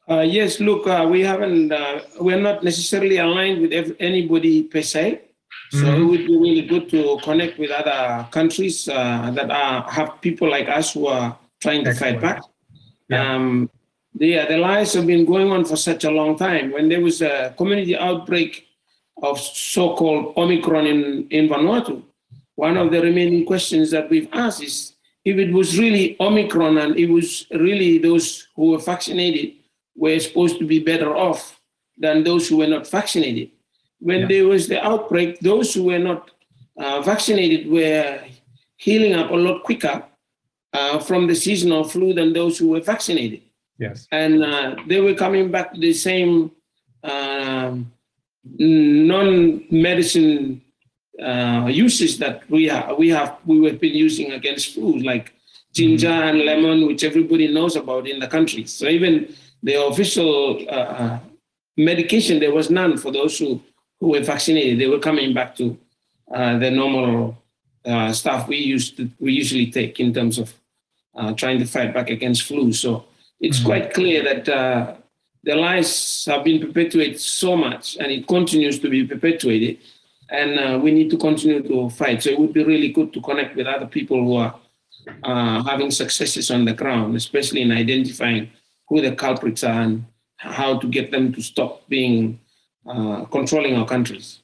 Uh, 0.10 0.20
yes, 0.20 0.60
look, 0.60 0.86
uh, 0.86 1.08
we 1.10 1.22
haven't, 1.22 1.72
uh, 1.72 2.02
we're 2.20 2.42
not 2.42 2.64
necessarily 2.64 3.18
aligned 3.18 3.62
with 3.62 3.96
anybody 4.00 4.64
per 4.64 4.82
se. 4.82 5.22
So 5.72 5.78
mm-hmm. 5.78 6.02
it 6.02 6.06
would 6.06 6.28
be 6.28 6.38
really 6.38 6.62
good 6.64 6.90
to 6.90 7.18
connect 7.24 7.58
with 7.58 7.72
other 7.72 8.28
countries 8.32 8.88
uh, 8.90 9.32
that 9.32 9.50
are, 9.50 9.90
have 9.90 10.20
people 10.22 10.50
like 10.50 10.68
us 10.68 10.94
who 10.94 11.08
are 11.08 11.38
trying 11.62 11.84
to 11.86 11.92
Excellent. 11.92 12.22
fight 12.22 12.36
back. 12.36 12.44
Yeah. 13.10 13.34
Um, 13.34 13.70
the, 14.16 14.46
the 14.48 14.58
lies 14.58 14.94
have 14.94 15.08
been 15.08 15.26
going 15.26 15.52
on 15.52 15.66
for 15.66 15.76
such 15.76 16.04
a 16.04 16.12
long 16.12 16.38
time. 16.38 16.72
When 16.72 16.90
there 16.90 17.02
was 17.02 17.22
a 17.22 17.54
community 17.58 17.98
outbreak 17.98 18.68
of 19.22 19.40
so-called 19.40 20.36
Omicron 20.38 20.86
in, 20.86 21.28
in 21.30 21.50
Vanuatu, 21.50 22.04
one 22.56 22.78
of 22.78 22.92
the 22.92 23.02
remaining 23.02 23.46
questions 23.46 23.90
that 23.92 24.10
we've 24.10 24.30
asked 24.34 24.62
is 24.62 24.94
if 25.26 25.38
it 25.38 25.52
was 25.52 25.80
really 25.80 26.16
Omicron 26.20 26.78
and 26.78 26.98
it 26.98 27.10
was 27.10 27.48
really 27.52 27.98
those 27.98 28.48
who 28.56 28.72
were 28.72 28.78
vaccinated 28.78 29.54
were 29.96 30.20
supposed 30.20 30.60
to 30.60 30.66
be 30.66 30.80
better 30.80 31.16
off 31.16 31.60
than 31.98 32.24
those 32.24 32.48
who 32.48 32.58
were 32.58 32.68
not 32.68 32.88
vaccinated. 32.88 33.50
When 34.00 34.22
yeah. 34.22 34.28
there 34.28 34.48
was 34.48 34.68
the 34.68 34.84
outbreak, 34.84 35.40
those 35.40 35.74
who 35.74 35.86
were 35.86 36.00
not 36.00 36.32
uh, 36.78 37.02
vaccinated 37.02 37.70
were 37.70 38.20
healing 38.78 39.14
up 39.14 39.32
a 39.32 39.36
lot 39.36 39.64
quicker 39.64 40.04
uh, 40.74 41.00
from 41.00 41.28
the 41.28 41.36
seasonal 41.36 41.84
flu 41.84 42.14
than 42.14 42.34
those 42.34 42.58
who 42.58 42.70
were 42.70 42.82
vaccinated. 42.82 43.42
Yes. 43.80 44.08
And 44.12 44.44
uh, 44.44 44.76
they 44.88 45.02
were 45.02 45.16
coming 45.16 45.52
back 45.52 45.74
to 45.74 45.80
the 45.80 45.94
same 45.94 46.52
um, 47.04 47.92
non-medicine 48.58 50.62
uh, 51.22 51.68
uses 51.70 52.18
that 52.20 52.50
we 52.50 52.68
have. 52.68 52.98
We 52.98 53.10
have 53.10 53.38
we 53.46 53.66
have 53.66 53.80
been 53.80 53.96
using 53.96 54.34
against 54.34 54.74
flu, 54.74 55.00
like 55.00 55.34
ginger 55.74 56.08
mm-hmm. 56.08 56.28
and 56.28 56.46
lemon, 56.46 56.88
which 56.88 57.04
everybody 57.04 57.54
knows 57.54 57.76
about 57.76 58.08
in 58.08 58.20
the 58.20 58.28
country. 58.28 58.66
So 58.66 58.88
even 58.88 59.34
the 59.62 59.86
official 59.86 60.66
uh, 60.70 61.20
medication, 61.78 62.40
there 62.40 62.54
was 62.54 62.70
none 62.70 62.98
for 62.98 63.12
those 63.12 63.38
who, 63.38 63.62
who 64.00 64.10
were 64.10 64.22
vaccinated. 64.22 64.80
They 64.80 64.88
were 64.88 65.00
coming 65.00 65.34
back 65.34 65.56
to 65.58 65.78
uh, 66.32 66.58
the 66.60 66.72
normal 66.72 67.38
uh, 67.86 68.14
stuff 68.14 68.48
we 68.48 68.58
used 68.58 68.98
to, 68.98 69.10
we 69.20 69.34
usually 69.34 69.72
take 69.72 70.00
in 70.00 70.14
terms 70.14 70.38
of 70.38 70.54
uh, 71.16 71.34
trying 71.34 71.60
to 71.60 71.66
fight 71.66 71.94
back 71.94 72.10
against 72.10 72.44
flu. 72.44 72.72
So 72.74 73.06
it's 73.44 73.58
mm-hmm. 73.58 73.68
quite 73.68 73.94
clear 73.94 74.24
that 74.24 74.50
uh, 74.50 74.96
the 75.44 75.56
lies 75.56 76.26
have 76.26 76.44
been 76.46 76.60
perpetuated 76.66 77.20
so 77.20 77.56
much, 77.56 77.98
and 78.00 78.12
it 78.12 78.26
continues 78.26 78.80
to 78.80 78.90
be 78.90 79.06
perpetuated. 79.06 79.78
And 80.30 80.52
uh, 80.58 80.80
we 80.82 80.92
need 80.92 81.10
to 81.12 81.18
continue 81.18 81.62
to 81.62 81.90
fight. 81.90 82.24
So 82.24 82.30
it 82.32 82.40
would 82.40 82.54
be 82.54 82.64
really 82.64 82.92
good 82.92 83.14
to 83.14 83.22
connect 83.22 83.56
with 83.56 83.68
other 83.68 83.86
people 83.86 84.24
who 84.24 84.36
are 84.38 84.56
uh, 85.24 85.62
having 85.64 85.92
successes 85.92 86.50
on 86.50 86.64
the 86.66 86.74
ground, 86.74 87.16
especially 87.18 87.62
in 87.62 87.72
identifying 87.72 88.50
who 88.88 89.02
the 89.02 89.14
culprits 89.16 89.64
are 89.64 89.82
and 89.82 90.06
how 90.38 90.80
to 90.80 90.88
get 90.88 91.12
them 91.12 91.34
to 91.34 91.42
stop 91.42 91.88
being 91.90 92.40
uh, 92.88 93.26
controlling 93.26 93.76
our 93.76 93.86
countries. 93.86 94.40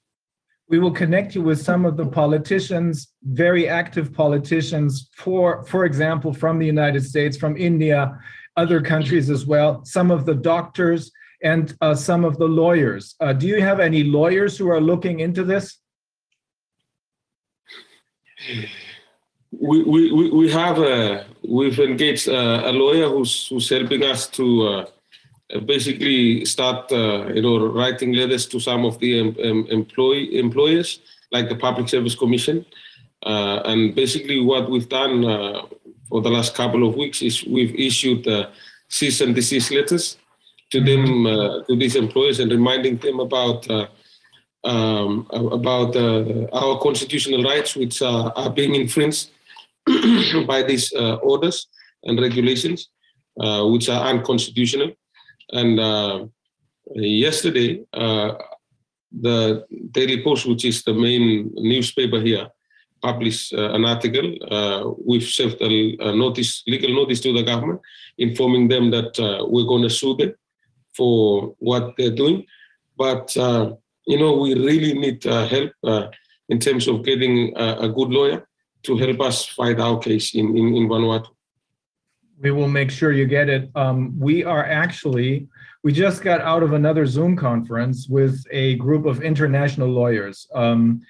We 0.67 0.79
will 0.79 0.91
connect 0.91 1.33
you 1.33 1.41
with 1.41 1.59
some 1.59 1.85
of 1.85 1.97
the 1.97 2.05
politicians, 2.05 3.07
very 3.23 3.67
active 3.67 4.13
politicians, 4.13 5.09
for, 5.15 5.63
for 5.63 5.85
example, 5.85 6.31
from 6.33 6.59
the 6.59 6.65
United 6.65 7.03
States, 7.03 7.35
from 7.37 7.57
India, 7.57 8.19
other 8.61 8.79
countries 8.93 9.27
as 9.29 9.45
well, 9.45 9.71
some 9.85 10.09
of 10.11 10.25
the 10.25 10.35
doctors, 10.35 11.01
and 11.51 11.63
uh, 11.81 11.95
some 11.95 12.21
of 12.29 12.33
the 12.37 12.49
lawyers. 12.63 13.15
Uh, 13.19 13.33
do 13.41 13.45
you 13.47 13.61
have 13.69 13.79
any 13.79 14.03
lawyers 14.03 14.57
who 14.57 14.67
are 14.69 14.81
looking 14.91 15.21
into 15.21 15.43
this? 15.43 15.65
we, 19.51 19.83
we, 19.83 20.29
we 20.31 20.51
have 20.51 20.77
a, 20.79 21.25
we've 21.47 21.79
engaged 21.79 22.27
a, 22.27 22.69
a 22.69 22.73
lawyer 22.83 23.07
who's, 23.09 23.47
who's 23.47 23.69
helping 23.69 24.03
us 24.03 24.27
to 24.27 24.45
uh, 24.67 25.59
basically 25.65 26.45
start 26.45 26.91
uh, 26.91 27.27
you 27.33 27.41
know 27.41 27.55
writing 27.67 28.13
letters 28.13 28.45
to 28.47 28.59
some 28.59 28.85
of 28.85 28.99
the 28.99 29.19
em, 29.19 29.35
em, 29.39 29.65
employee 29.69 30.37
employers 30.37 30.99
like 31.31 31.49
the 31.49 31.55
Public 31.55 31.89
Service 31.89 32.15
Commission. 32.15 32.65
Uh, 33.25 33.61
and 33.65 33.95
basically 33.95 34.39
what 34.39 34.69
we've 34.69 34.87
done 34.87 35.25
uh, 35.25 35.61
for 36.09 36.21
the 36.21 36.29
last 36.29 36.55
couple 36.55 36.87
of 36.87 36.95
weeks 36.95 37.21
is 37.21 37.45
we've 37.45 37.75
issued 37.75 38.27
uh, 38.27 38.49
cease 38.87 39.21
and 39.21 39.35
desist 39.35 39.71
letters 39.71 40.17
to 40.71 40.79
mm-hmm. 40.79 41.05
them 41.05 41.25
uh, 41.25 41.63
to 41.65 41.75
these 41.75 41.95
employers 41.95 42.39
and 42.39 42.51
reminding 42.51 42.97
them 42.97 43.19
about 43.19 43.67
um, 44.65 45.25
about 45.31 45.95
our 46.51 46.79
constitutional 46.79 47.43
rights 47.43 47.75
which 47.75 48.01
are 48.01 48.49
being 48.49 48.75
infringed 48.75 49.31
by 50.47 50.63
these 50.63 50.93
uh, 50.93 51.15
orders 51.15 51.67
and 52.03 52.19
regulations, 52.19 52.89
uh, 53.39 53.65
which 53.65 53.89
are 53.89 54.07
unconstitutional. 54.07 54.91
And 55.51 55.79
uh, 55.79 56.25
yesterday, 56.95 57.83
uh, 57.93 58.33
the 59.11 59.65
Daily 59.91 60.23
Post, 60.23 60.45
which 60.45 60.65
is 60.65 60.83
the 60.83 60.93
main 60.93 61.51
newspaper 61.55 62.19
here, 62.19 62.49
published 63.01 63.53
uh, 63.53 63.71
an 63.71 63.85
article. 63.85 64.35
Uh, 64.49 64.91
we've 65.05 65.23
served 65.23 65.61
a, 65.61 65.97
a, 65.99 66.15
notice, 66.15 66.63
legal 66.67 66.93
notice 66.93 67.19
to 67.21 67.33
the 67.33 67.43
government, 67.43 67.81
informing 68.17 68.67
them 68.67 68.91
that 68.91 69.19
uh, 69.19 69.45
we're 69.47 69.65
going 69.65 69.83
to 69.83 69.89
sue 69.89 70.15
them 70.15 70.33
for 70.95 71.55
what 71.59 71.93
they're 71.97 72.15
doing. 72.15 72.45
But 72.97 73.35
you 73.35 74.17
know, 74.17 74.33
we 74.37 74.55
really 74.55 74.93
need 74.93 75.23
help 75.23 75.71
in 76.49 76.59
terms 76.59 76.87
of 76.87 77.03
getting 77.03 77.53
a, 77.55 77.77
a, 77.81 77.89
good 77.89 78.09
lawyer 78.09 78.47
to 78.83 78.97
help 78.97 79.21
us 79.21 79.45
fight 79.45 79.79
our 79.79 79.99
case 79.99 80.35
in, 80.35 80.57
in, 80.57 80.75
in 80.75 80.89
Vanuatu. 80.89 81.27
We 82.39 82.51
will 82.51 82.67
make 82.67 82.89
sure 82.89 83.11
you 83.11 83.25
get 83.25 83.49
it. 83.49 83.69
Um, 83.75 84.17
we 84.19 84.43
are 84.43 84.65
actually, 84.65 85.47
we 85.83 85.91
just 85.91 86.23
got 86.23 86.41
out 86.41 86.63
of 86.63 86.73
another 86.73 87.05
Zoom 87.05 87.35
conference 87.35 88.07
with 88.07 88.43
a 88.51 88.75
group 88.75 89.05
of 89.05 89.21
international 89.21 89.89
lawyers. 89.89 90.47
Um, 90.55 91.01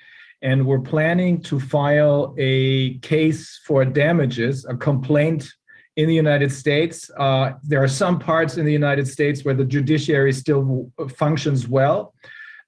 and 0.41 0.65
we're 0.65 0.79
planning 0.79 1.41
to 1.41 1.59
file 1.59 2.33
a 2.37 2.97
case 2.99 3.59
for 3.65 3.83
damages, 3.83 4.65
a 4.65 4.75
complaint 4.75 5.51
in 5.97 6.07
the 6.07 6.15
United 6.15 6.51
States. 6.51 7.11
Uh, 7.17 7.51
there 7.63 7.83
are 7.83 7.87
some 7.87 8.19
parts 8.19 8.57
in 8.57 8.65
the 8.65 8.71
United 8.71 9.07
States 9.07 9.43
where 9.43 9.53
the 9.53 9.65
judiciary 9.65 10.31
still 10.31 10.89
functions 11.17 11.67
well. 11.67 12.13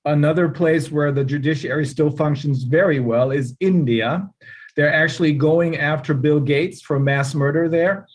Another 0.03 0.49
place 0.49 0.91
where 0.91 1.11
the 1.11 1.23
judiciary 1.23 1.85
still 1.85 2.09
functions 2.09 2.63
very 2.63 2.99
well 2.99 3.31
is 3.31 3.55
India. 3.59 4.27
They're 4.75 4.93
actually 4.93 5.33
going 5.33 5.77
after 5.77 6.13
Bill 6.13 6.39
Gates 6.39 6.81
for 6.81 6.99
mass 6.99 7.33
murder 7.33 7.69
there. 7.69 8.07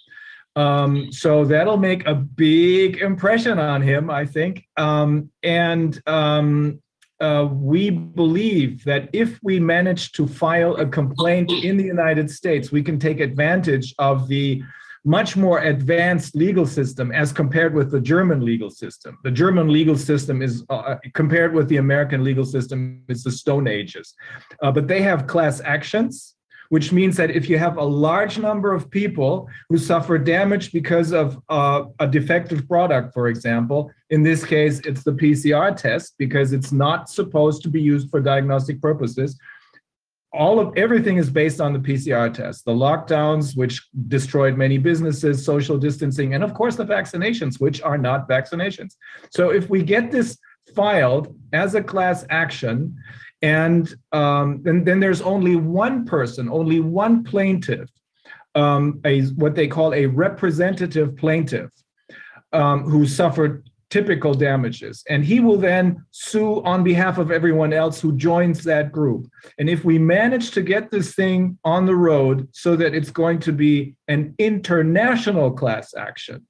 Um, 0.57 1.13
so 1.13 1.45
that'll 1.45 1.77
make 1.77 2.07
a 2.07 2.15
big 2.15 2.97
impression 2.99 3.59
on 3.59 3.83
him, 3.83 4.11
I 4.11 4.25
think. 4.25 4.67
Um, 4.77 5.31
and 5.43 6.01
um, 6.07 6.81
uh, 7.21 7.49
we 7.51 7.91
believe 7.91 8.85
that 8.85 9.09
if 9.13 9.39
we 9.43 9.59
manage 9.59 10.13
to 10.13 10.27
file 10.27 10.77
a 10.77 10.87
complaint 10.87 11.51
in 11.51 11.77
the 11.77 11.85
United 11.85 12.31
States, 12.31 12.71
we 12.71 12.83
can 12.83 12.99
take 12.99 13.21
advantage 13.21 13.95
of 13.99 14.29
the 14.29 14.63
much 15.05 15.37
more 15.37 15.61
advanced 15.61 16.35
legal 16.35 16.67
system 16.67 17.13
as 17.13 17.33
compared 17.33 17.75
with 17.75 17.93
the 17.93 18.01
German 18.01 18.45
legal 18.45 18.71
system. 18.71 19.17
The 19.23 19.31
German 19.31 19.73
legal 19.73 19.97
system 19.97 20.43
is 20.43 20.65
uh, 20.69 20.97
compared 21.15 21.55
with 21.55 21.69
the 21.69 21.77
American 21.77 22.25
legal 22.25 22.45
system, 22.45 23.03
it's 23.09 23.23
the 23.23 23.31
Stone 23.31 23.69
Ages. 23.69 24.15
Uh, 24.61 24.73
but 24.73 24.89
they 24.89 25.01
have 25.03 25.27
class 25.27 25.61
actions 25.65 26.36
which 26.69 26.93
means 26.93 27.17
that 27.17 27.31
if 27.31 27.49
you 27.49 27.59
have 27.59 27.77
a 27.77 27.85
large 27.85 28.39
number 28.39 28.73
of 28.73 28.91
people 28.91 29.49
who 29.69 29.79
suffer 29.79 30.19
damage 30.19 30.73
because 30.73 31.13
of 31.13 31.39
uh, 31.49 31.85
a 32.01 32.07
defective 32.07 32.67
product, 32.69 33.13
for 33.15 33.29
example, 33.29 33.91
in 34.11 34.23
this 34.23 34.45
case, 34.45 34.81
it's 34.81 35.03
the 35.03 35.13
PCR 35.13 35.77
test 35.77 36.15
because 36.19 36.53
it's 36.53 36.73
not 36.73 37.09
supposed 37.09 37.63
to 37.63 37.69
be 37.69 37.81
used 37.81 38.11
for 38.11 38.21
diagnostic 38.21 38.81
purposes. 38.81 39.39
All 40.33 40.61
of 40.61 40.77
everything 40.77 41.17
is 41.17 41.31
based 41.31 41.61
on 41.61 41.73
the 41.73 41.79
PCR 41.79 42.33
test, 42.33 42.65
the 42.65 42.73
lockdowns, 42.73 43.57
which 43.57 43.89
destroyed 44.09 44.57
many 44.57 44.77
businesses, 44.77 45.45
social 45.45 45.79
distancing, 45.79 46.35
and 46.35 46.45
of 46.45 46.53
course 46.53 46.77
the 46.77 46.85
vaccinations, 46.85 47.59
which 47.59 47.81
are 47.81 47.97
not 47.97 48.29
vaccinations. 48.29 48.97
So 49.31 49.51
if 49.51 49.71
we 49.71 49.83
get 49.83 50.11
this 50.11 50.37
filed 50.75 51.35
as 51.53 51.75
a 51.75 51.83
class 51.83 52.27
action, 52.29 52.97
and 53.43 53.95
um, 54.13 54.61
then, 54.63 54.85
then 54.85 55.01
there's 55.01 55.21
only 55.21 55.57
one 55.57 56.05
person, 56.07 56.49
only 56.49 56.81
one 56.81 57.23
plaintiff, 57.23 57.91
um, 58.55 59.01
a 59.05 59.23
what 59.23 59.55
they 59.55 59.69
call 59.69 59.93
a 59.95 60.07
representative 60.07 61.17
plaintiff, 61.17 61.71
um, 62.53 62.85
who 62.85 63.07
suffered 63.07 63.69
typical 63.91 64.35
damages, 64.35 65.05
and 65.09 65.25
he 65.25 65.39
will 65.39 65.59
then 65.59 66.05
sue 66.11 66.63
on 66.65 66.83
behalf 66.83 67.19
of 67.19 67.31
everyone 67.31 67.73
else 67.73 68.01
who 68.01 68.17
joins 68.17 68.65
that 68.65 68.91
group. 68.91 69.29
And 69.59 69.71
if 69.71 69.85
we 69.85 69.99
manage 69.99 70.51
to 70.53 70.63
get 70.63 70.91
this 70.91 71.15
thing 71.15 71.59
on 71.65 71.87
the 71.87 71.95
road 71.95 72.49
so 72.53 72.75
that 72.77 72.95
it's 72.95 73.11
going 73.11 73.39
to 73.41 73.53
be 73.53 73.95
an 74.09 74.35
international 74.39 75.53
class 75.53 75.95
action, 75.95 76.47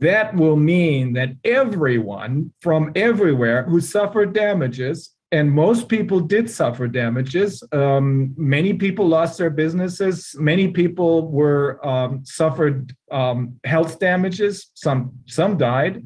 that 0.00 0.34
will 0.34 0.56
mean 0.56 1.14
that 1.14 1.30
everyone 1.44 2.52
from 2.60 2.92
everywhere 2.94 3.64
who 3.64 3.80
suffered 3.80 4.32
damages 4.32 5.10
and 5.30 5.50
most 5.50 5.88
people 5.88 6.20
did 6.20 6.50
suffer 6.50 6.88
damages. 6.88 7.62
Um, 7.72 8.34
many 8.36 8.74
people 8.74 9.06
lost 9.06 9.36
their 9.36 9.50
businesses. 9.50 10.34
Many 10.38 10.68
people 10.68 11.30
were 11.30 11.86
um, 11.86 12.24
suffered 12.24 12.94
um, 13.10 13.60
health 13.64 13.98
damages. 13.98 14.70
Some 14.74 15.12
some 15.26 15.58
died. 15.58 16.02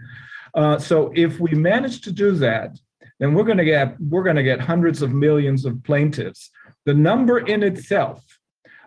Uh, 0.54 0.78
so 0.78 1.12
if 1.14 1.38
we 1.38 1.52
manage 1.52 2.00
to 2.02 2.12
do 2.12 2.32
that, 2.32 2.76
then 3.20 3.34
we're 3.34 3.44
going 3.44 3.58
to 3.58 3.64
get 3.64 3.98
we're 4.00 4.24
going 4.24 4.36
to 4.36 4.42
get 4.42 4.60
hundreds 4.60 5.02
of 5.02 5.12
millions 5.12 5.64
of 5.64 5.82
plaintiffs. 5.84 6.50
The 6.84 6.94
number 6.94 7.38
in 7.38 7.62
itself 7.62 8.24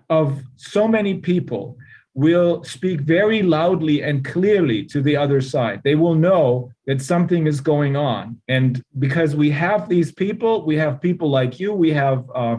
of 0.09 0.43
so 0.57 0.87
many 0.87 1.15
people 1.15 1.77
will 2.15 2.63
speak 2.63 3.01
very 3.01 3.43
loudly 3.43 4.01
and 4.01 4.23
clearly 4.23 4.85
to 4.85 5.01
the 5.01 5.17
other 5.17 5.41
side. 5.41 5.81
They 5.83 5.95
will 5.95 6.15
know 6.15 6.71
that 6.87 7.01
something 7.01 7.45
is 7.45 7.59
going 7.59 7.97
on. 7.97 8.41
And 8.47 8.81
because 8.97 9.35
we 9.35 9.51
have 9.51 9.89
these 9.89 10.13
people, 10.13 10.65
we 10.65 10.77
have 10.77 11.01
people 11.01 11.29
like 11.29 11.59
you, 11.59 11.73
we 11.73 11.91
have 11.91 12.23
uh, 12.33 12.57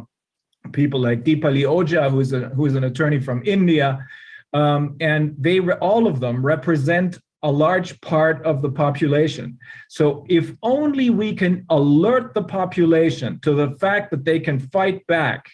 people 0.73 1.01
like 1.01 1.25
Deepali 1.25 1.63
Ojha, 1.63 2.11
who's, 2.11 2.35
a, 2.35 2.51
who's 2.51 2.75
an 2.75 2.85
attorney 2.85 3.19
from 3.19 3.43
India. 3.47 4.07
Um, 4.53 4.97
and 5.01 5.35
they 5.39 5.59
all 5.61 6.07
of 6.07 6.21
them 6.21 6.45
represent 6.45 7.19
a 7.43 7.51
large 7.51 7.99
part 8.03 8.45
of 8.45 8.61
the 8.61 8.71
population. 8.71 9.59
So 9.89 10.27
if 10.29 10.55
only 10.63 11.09
we 11.11 11.35
can 11.35 11.65
alert 11.71 12.35
the 12.35 12.43
population 12.43 13.41
to 13.41 13.55
the 13.55 13.71
fact 13.79 14.11
that 14.11 14.25
they 14.25 14.41
can 14.41 14.59
fight 14.59 15.07
back 15.07 15.51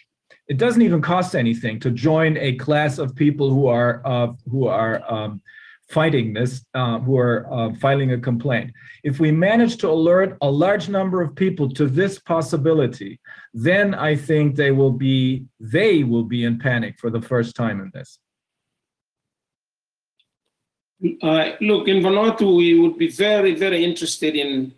it 0.47 0.57
doesn't 0.57 0.81
even 0.81 1.01
cost 1.01 1.35
anything 1.35 1.79
to 1.79 1.91
join 1.91 2.37
a 2.37 2.55
class 2.55 2.97
of 2.97 3.15
people 3.15 3.49
who 3.49 3.67
are 3.67 4.01
uh, 4.05 4.33
who 4.49 4.67
are 4.67 5.01
um, 5.11 5.41
fighting 5.89 6.33
this, 6.33 6.65
uh, 6.73 6.99
who 6.99 7.17
are 7.17 7.47
uh, 7.51 7.73
filing 7.75 8.11
a 8.13 8.17
complaint. 8.17 8.71
If 9.03 9.19
we 9.19 9.31
manage 9.31 9.77
to 9.77 9.89
alert 9.89 10.37
a 10.41 10.49
large 10.49 10.89
number 10.89 11.21
of 11.21 11.35
people 11.35 11.69
to 11.73 11.87
this 11.87 12.19
possibility, 12.19 13.19
then 13.53 13.93
I 13.93 14.15
think 14.15 14.55
they 14.55 14.71
will 14.71 14.91
be 14.91 15.45
they 15.59 16.03
will 16.03 16.23
be 16.23 16.43
in 16.43 16.59
panic 16.59 16.99
for 16.99 17.09
the 17.09 17.21
first 17.21 17.55
time 17.55 17.79
in 17.79 17.91
this. 17.93 18.19
Uh, 21.21 21.51
look, 21.59 21.87
in 21.89 22.01
Vanuatu, 22.01 22.57
we 22.57 22.79
would 22.79 22.97
be 22.97 23.09
very, 23.09 23.55
very 23.55 23.83
interested 23.83 24.35
in 24.35 24.73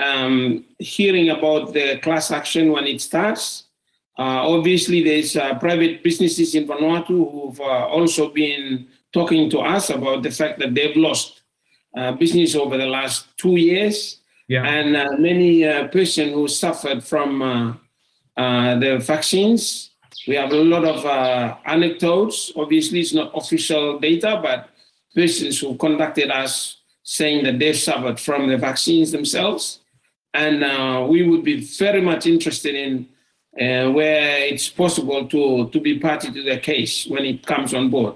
um, 0.00 0.64
hearing 0.78 1.30
about 1.30 1.72
the 1.72 1.98
class 1.98 2.32
action 2.32 2.72
when 2.72 2.86
it 2.86 3.00
starts. 3.00 3.69
Uh, 4.18 4.46
obviously, 4.48 5.02
there's 5.02 5.36
uh, 5.36 5.58
private 5.58 6.02
businesses 6.02 6.54
in 6.54 6.66
Vanuatu 6.66 7.08
who've 7.08 7.60
uh, 7.60 7.86
also 7.88 8.30
been 8.30 8.86
talking 9.12 9.48
to 9.50 9.60
us 9.60 9.90
about 9.90 10.22
the 10.22 10.30
fact 10.30 10.58
that 10.58 10.74
they've 10.74 10.96
lost 10.96 11.42
business 12.18 12.54
over 12.54 12.76
the 12.76 12.86
last 12.86 13.26
two 13.36 13.56
years. 13.56 14.18
Yeah. 14.46 14.64
And 14.64 14.92
many 15.20 15.64
persons 15.88 16.32
who 16.32 16.46
suffered 16.46 17.02
from 17.02 17.80
the 18.36 19.02
vaccines. 19.02 19.90
We 20.28 20.36
have 20.36 20.52
a 20.52 20.56
lot 20.56 20.84
of 20.84 21.58
anecdotes. 21.66 22.52
Obviously, 22.54 23.00
it's 23.00 23.12
not 23.12 23.32
official 23.34 23.98
data, 23.98 24.38
but 24.40 24.68
persons 25.14 25.58
who 25.58 25.76
contacted 25.76 26.30
us 26.30 26.76
saying 27.02 27.42
that 27.44 27.58
they've 27.58 27.76
suffered 27.76 28.20
from 28.20 28.48
the 28.48 28.56
vaccines 28.56 29.10
themselves. 29.10 29.80
And 30.32 30.62
uh, 30.62 31.06
we 31.08 31.28
would 31.28 31.42
be 31.42 31.60
very 31.60 32.00
much 32.00 32.26
interested 32.26 32.74
in 32.76 33.08
uh, 33.60 33.90
where 33.90 34.38
it's 34.46 34.68
possible 34.68 35.26
to, 35.28 35.68
to 35.68 35.80
be 35.80 35.98
party 35.98 36.32
to 36.32 36.42
the 36.42 36.58
case 36.58 37.06
when 37.06 37.24
it 37.24 37.46
comes 37.46 37.74
on 37.74 37.90
board. 37.90 38.14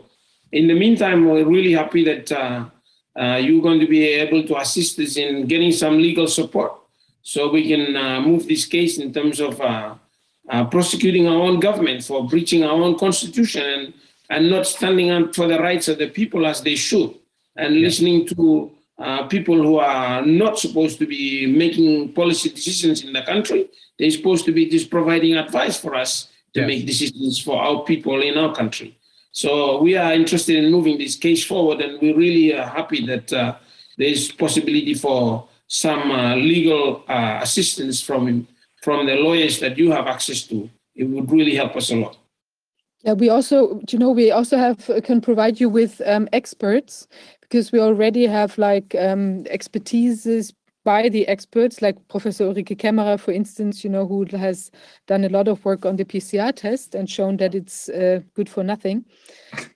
In 0.53 0.67
the 0.69 0.75
meantime, 0.75 1.27
we're 1.27 1.45
really 1.45 1.73
happy 1.73 2.05
that 2.05 2.33
uh, 2.33 2.65
uh, 3.19 3.37
you're 3.37 3.63
going 3.63 3.81
to 3.81 3.87
be 3.87 4.05
able 4.05 4.43
to 4.45 4.57
assist 4.59 4.99
us 4.99 5.17
in 5.17 5.47
getting 5.47 5.73
some 5.73 5.99
legal 5.99 6.27
support 6.27 6.73
so 7.23 7.51
we 7.51 7.69
can 7.69 7.97
uh, 7.97 8.21
move 8.21 8.47
this 8.47 8.67
case 8.67 8.99
in 8.99 9.13
terms 9.13 9.41
of 9.41 9.61
uh, 9.61 9.95
uh, 10.51 10.65
prosecuting 10.67 11.27
our 11.29 11.41
own 11.41 11.61
government 11.61 12.05
for 12.05 12.27
breaching 12.27 12.65
our 12.65 12.73
own 12.73 12.99
constitution 12.99 13.63
and, 13.63 13.95
and 14.31 14.51
not 14.51 14.67
standing 14.67 15.11
up 15.11 15.35
for 15.35 15.47
the 15.47 15.59
rights 15.59 15.89
of 15.89 15.99
the 15.99 16.09
people 16.09 16.47
as 16.47 16.63
they 16.63 16.77
should 16.77 17.15
and 17.57 17.75
yeah. 17.75 17.87
listening 17.87 18.27
to 18.27 18.71
uh, 18.99 19.27
people 19.27 19.57
who 19.57 19.79
are 19.79 20.25
not 20.25 20.59
supposed 20.59 20.99
to 20.99 21.07
be 21.07 21.47
making 21.47 22.13
policy 22.13 22.49
decisions 22.49 23.03
in 23.03 23.13
the 23.13 23.23
country. 23.23 23.69
They're 23.99 24.11
supposed 24.11 24.45
to 24.47 24.53
be 24.53 24.69
just 24.69 24.91
providing 24.91 25.37
advice 25.37 25.79
for 25.79 25.95
us 25.95 26.29
to 26.55 26.61
yes. 26.61 26.67
make 26.67 26.87
decisions 26.87 27.41
for 27.41 27.61
our 27.61 27.83
people 27.85 28.23
in 28.23 28.39
our 28.39 28.55
country. 28.55 28.97
So 29.33 29.83
we 29.83 29.97
are 29.97 30.13
interested 30.13 30.63
in 30.63 30.71
moving 30.71 30.97
this 30.97 31.17
case 31.17 31.45
forward, 31.45 31.81
and 31.81 32.01
we 32.01 32.13
really 32.13 32.55
are 32.55 32.67
happy 32.67 33.05
that 33.07 33.33
uh, 33.33 33.57
there 33.99 34.07
is 34.09 34.31
possibility 34.31 34.95
for 34.95 35.49
some 35.67 36.11
uh, 36.13 36.37
legal 36.37 37.05
uh, 37.09 37.41
assistance 37.43 38.01
from 38.01 38.47
from 38.83 39.07
the 39.07 39.15
lawyers 39.15 39.59
that 39.61 39.79
you 39.79 39.91
have 39.91 40.07
access 40.07 40.43
to. 40.43 40.71
It 40.95 41.05
would 41.05 41.33
really 41.33 41.57
help 41.57 41.75
us 41.75 41.91
a 41.91 41.97
lot. 41.97 42.17
Yeah, 43.03 43.15
we 43.15 43.29
also, 43.29 43.81
you 43.91 43.99
know, 43.99 44.11
we 44.11 44.31
also 44.31 44.57
have 44.57 44.89
can 45.03 45.21
provide 45.21 45.59
you 45.59 45.69
with 45.69 46.01
um, 46.07 46.29
experts 46.33 47.09
because 47.55 47.71
we 47.71 47.79
already 47.79 48.27
have 48.27 48.59
like 48.59 48.97
um, 48.99 49.45
expertises 49.45 50.53
by 50.85 51.09
the 51.09 51.27
experts 51.29 51.81
like 51.81 51.97
Professor 52.09 52.45
Ulrike 52.45 52.77
Kämmerer, 52.77 53.19
for 53.19 53.33
instance, 53.33 53.83
you 53.83 53.91
know, 53.91 54.07
who 54.07 54.25
has 54.37 54.71
done 55.07 55.25
a 55.25 55.31
lot 55.31 55.49
of 55.49 55.65
work 55.65 55.87
on 55.87 55.97
the 55.97 56.05
PCR 56.05 56.55
test 56.55 56.95
and 56.95 57.09
shown 57.09 57.39
that 57.39 57.55
it's 57.55 57.89
uh, 57.89 58.21
good 58.35 58.49
for 58.49 58.63
nothing. 58.63 59.05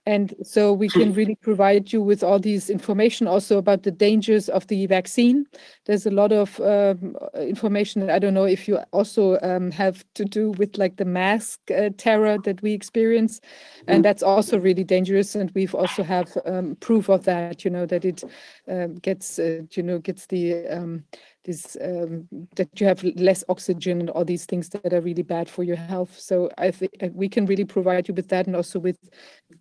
And 0.04 0.34
so 0.42 0.72
we 0.72 0.88
can 0.88 1.12
really 1.14 1.34
provide 1.36 1.92
you 1.92 2.02
with 2.02 2.22
all 2.22 2.38
these 2.38 2.68
information 2.68 3.26
also 3.26 3.58
about 3.58 3.82
the 3.82 3.90
dangers 3.90 4.48
of 4.48 4.66
the 4.66 4.86
vaccine. 4.86 5.46
There's 5.86 6.06
a 6.06 6.10
lot 6.10 6.32
of 6.32 6.60
um, 6.60 7.16
information. 7.36 8.10
I 8.10 8.18
don't 8.18 8.34
know 8.34 8.44
if 8.44 8.68
you 8.68 8.78
also 8.92 9.38
um, 9.42 9.70
have 9.70 10.04
to 10.14 10.24
do 10.24 10.50
with 10.52 10.76
like 10.76 10.96
the 10.96 11.04
mask 11.04 11.60
uh, 11.70 11.90
terror 11.96 12.38
that 12.44 12.60
we 12.62 12.72
experience. 12.72 13.40
And 13.86 14.04
that's 14.04 14.22
also 14.22 14.58
really 14.58 14.84
dangerous. 14.84 15.34
And 15.34 15.50
we've 15.54 15.74
also 15.74 16.02
have 16.02 16.36
um, 16.44 16.76
proof 16.80 17.08
of 17.08 17.24
that, 17.24 17.64
you 17.64 17.70
know, 17.70 17.86
that 17.86 18.04
it 18.04 18.24
um, 18.68 18.96
gets, 18.96 19.38
uh, 19.38 19.62
you 19.72 19.82
know, 19.82 19.98
gets 19.98 20.26
the 20.26 20.66
um, 20.98 21.04
this 21.44 21.76
um, 21.82 22.28
that 22.56 22.80
you 22.80 22.86
have 22.86 23.02
less 23.02 23.44
oxygen 23.48 24.00
and 24.00 24.10
all 24.10 24.24
these 24.24 24.44
things 24.44 24.68
that 24.70 24.92
are 24.92 25.00
really 25.00 25.22
bad 25.22 25.48
for 25.48 25.62
your 25.64 25.76
health. 25.76 26.18
So 26.18 26.50
I 26.58 26.70
think 26.70 26.92
uh, 27.02 27.08
we 27.12 27.28
can 27.28 27.46
really 27.46 27.64
provide 27.64 28.08
you 28.08 28.14
with 28.14 28.28
that, 28.28 28.46
and 28.46 28.56
also 28.56 28.78
with 28.78 28.98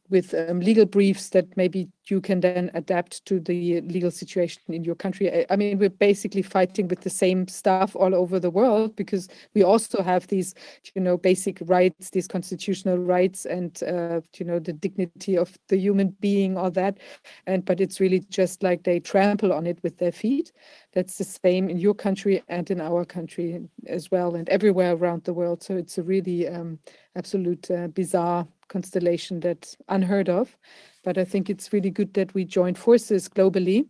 with 0.10 0.34
um, 0.34 0.60
legal 0.60 0.86
briefs 0.86 1.30
that 1.30 1.56
maybe 1.58 1.88
you 2.10 2.22
can 2.22 2.40
then 2.40 2.72
adapt 2.74 3.26
to 3.26 3.40
the 3.40 3.82
legal 3.82 4.12
situation 4.12 4.62
in 4.70 4.84
your 4.84 4.96
country. 4.96 5.32
I, 5.32 5.46
I, 5.50 5.56
mean, 5.56 5.78
we're 5.78 5.90
basically 5.90 6.42
fighting 6.42 6.88
with 6.88 7.02
the 7.02 7.10
same 7.10 7.48
stuff 7.48 7.96
all 7.96 8.16
over 8.16 8.40
the 8.40 8.50
world 8.50 8.96
because 8.96 9.28
we 9.54 9.64
also 9.64 10.02
have 10.02 10.28
these, 10.28 10.54
you 10.96 11.02
know, 11.02 11.18
basic 11.18 11.58
rights, 11.62 12.10
these 12.10 12.28
constitutional 12.28 12.98
rights, 12.98 13.46
and 13.46 13.82
uh, 13.84 14.22
you 14.38 14.46
know, 14.46 14.60
the 14.60 14.74
dignity 14.74 15.38
of 15.38 15.58
the 15.68 15.78
human 15.78 16.10
being, 16.20 16.58
all 16.58 16.72
that. 16.72 17.00
And 17.46 17.66
but 17.66 17.82
it's 17.82 18.00
really 18.00 18.20
just 18.30 18.64
like 18.64 18.84
they 18.84 19.00
trample 19.00 19.54
on 19.54 19.68
it 19.68 19.80
with 19.84 19.98
their 19.98 20.12
feet. 20.12 20.52
That's 20.94 21.18
the 21.18 21.24
same 21.24 21.70
in 21.78 21.82
your 21.82 21.94
country 21.94 22.42
and 22.48 22.72
in 22.72 22.82
our 22.82 23.06
country 23.06 23.62
as 23.86 24.10
well, 24.10 24.34
and 24.36 24.50
everywhere 24.50 24.94
around 24.96 25.24
the 25.24 25.34
world. 25.34 25.62
So 25.62 25.78
it's 25.78 26.00
a 26.00 26.04
really 26.04 26.48
um, 26.48 26.80
absolute 27.16 27.70
uh, 27.70 27.88
bizarre 27.90 28.48
constellation 28.68 29.40
that's 29.40 29.78
unheard 29.88 30.28
of. 30.28 30.58
But 31.04 31.20
I 31.20 31.24
think 31.24 31.50
it's 31.50 31.72
really 31.72 31.92
good 31.92 32.16
that 32.16 32.34
we 32.34 32.46
join 32.46 32.74
forces 32.74 33.30
globally. 33.30 33.86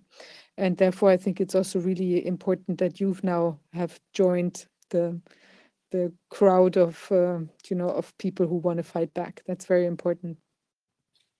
And 0.58 0.76
therefore, 0.76 1.12
I 1.12 1.18
think 1.18 1.40
it's 1.40 1.56
also 1.56 1.80
really 1.80 2.28
important 2.28 2.78
that 2.80 3.00
you've 3.00 3.24
now 3.24 3.60
have 3.74 4.00
joined 4.14 4.66
the 4.90 5.20
the 5.92 6.12
crowd 6.30 6.76
of 6.76 7.10
uh, 7.12 7.40
you 7.70 7.76
know 7.80 7.90
of 7.90 8.18
people 8.18 8.48
who 8.48 8.58
want 8.58 8.78
to 8.78 8.84
fight 8.84 9.14
back. 9.14 9.42
That's 9.48 9.66
very 9.66 9.86
important. 9.86 10.38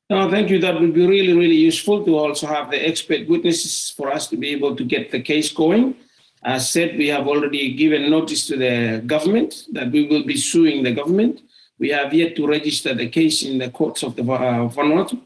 No, 0.10 0.32
thank 0.32 0.50
you. 0.50 0.60
That 0.60 0.80
would 0.80 0.94
be 0.94 1.06
really, 1.06 1.34
really 1.34 1.62
useful 1.70 2.06
to 2.06 2.18
also 2.18 2.48
have 2.48 2.72
the 2.72 2.80
expert 2.88 3.28
witnesses 3.28 3.94
for 3.98 4.10
us 4.10 4.28
to 4.28 4.38
be 4.38 4.50
able 4.56 4.74
to 4.78 4.86
get 4.86 5.12
the 5.12 5.20
case 5.20 5.52
going. 5.52 5.96
As 6.48 6.72
said, 6.72 6.98
we 6.98 7.10
have 7.10 7.28
already 7.28 7.74
given 7.74 8.10
notice 8.10 8.48
to 8.48 8.56
the 8.56 9.04
government 9.06 9.66
that 9.74 9.92
we 9.92 10.08
will 10.08 10.24
be 10.24 10.38
suing 10.38 10.82
the 10.82 10.94
government. 10.94 11.42
We 11.78 11.90
have 11.90 12.14
yet 12.14 12.38
to 12.38 12.48
register 12.48 12.94
the 12.94 13.10
case 13.10 13.44
in 13.44 13.58
the 13.58 13.70
courts 13.70 14.02
of 14.02 14.16
the 14.16 14.24
uh, 14.24 14.70
Vanuatu, 14.70 15.20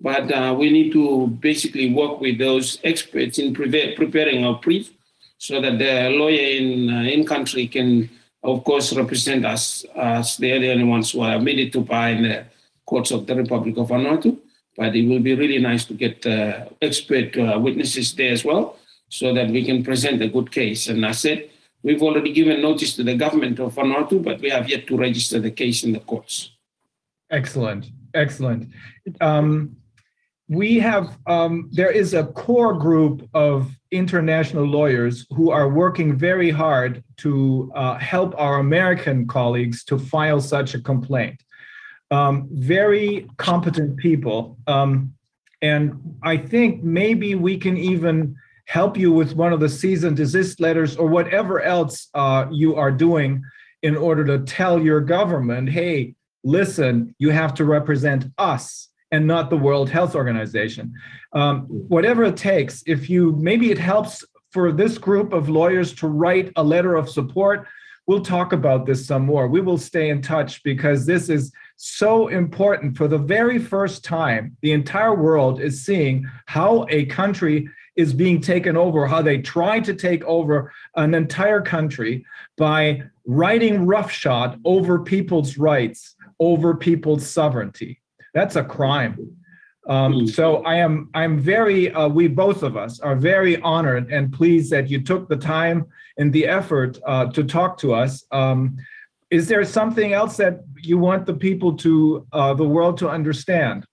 but 0.00 0.30
uh, 0.30 0.54
we 0.56 0.70
need 0.70 0.92
to 0.92 1.26
basically 1.42 1.92
work 1.92 2.20
with 2.20 2.38
those 2.38 2.78
experts 2.84 3.40
in 3.40 3.54
pre- 3.54 3.96
preparing 3.96 4.44
our 4.44 4.60
brief 4.60 4.92
so 5.38 5.60
that 5.60 5.80
the 5.80 6.10
lawyer 6.10 6.48
in 6.62 6.88
uh, 6.94 7.02
in 7.02 7.26
country 7.26 7.66
can, 7.66 8.08
of 8.44 8.62
course, 8.62 8.94
represent 8.94 9.44
us 9.44 9.84
as 9.96 10.36
they're 10.36 10.60
the 10.60 10.70
only 10.70 10.84
ones 10.84 11.10
who 11.10 11.22
are 11.22 11.34
admitted 11.34 11.72
to 11.72 11.80
buy 11.80 12.10
in 12.10 12.22
the 12.22 12.44
courts 12.86 13.10
of 13.10 13.26
the 13.26 13.34
Republic 13.34 13.76
of 13.78 13.88
Vanuatu. 13.88 14.38
But 14.76 14.94
it 14.94 15.08
will 15.08 15.24
be 15.28 15.34
really 15.34 15.58
nice 15.58 15.84
to 15.86 15.94
get 15.94 16.24
uh, 16.24 16.66
expert 16.80 17.36
uh, 17.36 17.58
witnesses 17.58 18.14
there 18.14 18.30
as 18.30 18.44
well 18.44 18.77
so 19.08 19.32
that 19.34 19.48
we 19.50 19.64
can 19.64 19.82
present 19.82 20.22
a 20.22 20.28
good 20.28 20.50
case. 20.50 20.88
And 20.88 21.04
I 21.04 21.12
said, 21.12 21.50
We've 21.82 22.02
already 22.02 22.32
given 22.32 22.60
notice 22.60 22.96
to 22.96 23.04
the 23.04 23.14
government 23.14 23.60
of 23.60 23.74
Vanuatu, 23.74 24.22
but 24.22 24.40
we 24.40 24.50
have 24.50 24.68
yet 24.68 24.86
to 24.88 24.96
register 24.96 25.38
the 25.38 25.50
case 25.50 25.84
in 25.84 25.92
the 25.92 26.00
courts. 26.00 26.50
Excellent, 27.30 27.86
excellent. 28.14 28.72
Um, 29.20 29.76
we 30.48 30.78
have, 30.80 31.16
um, 31.26 31.68
there 31.72 31.90
is 31.90 32.14
a 32.14 32.24
core 32.24 32.74
group 32.74 33.28
of 33.34 33.70
international 33.90 34.64
lawyers 34.64 35.26
who 35.30 35.50
are 35.50 35.68
working 35.68 36.16
very 36.16 36.50
hard 36.50 37.04
to 37.18 37.70
uh, 37.74 37.98
help 37.98 38.34
our 38.38 38.58
American 38.58 39.26
colleagues 39.26 39.84
to 39.84 39.98
file 39.98 40.40
such 40.40 40.74
a 40.74 40.80
complaint. 40.80 41.42
Um, 42.10 42.48
very 42.50 43.28
competent 43.36 43.98
people. 43.98 44.56
Um, 44.66 45.14
and 45.60 46.16
I 46.22 46.38
think 46.38 46.82
maybe 46.82 47.34
we 47.34 47.58
can 47.58 47.76
even 47.76 48.36
help 48.68 48.98
you 48.98 49.10
with 49.10 49.34
one 49.34 49.50
of 49.50 49.60
the 49.60 49.68
cease 49.68 50.02
and 50.02 50.14
desist 50.14 50.60
letters 50.60 50.94
or 50.96 51.08
whatever 51.08 51.62
else 51.62 52.08
uh, 52.12 52.44
you 52.50 52.76
are 52.76 52.90
doing 52.90 53.42
in 53.82 53.96
order 53.96 54.24
to 54.26 54.40
tell 54.40 54.78
your 54.78 55.00
government, 55.00 55.70
hey, 55.70 56.14
listen, 56.44 57.14
you 57.18 57.30
have 57.30 57.54
to 57.54 57.64
represent 57.64 58.26
us 58.36 58.90
and 59.10 59.26
not 59.26 59.48
the 59.48 59.56
World 59.56 59.88
Health 59.88 60.14
Organization. 60.14 60.92
Um, 61.32 61.62
whatever 61.62 62.24
it 62.24 62.36
takes, 62.36 62.82
if 62.86 63.08
you 63.08 63.34
maybe 63.38 63.70
it 63.70 63.78
helps 63.78 64.22
for 64.50 64.70
this 64.70 64.98
group 64.98 65.32
of 65.32 65.48
lawyers 65.48 65.94
to 65.94 66.06
write 66.06 66.52
a 66.56 66.62
letter 66.62 66.94
of 66.94 67.08
support, 67.08 67.66
we'll 68.06 68.20
talk 68.20 68.52
about 68.52 68.84
this 68.84 69.06
some 69.06 69.22
more. 69.22 69.48
We 69.48 69.62
will 69.62 69.78
stay 69.78 70.10
in 70.10 70.20
touch 70.20 70.62
because 70.62 71.06
this 71.06 71.30
is 71.30 71.52
so 71.78 72.28
important. 72.28 72.98
For 72.98 73.08
the 73.08 73.16
very 73.16 73.58
first 73.58 74.04
time, 74.04 74.58
the 74.60 74.72
entire 74.72 75.14
world 75.14 75.58
is 75.58 75.86
seeing 75.86 76.26
how 76.44 76.84
a 76.90 77.06
country 77.06 77.66
is 77.98 78.14
being 78.14 78.40
taken 78.40 78.76
over, 78.76 79.08
how 79.08 79.20
they 79.20 79.38
try 79.38 79.80
to 79.80 79.92
take 79.92 80.24
over 80.24 80.72
an 80.94 81.14
entire 81.14 81.60
country 81.60 82.24
by 82.56 83.02
writing 83.26 83.84
roughshod 83.86 84.60
over 84.64 85.00
people's 85.00 85.58
rights, 85.58 86.14
over 86.38 86.76
people's 86.76 87.28
sovereignty. 87.28 88.00
That's 88.34 88.54
a 88.54 88.62
crime. 88.62 89.34
Um, 89.88 90.12
hmm. 90.12 90.26
so 90.26 90.62
I 90.64 90.76
am 90.76 91.10
I'm 91.14 91.40
very 91.40 91.90
uh, 91.92 92.08
we 92.08 92.28
both 92.28 92.62
of 92.62 92.76
us 92.76 93.00
are 93.00 93.16
very 93.16 93.60
honored 93.62 94.12
and 94.12 94.32
pleased 94.32 94.70
that 94.70 94.88
you 94.88 95.02
took 95.02 95.28
the 95.28 95.36
time 95.36 95.86
and 96.18 96.32
the 96.32 96.46
effort 96.46 96.98
uh, 97.04 97.26
to 97.32 97.42
talk 97.42 97.78
to 97.78 97.94
us. 97.94 98.24
Um, 98.30 98.76
is 99.30 99.48
there 99.48 99.64
something 99.64 100.12
else 100.12 100.36
that 100.36 100.60
you 100.82 100.98
want 100.98 101.26
the 101.26 101.34
people 101.34 101.74
to 101.78 102.26
uh, 102.32 102.54
the 102.54 102.68
world 102.68 102.96
to 102.98 103.08
understand? 103.10 103.87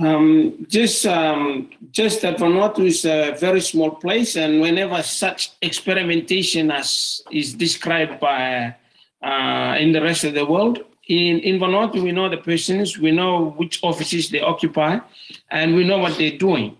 Um, 0.00 0.66
just, 0.68 1.04
um, 1.04 1.68
just 1.90 2.22
that 2.22 2.38
Vanuatu 2.38 2.86
is 2.86 3.04
a 3.04 3.36
very 3.38 3.60
small 3.60 3.90
place, 3.90 4.36
and 4.36 4.60
whenever 4.60 5.02
such 5.02 5.52
experimentation 5.60 6.70
as 6.70 7.22
is 7.30 7.52
described 7.52 8.18
by 8.18 8.74
uh, 9.22 9.76
in 9.78 9.92
the 9.92 10.00
rest 10.00 10.24
of 10.24 10.32
the 10.32 10.46
world, 10.46 10.78
in, 11.08 11.40
in 11.40 11.58
Vanuatu 11.58 12.02
we 12.02 12.12
know 12.12 12.30
the 12.30 12.38
persons, 12.38 12.98
we 12.98 13.10
know 13.10 13.50
which 13.58 13.80
offices 13.82 14.30
they 14.30 14.40
occupy, 14.40 14.98
and 15.50 15.74
we 15.74 15.84
know 15.84 15.98
what 15.98 16.16
they're 16.16 16.38
doing. 16.38 16.76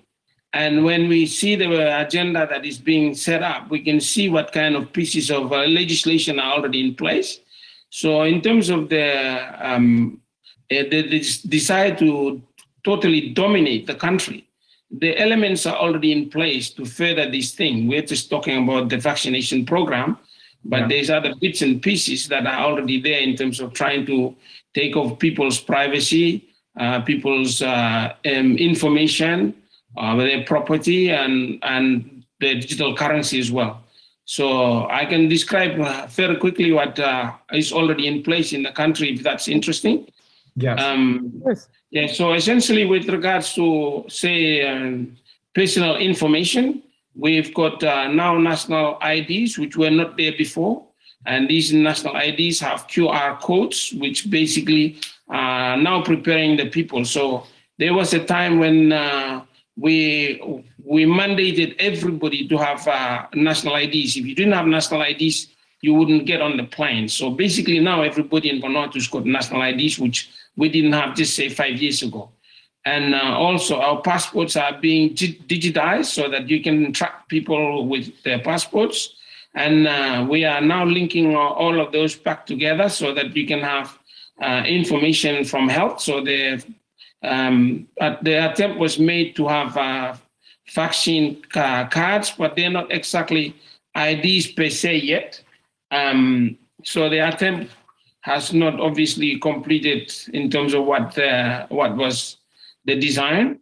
And 0.53 0.85
when 0.85 1.09
we 1.09 1.27
see 1.27 1.57
the 1.57 2.01
agenda 2.01 2.47
that 2.51 2.65
is 2.65 2.79
being 2.79 3.15
set 3.15 3.43
up, 3.43 3.71
we 3.71 3.81
can 3.81 4.01
see 4.01 4.29
what 4.29 4.51
kind 4.53 4.75
of 4.77 4.93
pieces 4.93 5.31
of 5.31 5.53
uh, 5.53 5.65
legislation 5.67 6.41
are 6.41 6.55
already 6.55 6.81
in 6.81 6.95
place. 6.95 7.39
So, 7.91 8.23
in 8.23 8.41
terms 8.41 8.71
of 8.71 8.89
the 8.89 9.55
um, 9.61 10.21
uh, 10.73 10.85
the, 10.89 11.03
the 11.03 11.21
desire 11.49 11.95
to 11.97 12.41
totally 12.85 13.31
dominate 13.31 13.87
the 13.87 13.95
country. 13.95 14.47
The 14.91 15.17
elements 15.19 15.67
are 15.67 15.77
already 15.77 16.13
in 16.13 16.31
place 16.31 16.71
to 16.71 16.85
further 16.85 17.31
this 17.31 17.53
thing. 17.55 17.87
We're 17.87 18.03
just 18.03 18.29
talking 18.29 18.63
about 18.63 18.89
the 18.89 18.99
vaccination 18.99 19.65
program, 19.65 20.19
but 20.65 20.81
yeah. 20.81 20.89
there's 20.89 21.11
other 21.11 21.35
bits 21.41 21.63
and 21.63 21.81
pieces 21.81 22.29
that 22.29 22.47
are 22.47 22.65
already 22.65 23.01
there 23.01 23.21
in 23.21 23.37
terms 23.37 23.61
of 23.61 23.73
trying 23.73 24.05
to 24.07 24.35
take 24.75 24.97
off 24.97 25.19
people's 25.19 25.61
privacy, 25.61 26.49
uh, 26.79 27.01
people's 27.03 27.63
uh, 27.63 28.15
um, 28.27 28.57
information, 28.57 29.55
uh, 29.97 30.17
their 30.17 30.45
property, 30.45 31.11
and 31.11 31.59
and 31.63 32.25
the 32.41 32.55
digital 32.55 32.97
currency 32.97 33.39
as 33.39 33.53
well. 33.53 33.85
So 34.25 34.89
I 34.89 35.07
can 35.07 35.29
describe 35.29 35.81
uh, 35.81 36.07
very 36.07 36.37
quickly 36.37 36.73
what 36.73 36.99
uh, 36.99 37.33
is 37.53 37.73
already 37.73 38.07
in 38.07 38.23
place 38.23 38.53
in 38.53 38.63
the 38.63 38.71
country, 38.73 39.13
if 39.15 39.23
that's 39.23 39.49
interesting. 39.49 40.07
Yes. 40.57 40.81
Um, 40.81 41.43
yes. 41.47 41.69
Yeah, 41.91 42.07
so 42.07 42.35
essentially, 42.35 42.87
with 42.87 43.09
regards 43.09 43.53
to, 43.55 44.05
say, 44.09 44.67
um, 44.67 45.17
personal 45.55 45.97
information, 45.97 46.83
we've 47.17 47.53
got 47.53 47.83
uh, 47.83 48.07
now 48.09 48.39
national 48.39 48.99
IDs, 49.03 49.59
which 49.59 49.77
were 49.77 49.91
not 49.91 50.17
there 50.17 50.33
before. 50.33 50.87
And 51.27 51.49
these 51.49 51.73
national 51.73 52.17
IDs 52.17 52.61
have 52.61 52.87
QR 52.87 53.41
codes, 53.41 53.93
which 53.99 54.31
basically 54.31 55.01
are 55.29 55.77
now 55.77 56.03
preparing 56.03 56.57
the 56.57 56.71
people. 56.71 57.05
So 57.05 57.47
there 57.79 57.93
was 57.93 58.15
a 58.15 58.25
time 58.25 58.59
when 58.59 58.93
uh, 58.93 59.45
we 59.77 60.63
we 60.85 61.05
mandated 61.05 61.77
everybody 61.79 62.49
to 62.49 62.57
have 62.57 62.87
uh, 62.89 63.27
national 63.35 63.77
IDs. 63.77 64.17
If 64.17 64.27
you 64.27 64.35
didn't 64.35 64.55
have 64.55 64.67
national 64.67 65.03
IDs, 65.03 65.49
you 65.83 65.95
wouldn't 65.95 66.27
get 66.27 66.41
on 66.41 66.57
the 66.57 66.65
plane. 66.65 67.09
So 67.09 67.31
basically 67.31 67.81
now 67.81 68.03
everybody 68.03 68.51
in 68.51 68.61
Vanuatu's 68.61 69.09
got 69.09 69.27
national 69.27 69.63
IDs, 69.63 69.99
which 69.99 70.31
we 70.57 70.69
didn't 70.69 70.93
have 70.93 71.17
just 71.17 71.35
say 71.35 71.49
five 71.49 71.81
years 71.81 72.03
ago. 72.03 72.31
And 72.85 73.15
uh, 73.15 73.37
also 73.37 73.81
our 73.81 74.01
passports 74.01 74.57
are 74.57 74.79
being 74.81 75.15
digitized 75.15 76.07
so 76.07 76.31
that 76.31 76.49
you 76.49 76.63
can 76.63 76.93
track 76.93 77.29
people 77.29 77.87
with 77.87 78.23
their 78.23 78.39
passports. 78.39 79.15
And 79.55 79.87
uh, 79.87 80.27
we 80.29 80.45
are 80.45 80.61
now 80.61 80.85
linking 80.85 81.35
all 81.37 81.81
of 81.81 81.93
those 81.93 82.15
back 82.15 82.47
together 82.47 82.89
so 82.89 83.13
that 83.15 83.37
you 83.37 83.47
can 83.47 83.61
have 83.61 83.99
uh, 84.41 84.63
information 84.67 85.45
from 85.45 85.69
health. 85.69 86.01
So 86.01 86.23
the 86.23 86.65
um, 87.23 87.87
the 87.99 88.51
attempt 88.51 88.79
was 88.79 88.99
made 88.99 89.37
to 89.37 89.47
have 89.47 89.77
uh, 89.77 90.15
vaccine 90.73 91.43
cards, 91.51 92.33
but 92.39 92.57
they're 92.57 92.71
not 92.71 92.91
exactly 92.91 93.55
IDs 93.95 94.47
per 94.53 94.71
se 94.71 94.97
yet. 94.97 95.43
Um, 95.91 96.57
so 96.83 97.11
the 97.11 97.19
attempt 97.19 97.73
has 98.23 98.53
not 98.53 98.79
obviously 98.81 99.39
completed 99.39 100.13
in 100.33 100.51
terms 100.51 100.75
of 100.75 100.85
what 100.85 101.17
uh, 101.19 101.67
what 101.69 101.97
was 101.97 102.39
the 102.85 102.97
design. 102.97 103.61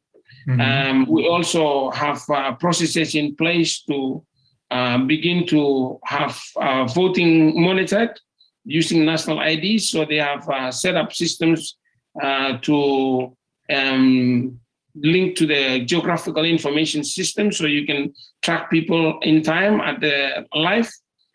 Mm-hmm. 0.49 0.61
Um, 0.61 1.07
we 1.09 1.29
also 1.29 1.91
have 1.91 2.23
uh, 2.31 2.55
processes 2.55 3.15
in 3.15 3.37
place 3.37 3.83
to 3.83 4.25
uh, 4.71 4.99
begin 4.99 5.47
to 5.47 5.99
have 6.05 6.41
uh, 6.57 6.85
voting 6.85 7.61
monitored 7.63 8.19
using 8.65 9.05
national 9.05 9.41
IDs. 9.41 9.91
So 9.91 10.05
they 10.05 10.17
have 10.17 10.49
uh, 10.49 10.71
set 10.71 10.97
up 10.97 11.13
systems 11.13 11.77
uh, 12.23 12.59
to 12.59 13.37
um, 13.71 14.59
link 14.95 15.37
to 15.37 15.47
the 15.47 15.85
geographical 15.85 16.45
information 16.45 17.05
system, 17.05 17.53
so 17.53 17.67
you 17.67 17.87
can 17.87 18.13
track 18.43 18.71
people 18.71 19.19
in 19.21 19.43
time 19.43 19.81
at 19.81 20.01
the 20.01 20.47
live 20.55 20.91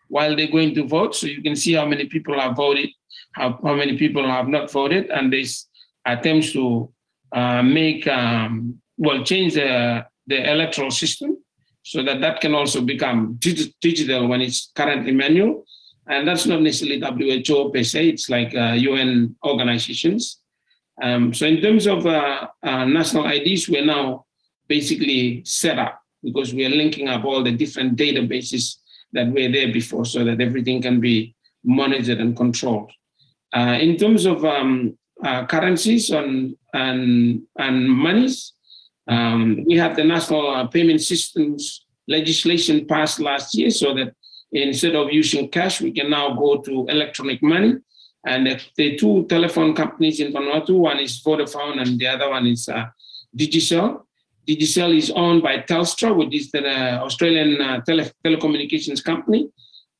while 0.08 0.36
they're 0.36 0.50
going 0.50 0.74
to 0.74 0.86
vote. 0.86 1.14
So 1.14 1.26
you 1.26 1.42
can 1.42 1.56
see 1.56 1.72
how 1.72 1.86
many 1.86 2.06
people 2.06 2.38
have 2.38 2.56
voted, 2.56 2.90
how, 3.32 3.58
how 3.62 3.74
many 3.74 3.96
people 3.96 4.26
have 4.26 4.48
not 4.48 4.70
voted, 4.70 5.10
and 5.10 5.32
there's 5.32 5.68
attempts 6.04 6.52
to 6.52 6.92
uh, 7.32 7.62
make 7.62 8.06
um, 8.06 8.80
well 8.96 9.24
change 9.24 9.54
the 9.54 10.06
the 10.26 10.50
electoral 10.50 10.90
system 10.90 11.36
so 11.82 12.02
that 12.02 12.20
that 12.20 12.40
can 12.40 12.54
also 12.54 12.80
become 12.80 13.36
dig- 13.38 13.72
digital 13.80 14.26
when 14.26 14.40
it's 14.40 14.70
currently 14.74 15.12
manual. 15.12 15.64
And 16.06 16.26
that's 16.26 16.46
not 16.46 16.60
necessarily 16.60 17.00
WHO 17.00 17.70
per 17.70 17.82
se, 17.82 18.08
it's 18.08 18.28
like 18.28 18.54
uh, 18.54 18.72
UN 18.72 19.36
organizations. 19.44 20.40
Um, 21.02 21.34
so 21.34 21.46
in 21.46 21.60
terms 21.60 21.86
of 21.86 22.06
uh, 22.06 22.46
uh, 22.62 22.84
national 22.84 23.26
IDs, 23.26 23.68
we're 23.68 23.84
now 23.84 24.26
basically 24.68 25.42
set 25.44 25.78
up 25.78 26.00
because 26.22 26.54
we 26.54 26.64
are 26.64 26.70
linking 26.70 27.08
up 27.08 27.24
all 27.24 27.42
the 27.42 27.52
different 27.52 27.96
databases 27.96 28.76
that 29.14 29.28
were 29.28 29.50
there 29.50 29.72
before 29.72 30.04
so 30.04 30.24
that 30.24 30.40
everything 30.40 30.82
can 30.82 31.00
be 31.00 31.34
monitored 31.64 32.20
and 32.20 32.36
controlled. 32.36 32.90
Uh, 33.56 33.78
in 33.80 33.96
terms 33.96 34.26
of 34.26 34.44
um, 34.44 34.98
uh, 35.24 35.46
currencies 35.46 36.10
and, 36.10 36.56
and, 36.74 37.42
and 37.58 37.88
monies, 37.88 38.52
um, 39.08 39.64
we 39.66 39.76
have 39.76 39.96
the 39.96 40.04
national 40.04 40.48
uh, 40.50 40.66
payment 40.66 41.00
systems 41.00 41.86
legislation 42.08 42.86
passed 42.86 43.20
last 43.20 43.54
year 43.54 43.70
so 43.70 43.94
that 43.94 44.14
instead 44.52 44.94
of 44.94 45.12
using 45.12 45.48
cash, 45.48 45.80
we 45.80 45.92
can 45.92 46.10
now 46.10 46.34
go 46.34 46.58
to 46.58 46.86
electronic 46.88 47.42
money. 47.42 47.74
And 48.26 48.60
the, 48.76 48.96
two 48.96 49.26
telephone 49.26 49.74
companies 49.74 50.20
in 50.20 50.32
Vanuatu, 50.32 50.78
one 50.78 50.98
is 50.98 51.20
Vodafone 51.22 51.82
and 51.82 51.98
the 51.98 52.06
other 52.06 52.30
one 52.30 52.46
is 52.46 52.68
uh, 52.68 52.86
Digicel. 53.36 54.02
Digicel 54.46 54.96
is 54.96 55.10
owned 55.10 55.42
by 55.42 55.58
Telstra, 55.58 56.14
which 56.14 56.34
is 56.34 56.50
the 56.50 56.66
uh, 56.66 57.04
Australian 57.04 57.60
uh, 57.60 57.80
tele- 57.80 58.10
telecommunications 58.24 59.02
company. 59.02 59.48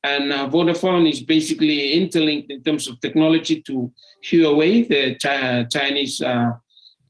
And 0.03 0.31
uh, 0.31 0.47
Vodafone 0.49 1.09
is 1.09 1.21
basically 1.23 1.93
interlinked 1.93 2.51
in 2.51 2.61
terms 2.61 2.87
of 2.87 2.99
technology 3.01 3.61
to 3.63 3.91
Huawei, 4.23 4.87
the 4.87 5.15
Ch- 5.15 5.73
Chinese 5.73 6.21
uh, 6.21 6.51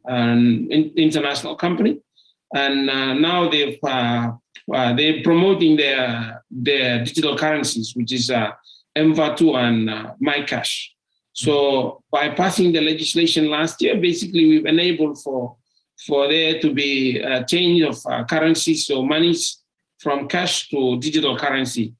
um, 0.07 0.67
in- 0.71 0.93
international 0.95 1.55
company. 1.55 1.99
And 2.53 2.89
uh, 2.89 3.13
now 3.15 3.49
they've 3.49 3.77
uh, 3.83 4.93
they're 4.93 5.21
promoting 5.23 5.75
their 5.75 6.41
their 6.49 7.03
digital 7.03 7.37
currencies, 7.37 7.93
which 7.95 8.13
is 8.13 8.29
uh, 8.29 8.51
MVA2 8.95 9.55
and 9.55 9.89
uh, 9.89 10.13
MyCash. 10.23 10.87
So 11.33 12.01
by 12.11 12.29
passing 12.29 12.71
the 12.71 12.79
legislation 12.81 13.49
last 13.49 13.81
year, 13.81 13.97
basically 13.97 14.47
we've 14.47 14.65
enabled 14.65 15.21
for 15.21 15.57
for 16.05 16.27
there 16.27 16.59
to 16.59 16.73
be 16.73 17.19
a 17.19 17.43
change 17.43 17.81
of 17.81 17.97
uh, 18.05 18.23
currencies, 18.25 18.89
or 18.89 19.05
monies 19.05 19.61
from 19.99 20.27
cash 20.27 20.69
to 20.69 20.99
digital 20.99 21.37
currency. 21.37 21.93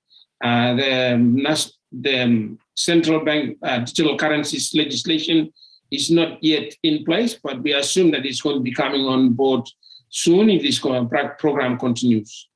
Uh, 0.43 0.76
the, 0.76 1.72
the 1.91 2.58
central 2.76 3.24
bank 3.24 3.58
uh, 3.64 3.80
digital 3.80 4.18
currencies 4.18 4.74
legislation 4.76 5.51
is 5.91 6.12
not 6.12 6.43
yet 6.43 6.74
in 6.84 7.03
place, 7.06 7.36
but 7.41 7.62
we 7.62 7.74
assume 7.74 8.12
that 8.12 8.26
it's 8.26 8.41
going 8.41 8.58
to 8.58 8.62
be 8.62 8.74
coming 8.74 9.06
on 9.06 9.34
board 9.34 9.68
soon 10.10 10.49
if 10.49 10.62
this 10.62 10.80
program 10.80 11.78
continues. 11.78 12.47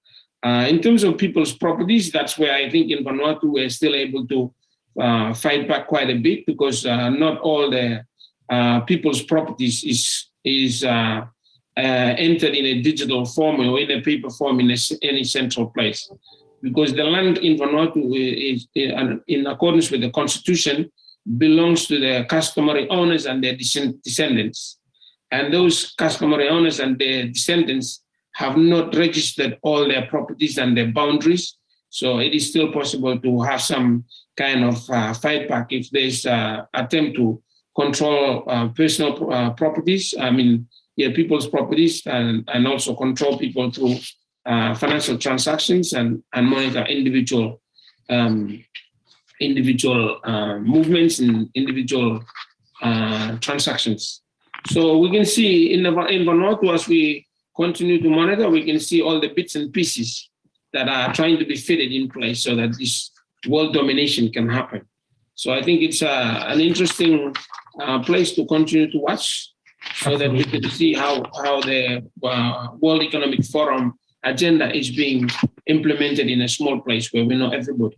Uh, 0.44 0.66
in 0.70 0.82
terms 0.82 1.04
of 1.04 1.18
people's 1.18 1.54
properties, 1.54 2.12
that's 2.12 2.38
where 2.38 2.54
I 2.54 2.70
think 2.70 2.92
in 2.92 3.04
Vanuatu 3.04 3.44
we're 3.44 3.70
still 3.70 3.96
able 3.96 4.26
to 4.28 4.54
uh, 5.00 5.34
fight 5.34 5.68
back 5.68 5.88
quite 5.88 6.10
a 6.10 6.18
bit 6.18 6.46
because 6.46 6.86
uh, 6.86 7.10
not 7.10 7.40
all 7.40 7.70
the 7.70 8.06
uh, 8.50 8.80
people's 8.82 9.22
properties 9.22 9.84
is 9.84 10.28
is 10.44 10.84
uh, 10.84 11.26
uh, 11.80 12.14
entered 12.28 12.54
in 12.60 12.66
a 12.66 12.82
digital 12.82 13.26
form 13.26 13.56
or 13.62 13.80
in 13.80 13.92
a 13.92 14.02
paper 14.02 14.30
form 14.30 14.60
in 14.60 14.70
a, 14.72 14.78
any 15.02 15.24
central 15.24 15.68
place. 15.68 16.12
Because 16.62 16.92
the 16.94 17.06
land 17.16 17.38
in 17.38 17.58
Vanuatu 17.58 18.02
is, 18.52 18.68
is, 18.76 18.94
in 19.28 19.48
accordance 19.48 19.90
with 19.92 20.02
the 20.02 20.12
constitution 20.12 20.92
belongs 21.38 21.86
to 21.88 22.00
the 22.00 22.26
customary 22.28 22.90
owners 22.90 23.26
and 23.26 23.44
their 23.44 23.56
descendants. 23.56 24.80
And 25.32 25.54
those 25.54 25.94
customary 25.98 26.50
owners 26.50 26.80
and 26.80 27.00
their 27.00 27.28
descendants 27.28 28.04
have 28.34 28.58
not 28.58 28.96
registered 28.96 29.58
all 29.62 29.88
their 29.88 30.06
properties 30.08 30.58
and 30.58 30.76
their 30.76 30.92
boundaries. 30.92 31.58
So 31.90 32.20
it 32.20 32.34
is 32.34 32.50
still 32.50 32.72
possible 32.72 33.18
to 33.20 33.42
have 33.42 33.62
some 33.62 34.06
kind 34.38 34.64
of 34.64 34.90
uh, 34.90 35.14
fight 35.14 35.48
back 35.48 35.72
if 35.72 35.90
there's 35.92 36.26
uh, 36.26 36.66
attempt 36.74 37.16
to 37.18 37.42
control 37.76 38.44
uh, 38.48 38.68
personal 38.70 39.32
uh, 39.32 39.52
properties. 39.52 40.14
I 40.20 40.30
mean, 40.32 40.68
yeah, 41.00 41.10
people's 41.16 41.48
properties 41.48 42.06
and, 42.06 42.44
and 42.54 42.68
also 42.68 42.94
control 42.94 43.38
people 43.38 43.72
through 43.72 43.96
uh, 44.46 44.76
financial 44.76 45.18
transactions 45.18 45.94
and, 45.94 46.22
and 46.34 46.46
monitor 46.46 46.84
individual 46.86 47.62
um, 48.10 48.64
individual 49.40 50.20
uh, 50.26 50.58
movements 50.60 51.20
and 51.20 51.50
individual 51.56 52.22
transactions. 53.40 54.22
So 54.68 54.98
we 54.98 55.10
can 55.12 55.26
see 55.26 55.74
in 55.74 55.84
the 55.84 55.92
in 56.16 56.24
Vanuatu 56.26 56.74
as 56.74 56.88
we 56.88 57.26
continue 57.56 58.02
to 58.02 58.10
monitor, 58.10 58.50
we 58.50 58.66
can 58.66 58.80
see 58.80 59.02
all 59.02 59.22
the 59.22 59.30
bits 59.30 59.56
and 59.56 59.72
pieces 59.72 60.30
that 60.74 60.88
are 60.90 61.14
trying 61.14 61.38
to 61.40 61.46
be 61.46 61.56
fitted 61.56 61.92
in 61.94 62.10
place 62.10 62.44
so 62.44 62.56
that 62.56 62.78
this 62.78 63.12
world 63.48 63.74
domination 63.74 64.32
can 64.32 64.50
happen. 64.50 64.82
So 65.36 65.54
I 65.54 65.62
think 65.62 65.82
it's 65.82 66.02
uh, 66.02 66.44
an 66.48 66.60
interesting 66.60 67.34
uh, 67.80 68.04
place 68.04 68.34
to 68.36 68.46
continue 68.46 68.92
to 68.92 69.00
watch 69.00 69.54
so 69.96 70.18
that 70.18 70.32
we 70.32 70.44
can 70.44 70.64
see 70.70 70.94
how, 70.94 71.24
how 71.44 71.62
the 71.62 72.04
uh, 72.24 72.68
World 72.80 73.02
Economic 73.04 73.44
Forum 73.46 73.94
agenda 74.24 74.76
is 74.76 74.90
being 74.92 75.30
implemented 75.68 76.28
in 76.28 76.42
a 76.42 76.48
small 76.48 76.80
place 76.82 77.12
where 77.14 77.26
we 77.26 77.36
know 77.36 77.52
everybody. 77.52 77.98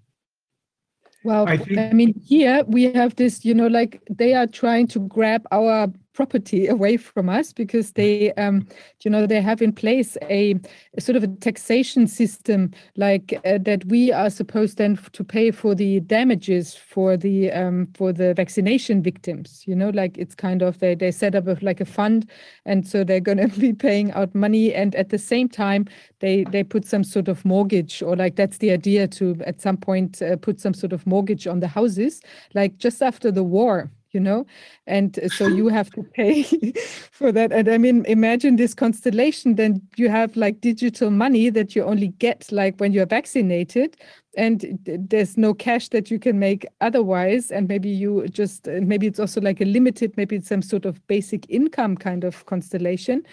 Well, 1.24 1.48
I, 1.48 1.58
think- 1.58 1.78
I 1.78 1.94
mean, 1.94 2.20
here 2.26 2.64
we 2.68 2.92
have 2.94 3.16
this, 3.16 3.46
you 3.46 3.54
know, 3.54 3.68
like 3.68 4.02
they 4.10 4.34
are 4.34 4.48
trying 4.48 4.88
to 4.88 5.00
grab 5.00 5.46
our 5.52 5.88
property 6.14 6.68
away 6.68 6.98
from 6.98 7.30
us 7.30 7.54
because 7.54 7.94
they 7.94 8.34
um, 8.34 8.66
you 9.04 9.12
know 9.12 9.26
they 9.26 9.42
have 9.42 9.62
in 9.62 9.72
place 9.72 10.18
a, 10.24 10.56
a 10.98 11.02
sort 11.02 11.16
of 11.16 11.24
a 11.24 11.28
taxation 11.28 12.08
system 12.08 12.72
like 12.96 13.40
uh, 13.46 13.58
that 13.62 13.86
we 13.86 14.12
are 14.12 14.30
supposed 14.30 14.78
then 14.78 14.98
to 15.14 15.24
pay 15.24 15.52
for 15.52 15.74
the 15.74 16.00
damages 16.02 16.76
for 16.76 17.16
the 17.16 17.52
um, 17.52 17.88
for 17.94 18.12
the 18.12 18.34
vaccination 18.34 19.02
victims 19.02 19.64
you 19.66 19.76
know 19.76 19.90
like 19.90 20.18
it's 20.18 20.36
kind 20.36 20.62
of 20.62 20.80
they, 20.80 20.96
they 20.96 21.12
set 21.12 21.36
up 21.36 21.48
a, 21.48 21.58
like 21.62 21.80
a 21.80 21.86
fund 21.86 22.30
and 22.66 22.88
so 22.88 23.04
they're 23.04 23.20
going 23.20 23.38
to 23.50 23.60
be 23.60 23.74
paying 23.74 24.12
out 24.12 24.34
money 24.36 24.74
and 24.74 24.96
at 24.96 25.10
the 25.10 25.18
same 25.18 25.48
time 25.48 25.86
they 26.20 26.44
they 26.46 26.64
put 26.64 26.86
some 26.86 27.04
sort 27.04 27.28
of 27.28 27.44
mortgage 27.46 28.02
or 28.02 28.16
like 28.16 28.36
that's 28.36 28.58
the 28.58 28.72
idea 28.72 29.08
to 29.08 29.36
at 29.46 29.62
some 29.62 29.78
point 29.78 30.22
uh, 30.22 30.36
put 30.36 30.60
some 30.60 30.74
sort 30.74 30.94
of 30.94 31.06
mortgage 31.08 31.48
on 31.48 31.60
the 31.60 31.68
houses 31.68 32.22
like 32.54 32.78
just 32.78 33.02
after 33.02 33.32
the 33.32 33.44
war 33.44 33.90
you 34.14 34.20
know? 34.20 34.46
And 34.88 35.18
uh, 35.20 35.30
so 35.30 35.48
you 35.48 35.68
have 35.70 35.92
to 35.92 36.04
pay 36.04 36.44
for 37.12 37.32
that. 37.32 37.52
And 37.52 37.70
i 37.70 37.78
mean 37.78 38.06
imagine 38.06 38.56
this 38.56 38.74
constellation 38.74 39.56
then 39.56 39.82
you 39.98 40.10
have 40.10 40.36
like 40.36 40.62
digital 40.62 41.10
money 41.10 41.50
that 41.50 41.76
you 41.76 41.84
only 41.84 42.10
get 42.10 42.52
like 42.52 42.78
when 42.80 42.92
you're 42.94 43.06
vaccinated 43.06 43.98
and 44.38 44.80
there's 44.86 45.38
no 45.38 45.54
cash 45.54 45.90
that 45.90 46.10
you 46.10 46.18
can 46.18 46.40
make 46.40 46.66
otherwise 46.80 47.52
and 47.52 47.68
maybe 47.68 47.90
you 47.90 48.26
just 48.30 48.66
maybe 48.68 49.06
it's 49.06 49.20
also 49.20 49.42
like 49.42 49.60
a 49.60 49.66
limited 49.66 50.16
maybe 50.16 50.38
it's 50.38 50.48
some 50.48 50.62
sort 50.62 50.86
of 50.86 51.06
basic 51.08 51.50
income 51.50 51.98
kind 51.98 52.24
of 52.24 52.46
constellation. 52.46 53.24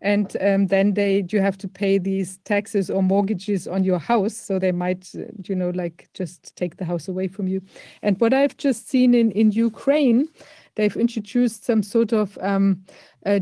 And 0.00 0.36
um, 0.40 0.66
then 0.68 0.94
they 0.94 1.24
you 1.28 1.40
have 1.40 1.58
to 1.58 1.68
pay 1.68 1.98
these 1.98 2.38
taxes 2.38 2.90
or 2.90 3.02
mortgages 3.02 3.68
on 3.68 3.84
your 3.84 3.98
house 3.98 4.36
so 4.36 4.58
they 4.58 4.72
might 4.72 5.12
you 5.44 5.54
know 5.54 5.70
like 5.70 6.08
just 6.12 6.56
take 6.56 6.76
the 6.76 6.84
house 6.84 7.08
away 7.08 7.28
from 7.28 7.46
you. 7.46 7.62
And 8.02 8.20
what 8.20 8.34
i've 8.34 8.56
just 8.56 8.88
seen 8.88 9.14
in 9.14 9.30
in 9.32 9.52
ukraine 9.52 10.28
they've 10.74 10.96
introduced 10.96 11.64
some 11.64 11.82
sort 11.82 12.12
of 12.12 12.38
um, 12.40 12.84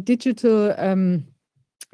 digital 0.04 0.74
um, 0.78 1.26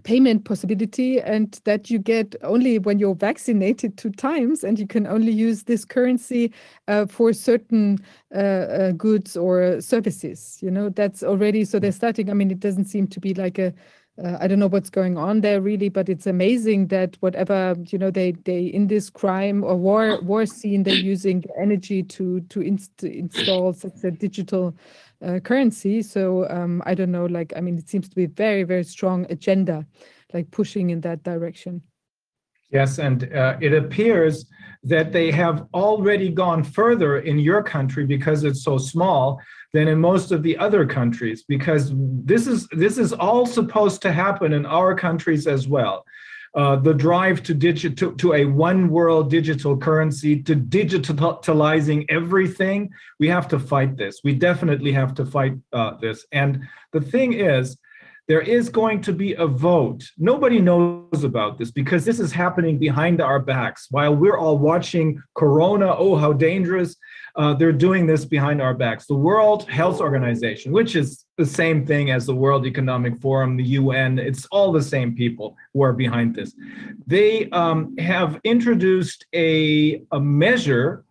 payment 0.05 0.44
possibility 0.44 1.20
and 1.20 1.61
that 1.64 1.90
you 1.90 1.98
get 1.98 2.34
only 2.42 2.78
when 2.78 2.98
you're 2.98 3.14
vaccinated 3.14 3.96
two 3.96 4.11
times 4.11 4.64
and 4.64 4.78
you 4.78 4.86
can 4.86 5.07
only 5.07 5.32
use 5.32 5.64
this 5.64 5.84
currency 5.84 6.53
uh, 6.88 7.07
for 7.07 7.32
certain 7.32 7.98
uh, 8.34 8.38
uh, 8.38 8.92
goods 8.92 9.36
or 9.36 9.80
services 9.80 10.59
you 10.61 10.70
know 10.70 10.88
that's 10.88 11.22
already 11.22 11.64
so 11.64 11.78
they're 11.78 11.92
starting 11.92 12.30
i 12.30 12.34
mean 12.34 12.50
it 12.50 12.61
doesn't 12.61 12.86
seem 12.86 13.07
to 13.07 13.20
be 13.20 13.34
like 13.34 13.59
a 13.59 13.72
uh, 14.22 14.36
I 14.40 14.46
don't 14.46 14.59
know 14.59 14.66
what's 14.66 14.90
going 14.90 15.16
on 15.16 15.40
there 15.40 15.61
really, 15.61 15.88
but 15.88 16.09
it's 16.09 16.26
amazing 16.26 16.88
that 16.88 17.16
whatever 17.20 17.74
you 17.88 17.98
know 17.98 18.11
they 18.11 18.32
they 18.32 18.64
in 18.66 18.86
this 18.88 19.09
crime 19.09 19.64
or 19.64 19.74
war 19.74 20.20
war 20.20 20.44
scene 20.44 20.82
they're 20.82 20.94
using 20.94 21.42
energy 21.59 22.03
to 22.03 22.40
to 22.40 22.61
inst 22.61 23.03
install 23.05 23.72
such 23.72 24.05
a 24.05 24.11
digital 24.11 24.74
uh, 25.24 25.40
currency. 25.40 26.02
So 26.02 26.48
um, 26.50 26.82
I 26.86 26.94
don't 26.94 27.12
know, 27.12 27.26
like 27.26 27.52
I 27.56 27.60
mean, 27.60 27.78
it 27.78 27.88
seems 27.88 28.08
to 28.08 28.16
be 28.16 28.26
very 28.26 28.62
very 28.64 28.84
strong 28.84 29.26
agenda, 29.30 29.86
like 30.32 30.50
pushing 30.50 30.90
in 30.90 31.00
that 31.02 31.22
direction. 31.22 31.82
Yes, 32.70 32.98
and 32.98 33.30
uh, 33.34 33.58
it 33.60 33.74
appears 33.74 34.46
that 34.84 35.12
they 35.12 35.30
have 35.30 35.66
already 35.74 36.30
gone 36.30 36.64
further 36.64 37.18
in 37.18 37.38
your 37.38 37.62
country 37.62 38.06
because 38.06 38.44
it's 38.44 38.64
so 38.64 38.78
small 38.78 39.40
than 39.72 39.88
in 39.88 40.00
most 40.00 40.32
of 40.32 40.42
the 40.42 40.56
other 40.56 40.86
countries 40.86 41.44
because 41.46 41.92
this 41.94 42.46
is 42.46 42.66
this 42.68 42.98
is 42.98 43.12
all 43.12 43.46
supposed 43.46 44.02
to 44.02 44.12
happen 44.12 44.52
in 44.52 44.66
our 44.66 44.94
countries 44.94 45.46
as 45.46 45.68
well 45.68 46.04
uh, 46.55 46.76
the 46.76 46.92
drive 46.92 47.42
to 47.42 47.55
to, 47.55 48.14
to, 48.16 48.34
a 48.34 48.44
one 48.44 48.90
world 48.90 49.30
digital 49.30 49.76
currency 49.76 50.42
to 50.42 50.55
digitalizing 50.55 52.05
everything 52.09 52.90
we 53.18 53.28
have 53.28 53.48
to 53.48 53.59
fight 53.59 53.96
this 53.96 54.20
we 54.24 54.34
definitely 54.34 54.92
have 54.92 55.14
to 55.14 55.24
fight 55.24 55.55
uh, 55.72 55.92
this 56.00 56.26
and 56.32 56.61
the 56.92 57.00
thing 57.00 57.32
is 57.32 57.78
there 58.28 58.40
is 58.40 58.68
going 58.68 59.00
to 59.03 59.12
be 59.12 59.34
a 59.34 59.46
vote. 59.46 60.05
Nobody 60.16 60.61
knows 60.61 61.24
about 61.24 61.59
this 61.59 61.70
because 61.70 62.05
this 62.05 62.20
is 62.20 62.32
happening 62.32 62.78
behind 62.78 63.20
our 63.20 63.40
backs 63.40 63.88
while 63.90 64.14
we're 64.14 64.38
all 64.38 64.59
watching 64.59 65.20
Corona. 65.34 65.94
Oh, 65.94 66.16
how 66.16 66.32
dangerous. 66.32 66.96
Uh, 67.35 67.55
they're 67.55 67.72
doing 67.72 68.07
this 68.07 68.24
behind 68.24 68.61
our 68.61 68.74
backs. 68.74 69.07
The 69.07 69.14
World 69.14 69.68
Health 69.68 70.01
Organization, 70.01 70.70
which 70.70 70.97
is 70.97 71.24
the 71.39 71.47
same 71.47 71.87
thing 71.87 72.11
as 72.11 72.26
the 72.26 72.35
World 72.35 72.66
Economic 72.66 73.20
Forum, 73.20 73.57
the 73.57 73.64
UN, 73.64 74.18
it's 74.18 74.47
all 74.47 74.70
the 74.70 74.83
same 74.83 75.14
people 75.14 75.57
who 75.72 75.83
are 75.83 75.95
behind 75.95 76.35
this. 76.35 76.55
They 77.07 77.49
um, 77.51 77.97
have 77.97 78.39
introduced 78.45 79.26
a, 79.35 80.03
a 80.12 80.20
measure 80.20 81.05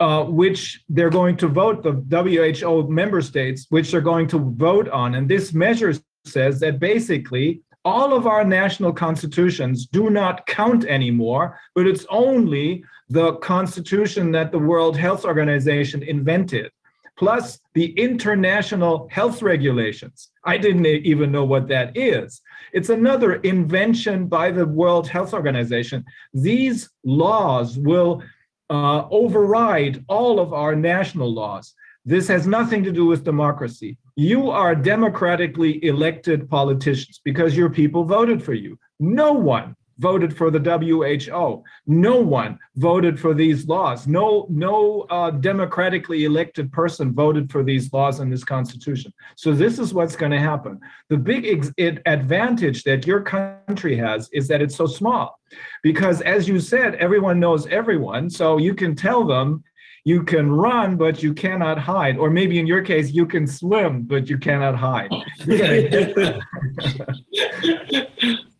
uh, 0.00 0.24
which 0.24 0.82
they're 0.88 1.10
going 1.10 1.36
to 1.36 1.46
vote, 1.46 1.82
the 1.82 1.92
WHO 1.92 2.88
member 2.88 3.20
states, 3.20 3.66
which 3.68 3.92
they're 3.92 4.00
going 4.00 4.26
to 4.28 4.38
vote 4.38 4.88
on. 4.88 5.14
And 5.14 5.28
this 5.28 5.52
measure 5.52 5.92
says 6.24 6.58
that 6.60 6.80
basically 6.80 7.62
all 7.84 8.12
of 8.12 8.26
our 8.26 8.44
national 8.44 8.92
constitutions 8.92 9.86
do 9.86 10.10
not 10.10 10.46
count 10.46 10.84
anymore, 10.86 11.58
but 11.74 11.86
it's 11.86 12.06
only 12.10 12.84
the 13.12 13.34
constitution 13.34 14.32
that 14.32 14.50
the 14.52 14.58
World 14.58 14.96
Health 14.96 15.26
Organization 15.26 16.02
invented, 16.02 16.70
plus 17.18 17.60
the 17.74 17.90
international 18.06 19.06
health 19.10 19.42
regulations. 19.42 20.30
I 20.46 20.56
didn't 20.56 20.86
even 20.86 21.30
know 21.30 21.44
what 21.44 21.68
that 21.68 21.94
is. 21.94 22.40
It's 22.72 22.88
another 22.88 23.34
invention 23.34 24.28
by 24.28 24.50
the 24.50 24.66
World 24.66 25.06
Health 25.08 25.34
Organization. 25.34 26.06
These 26.32 26.88
laws 27.04 27.76
will 27.76 28.22
uh, 28.70 29.06
override 29.10 30.02
all 30.08 30.40
of 30.40 30.54
our 30.54 30.74
national 30.74 31.30
laws. 31.34 31.74
This 32.06 32.26
has 32.28 32.46
nothing 32.46 32.82
to 32.84 32.92
do 32.92 33.04
with 33.04 33.24
democracy. 33.24 33.98
You 34.16 34.48
are 34.48 34.74
democratically 34.74 35.84
elected 35.84 36.48
politicians 36.48 37.20
because 37.22 37.58
your 37.58 37.68
people 37.68 38.04
voted 38.04 38.42
for 38.42 38.54
you. 38.54 38.78
No 38.98 39.34
one 39.34 39.76
voted 39.98 40.36
for 40.36 40.50
the 40.50 40.58
WHO. 40.58 41.62
No 41.86 42.18
one 42.18 42.58
voted 42.76 43.18
for 43.18 43.34
these 43.34 43.66
laws. 43.66 44.06
No, 44.06 44.46
no 44.50 45.02
uh, 45.10 45.30
democratically 45.30 46.24
elected 46.24 46.72
person 46.72 47.12
voted 47.12 47.50
for 47.50 47.62
these 47.62 47.92
laws 47.92 48.20
in 48.20 48.30
this 48.30 48.44
constitution. 48.44 49.12
So 49.36 49.52
this 49.52 49.78
is 49.78 49.94
what's 49.94 50.16
going 50.16 50.32
to 50.32 50.40
happen. 50.40 50.80
The 51.08 51.16
big 51.16 51.46
ex- 51.46 51.72
advantage 52.06 52.84
that 52.84 53.06
your 53.06 53.22
country 53.22 53.96
has 53.96 54.28
is 54.32 54.48
that 54.48 54.62
it's 54.62 54.76
so 54.76 54.86
small, 54.86 55.38
because 55.82 56.20
as 56.22 56.48
you 56.48 56.60
said, 56.60 56.94
everyone 56.96 57.40
knows 57.40 57.66
everyone. 57.66 58.30
So 58.30 58.58
you 58.58 58.74
can 58.74 58.94
tell 58.94 59.24
them 59.24 59.64
you 60.04 60.24
can 60.24 60.50
run, 60.50 60.96
but 60.96 61.22
you 61.22 61.32
cannot 61.32 61.78
hide. 61.78 62.16
Or 62.16 62.28
maybe 62.28 62.58
in 62.58 62.66
your 62.66 62.82
case, 62.82 63.12
you 63.12 63.24
can 63.24 63.46
swim, 63.46 64.02
but 64.02 64.28
you 64.28 64.36
cannot 64.36 64.74
hide. 64.74 65.12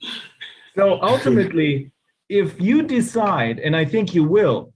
so 0.75 1.01
ultimately, 1.03 1.91
if 2.29 2.61
you 2.61 2.83
decide, 2.83 3.59
and 3.59 3.77
I 3.77 3.85
think 3.85 4.15
you 4.15 4.25
will, 4.25 4.73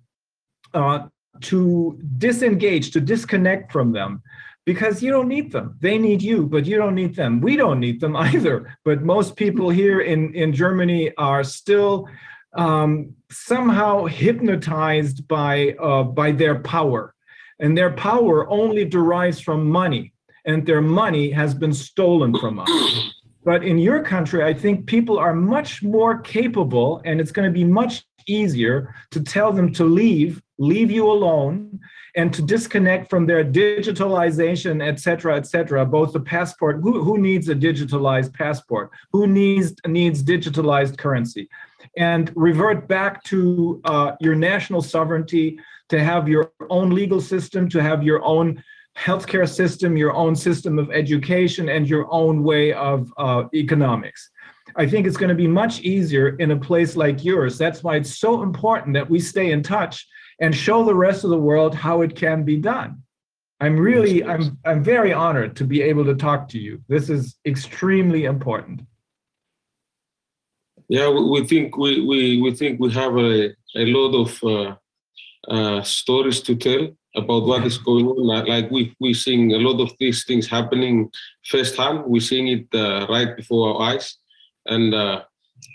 uh, 0.74 1.06
to 1.42 1.98
disengage, 2.18 2.90
to 2.92 3.00
disconnect 3.00 3.72
from 3.72 3.92
them, 3.92 4.22
because 4.66 5.02
you 5.02 5.10
don't 5.10 5.28
need 5.28 5.52
them. 5.52 5.76
They 5.80 5.96
need 5.96 6.20
you, 6.20 6.46
but 6.46 6.66
you 6.66 6.76
don't 6.76 6.94
need 6.94 7.14
them. 7.14 7.40
We 7.40 7.56
don't 7.56 7.80
need 7.80 8.00
them 8.00 8.16
either. 8.30 8.76
But 8.84 9.02
most 9.02 9.36
people 9.36 9.70
here 9.70 10.00
in, 10.00 10.34
in 10.34 10.52
Germany 10.52 11.12
are 11.16 11.44
still 11.44 12.08
um, 12.54 13.14
somehow 13.30 14.04
hypnotized 14.06 15.26
by 15.28 15.72
uh, 15.80 16.02
by 16.02 16.32
their 16.32 16.60
power, 16.60 17.14
and 17.60 17.76
their 17.76 17.92
power 17.92 18.48
only 18.50 18.84
derives 18.84 19.40
from 19.40 19.68
money, 19.68 20.12
and 20.46 20.66
their 20.66 20.80
money 20.80 21.30
has 21.30 21.54
been 21.54 21.74
stolen 21.74 22.36
from 22.38 22.58
us. 22.58 23.12
But 23.46 23.64
in 23.64 23.78
your 23.78 24.02
country, 24.02 24.42
I 24.42 24.52
think 24.52 24.86
people 24.86 25.18
are 25.18 25.32
much 25.32 25.82
more 25.82 26.18
capable, 26.18 27.00
and 27.04 27.20
it's 27.20 27.30
going 27.30 27.48
to 27.48 27.58
be 27.62 27.64
much 27.64 28.04
easier 28.26 28.92
to 29.12 29.22
tell 29.22 29.52
them 29.52 29.72
to 29.74 29.84
leave, 29.84 30.42
leave 30.58 30.90
you 30.90 31.08
alone, 31.08 31.78
and 32.16 32.34
to 32.34 32.42
disconnect 32.42 33.08
from 33.08 33.24
their 33.24 33.44
digitalization, 33.44 34.84
et 34.84 34.98
cetera, 34.98 35.36
et 35.36 35.46
cetera. 35.46 35.86
Both 35.86 36.12
the 36.12 36.20
passport, 36.20 36.80
who, 36.82 37.04
who 37.04 37.18
needs 37.18 37.48
a 37.48 37.54
digitalized 37.54 38.34
passport? 38.34 38.90
Who 39.12 39.28
needs 39.28 39.74
needs 39.86 40.24
digitalized 40.24 40.98
currency? 40.98 41.48
and 41.96 42.30
revert 42.34 42.88
back 42.88 43.22
to 43.24 43.80
uh, 43.84 44.12
your 44.20 44.34
national 44.34 44.82
sovereignty, 44.82 45.58
to 45.88 46.02
have 46.02 46.28
your 46.28 46.52
own 46.68 46.90
legal 46.90 47.20
system, 47.20 47.68
to 47.70 47.82
have 47.82 48.02
your 48.02 48.22
own 48.24 48.62
healthcare 48.96 49.48
system, 49.48 49.96
your 49.96 50.14
own 50.14 50.34
system 50.34 50.78
of 50.78 50.90
education, 50.90 51.68
and 51.68 51.88
your 51.88 52.06
own 52.10 52.42
way 52.42 52.72
of 52.72 53.12
uh, 53.18 53.44
economics. 53.54 54.30
I 54.74 54.86
think 54.86 55.06
it's 55.06 55.16
going 55.16 55.28
to 55.28 55.34
be 55.34 55.46
much 55.46 55.80
easier 55.80 56.36
in 56.36 56.50
a 56.50 56.56
place 56.56 56.96
like 56.96 57.24
yours. 57.24 57.56
That's 57.56 57.82
why 57.82 57.96
it's 57.96 58.18
so 58.18 58.42
important 58.42 58.94
that 58.94 59.08
we 59.08 59.20
stay 59.20 59.52
in 59.52 59.62
touch 59.62 60.06
and 60.40 60.54
show 60.54 60.84
the 60.84 60.94
rest 60.94 61.24
of 61.24 61.30
the 61.30 61.38
world 61.38 61.74
how 61.74 62.02
it 62.02 62.14
can 62.16 62.42
be 62.42 62.56
done. 62.56 63.02
I'm 63.60 63.78
really, 63.78 64.22
I'm, 64.22 64.58
I'm 64.66 64.82
very 64.84 65.12
honored 65.12 65.56
to 65.56 65.64
be 65.64 65.80
able 65.80 66.04
to 66.04 66.14
talk 66.14 66.48
to 66.50 66.58
you. 66.58 66.82
This 66.88 67.08
is 67.08 67.36
extremely 67.46 68.24
important. 68.24 68.82
Yeah, 70.88 71.08
we, 71.08 71.24
we 71.24 71.46
think 71.46 71.76
we, 71.76 72.04
we, 72.06 72.42
we 72.42 72.54
think 72.54 72.80
we 72.80 72.92
have 72.92 73.16
a, 73.16 73.54
a 73.74 73.86
lot 73.86 74.14
of 74.14 74.44
uh, 74.44 74.74
uh, 75.50 75.82
stories 75.82 76.42
to 76.42 76.54
tell 76.54 76.88
about 77.16 77.46
what 77.46 77.66
is 77.66 77.78
going 77.78 78.06
on. 78.06 78.46
Like 78.46 78.70
we 78.70 78.94
we 79.00 79.14
seeing 79.14 79.52
a 79.52 79.58
lot 79.58 79.80
of 79.80 79.92
these 79.98 80.24
things 80.24 80.46
happening 80.46 81.10
firsthand. 81.44 82.04
We're 82.06 82.20
seeing 82.20 82.48
it 82.48 82.66
uh, 82.74 83.06
right 83.08 83.36
before 83.36 83.74
our 83.74 83.92
eyes, 83.92 84.16
and 84.66 84.94
uh, 84.94 85.22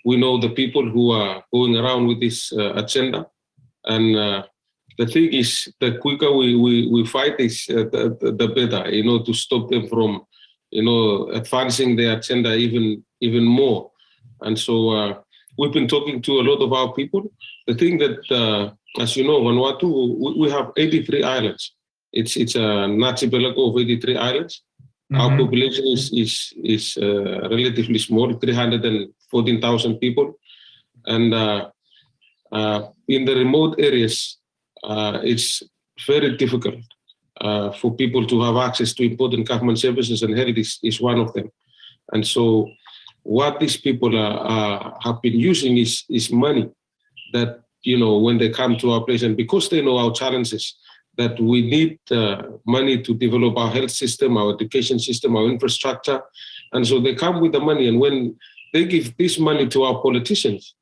we 0.06 0.18
know 0.18 0.40
the 0.40 0.50
people 0.50 0.88
who 0.88 1.12
are 1.12 1.44
going 1.52 1.76
around 1.76 2.08
with 2.08 2.20
this 2.22 2.54
uh, 2.54 2.74
agenda. 2.74 3.28
And 3.86 4.16
uh, 4.16 4.44
the 4.98 5.08
thing 5.08 5.34
is, 5.34 5.74
the 5.80 5.98
quicker 5.98 6.32
we 6.32 6.56
we, 6.56 6.88
we 6.92 7.06
fight 7.06 7.40
is 7.40 7.66
the, 7.66 8.18
the 8.22 8.48
better. 8.48 8.90
You 8.90 9.04
know, 9.04 9.24
to 9.24 9.34
stop 9.34 9.70
them 9.70 9.88
from 9.88 10.26
you 10.70 10.84
know 10.84 11.30
advancing 11.30 11.96
their 11.96 12.18
agenda 12.18 12.56
even 12.56 13.04
even 13.20 13.44
more. 13.44 13.92
And 14.42 14.58
so 14.58 14.90
uh, 14.90 15.14
we've 15.58 15.74
been 15.74 15.88
talking 15.88 16.22
to 16.22 16.40
a 16.40 16.44
lot 16.44 16.62
of 16.62 16.74
our 16.74 16.94
people. 16.94 17.32
The 17.68 17.76
thing 17.76 17.98
that, 18.00 18.20
uh, 18.32 18.72
as 19.02 19.16
you 19.16 19.24
know, 19.24 19.42
Vanuatu, 19.42 20.38
we, 20.38 20.50
have 20.50 20.72
83 20.78 21.24
islands. 21.24 21.74
It's 22.14 22.36
it's 22.36 22.56
an 22.56 23.04
archipelago 23.04 23.70
of 23.70 23.78
83 23.78 24.18
islands. 24.18 24.64
Mm-hmm. 25.12 25.22
Our 25.22 25.38
population 25.38 25.86
is 25.88 26.12
is 26.14 26.54
is 26.64 26.98
uh, 26.98 27.50
relatively 27.50 28.00
small, 28.00 28.34
314,000 28.34 29.98
people, 30.00 30.34
and 31.06 31.34
uh, 31.34 31.70
uh, 32.52 32.90
in 33.08 33.26
the 33.26 33.36
remote 33.36 33.76
areas, 33.80 34.38
uh, 34.84 35.20
it's 35.24 35.64
very 36.06 36.38
difficult 36.38 36.84
uh, 37.40 37.72
for 37.72 37.96
people 37.96 38.26
to 38.28 38.42
have 38.42 38.58
access 38.58 38.94
to 38.94 39.04
important 39.04 39.48
government 39.48 39.80
services, 39.80 40.22
and 40.22 40.38
health 40.38 40.58
is, 40.58 40.80
is 40.84 41.02
one 41.02 41.20
of 41.20 41.34
them. 41.34 41.50
And 42.14 42.26
so, 42.28 42.70
what 43.24 43.60
these 43.60 43.78
people 43.78 44.18
are, 44.18 44.38
are, 44.40 44.98
have 45.02 45.22
been 45.22 45.40
using 45.40 45.78
is, 45.78 46.04
is 46.10 46.32
money 46.32 46.70
that, 47.34 47.62
you 47.84 47.98
know, 47.98 48.18
when 48.18 48.38
they 48.38 48.50
come 48.50 48.78
to 48.78 48.92
our 48.92 49.04
place, 49.04 49.24
and 49.24 49.38
because 49.38 49.70
they 49.70 49.82
know 49.82 49.98
our 49.98 50.12
challenges, 50.12 50.76
that 51.18 51.40
we 51.40 51.62
need 51.70 52.00
uh, 52.12 52.44
money 52.66 53.02
to 53.02 53.14
develop 53.14 53.58
our 53.58 53.70
health 53.70 53.92
system, 53.92 54.38
our 54.38 54.54
education 54.54 54.98
system, 54.98 55.36
our 55.36 55.46
infrastructure. 55.46 56.22
And 56.74 56.88
so 56.88 57.00
they 57.00 57.16
come 57.16 57.42
with 57.42 57.52
the 57.52 57.60
money. 57.60 57.88
And 57.88 58.00
when 58.00 58.38
they 58.74 58.86
give 58.86 59.16
this 59.18 59.38
money 59.38 59.68
to 59.68 59.84
our 59.84 60.02
politicians, 60.02 60.76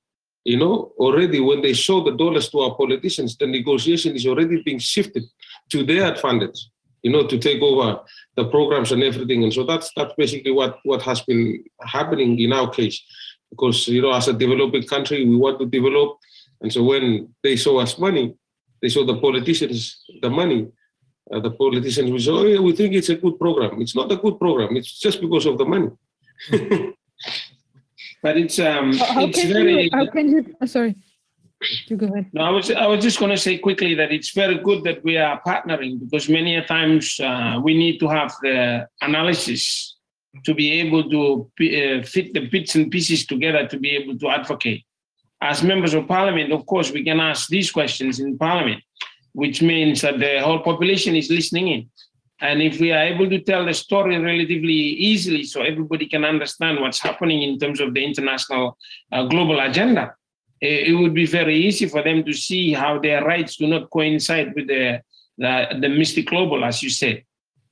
you 0.46 0.58
know, 0.58 0.94
already 0.98 1.40
when 1.40 1.62
they 1.62 1.74
show 1.74 2.04
the 2.04 2.16
dollars 2.16 2.50
to 2.50 2.60
our 2.60 2.76
politicians, 2.76 3.38
the 3.38 3.48
negotiation 3.48 4.16
is 4.16 4.26
already 4.26 4.62
being 4.62 4.80
shifted 4.80 5.24
to 5.72 5.84
their 5.84 6.12
advantage, 6.14 6.70
you 7.04 7.12
know, 7.12 7.28
to 7.28 7.38
take 7.38 7.62
over 7.62 8.02
the 8.36 8.46
programs 8.50 8.92
and 8.92 9.04
everything. 9.04 9.44
And 9.44 9.54
so 9.54 9.64
that's 9.66 9.92
that's 9.96 10.14
basically 10.18 10.52
what, 10.52 10.80
what 10.84 11.02
has 11.04 11.22
been 11.22 11.64
happening 11.82 12.40
in 12.40 12.54
our 12.54 12.70
case. 12.70 13.02
Because, 13.50 13.88
you 13.88 14.02
know, 14.02 14.14
as 14.14 14.28
a 14.28 14.34
developing 14.34 14.84
country, 14.84 15.26
we 15.26 15.36
want 15.36 15.60
to 15.60 15.66
develop. 15.66 16.18
And 16.62 16.72
so 16.72 16.84
when 16.84 17.34
they 17.44 17.56
show 17.56 17.78
us 17.80 17.98
money, 17.98 18.36
they 18.82 18.90
show 18.90 19.06
the 19.06 19.20
politicians 19.20 20.04
the 20.22 20.30
money. 20.30 20.68
Uh, 21.32 21.40
the 21.40 21.52
politicians 21.52 22.12
will 22.12 22.20
say, 22.20 22.32
oh, 22.32 22.46
yeah, 22.46 22.60
we 22.60 22.74
think 22.74 22.94
it's 22.94 23.10
a 23.10 23.16
good 23.16 23.40
program. 23.40 23.82
It's 23.82 23.96
not 23.96 24.12
a 24.12 24.16
good 24.18 24.40
program. 24.40 24.76
It's 24.76 25.00
just 25.00 25.22
because 25.22 25.46
of 25.46 25.58
the 25.58 25.66
money. 25.66 25.90
But 28.22 28.38
it's 28.38 28.60
um, 28.60 28.94
How 28.98 29.06
how 29.06 29.26
it's 29.26 29.40
can 29.40 29.54
very. 29.54 29.84
you, 29.84 29.90
how 29.94 30.06
can 30.08 30.30
you, 30.30 30.56
oh, 30.62 30.66
sorry, 30.66 30.96
you 31.88 31.98
go 31.98 32.08
ahead. 32.08 32.28
No, 32.34 32.42
I 32.42 32.50
was 32.50 32.72
I 32.72 32.88
was 32.88 33.04
just 33.04 33.20
going 33.20 33.32
to 33.32 33.38
say 33.38 33.58
quickly 33.58 33.94
that 33.96 34.12
it's 34.12 34.32
very 34.32 34.58
good 34.58 34.84
that 34.84 35.04
we 35.04 35.18
are 35.18 35.42
partnering 35.46 36.00
because 36.00 36.30
many 36.30 36.56
a 36.56 36.66
times 36.66 37.20
uh, 37.20 37.60
we 37.62 37.78
need 37.78 38.00
to 38.00 38.08
have 38.08 38.34
the 38.42 38.88
analysis 39.02 39.96
to 40.46 40.54
be 40.54 40.72
able 40.80 41.10
to 41.10 41.52
uh, 41.62 42.04
fit 42.04 42.34
the 42.34 42.48
bits 42.48 42.76
and 42.76 42.92
pieces 42.92 43.26
together 43.26 43.68
to 43.68 43.78
be 43.78 43.92
able 43.92 44.18
to 44.20 44.30
advocate. 44.30 44.84
As 45.42 45.64
members 45.64 45.94
of 45.94 46.08
parliament, 46.08 46.52
of 46.52 46.66
course, 46.66 46.92
we 46.92 47.04
can 47.04 47.20
ask 47.20 47.48
these 47.50 47.72
questions 47.72 48.20
in 48.20 48.38
parliament, 48.38 48.84
which 49.34 49.62
means 49.62 50.02
that 50.02 50.20
the 50.20 50.40
whole 50.42 50.60
population 50.60 51.16
is 51.16 51.30
listening 51.30 51.68
in. 51.70 51.90
And 52.42 52.62
if 52.62 52.80
we 52.80 52.92
are 52.92 53.04
able 53.04 53.30
to 53.30 53.40
tell 53.40 53.66
the 53.66 53.74
story 53.74 54.18
relatively 54.18 54.74
easily 54.74 55.44
so 55.44 55.62
everybody 55.62 56.06
can 56.06 56.24
understand 56.24 56.80
what's 56.80 57.00
happening 57.00 57.42
in 57.42 57.60
terms 57.60 57.82
of 57.82 57.94
the 57.94 58.04
international 58.04 58.78
uh, 59.12 59.24
global 59.26 59.60
agenda, 59.60 60.14
it, 60.62 60.90
it 60.90 60.94
would 60.94 61.14
be 61.14 61.26
very 61.26 61.56
easy 61.56 61.88
for 61.88 62.04
them 62.04 62.24
to 62.24 62.34
see 62.34 62.74
how 62.74 63.00
their 63.00 63.24
rights 63.24 63.58
do 63.58 63.68
not 63.68 63.90
coincide 63.90 64.54
with 64.56 64.68
the, 64.68 65.02
the, 65.38 65.78
the 65.82 65.90
mystic 65.90 66.28
global, 66.28 66.64
as 66.66 66.84
you 66.84 66.90
said. 66.90 67.24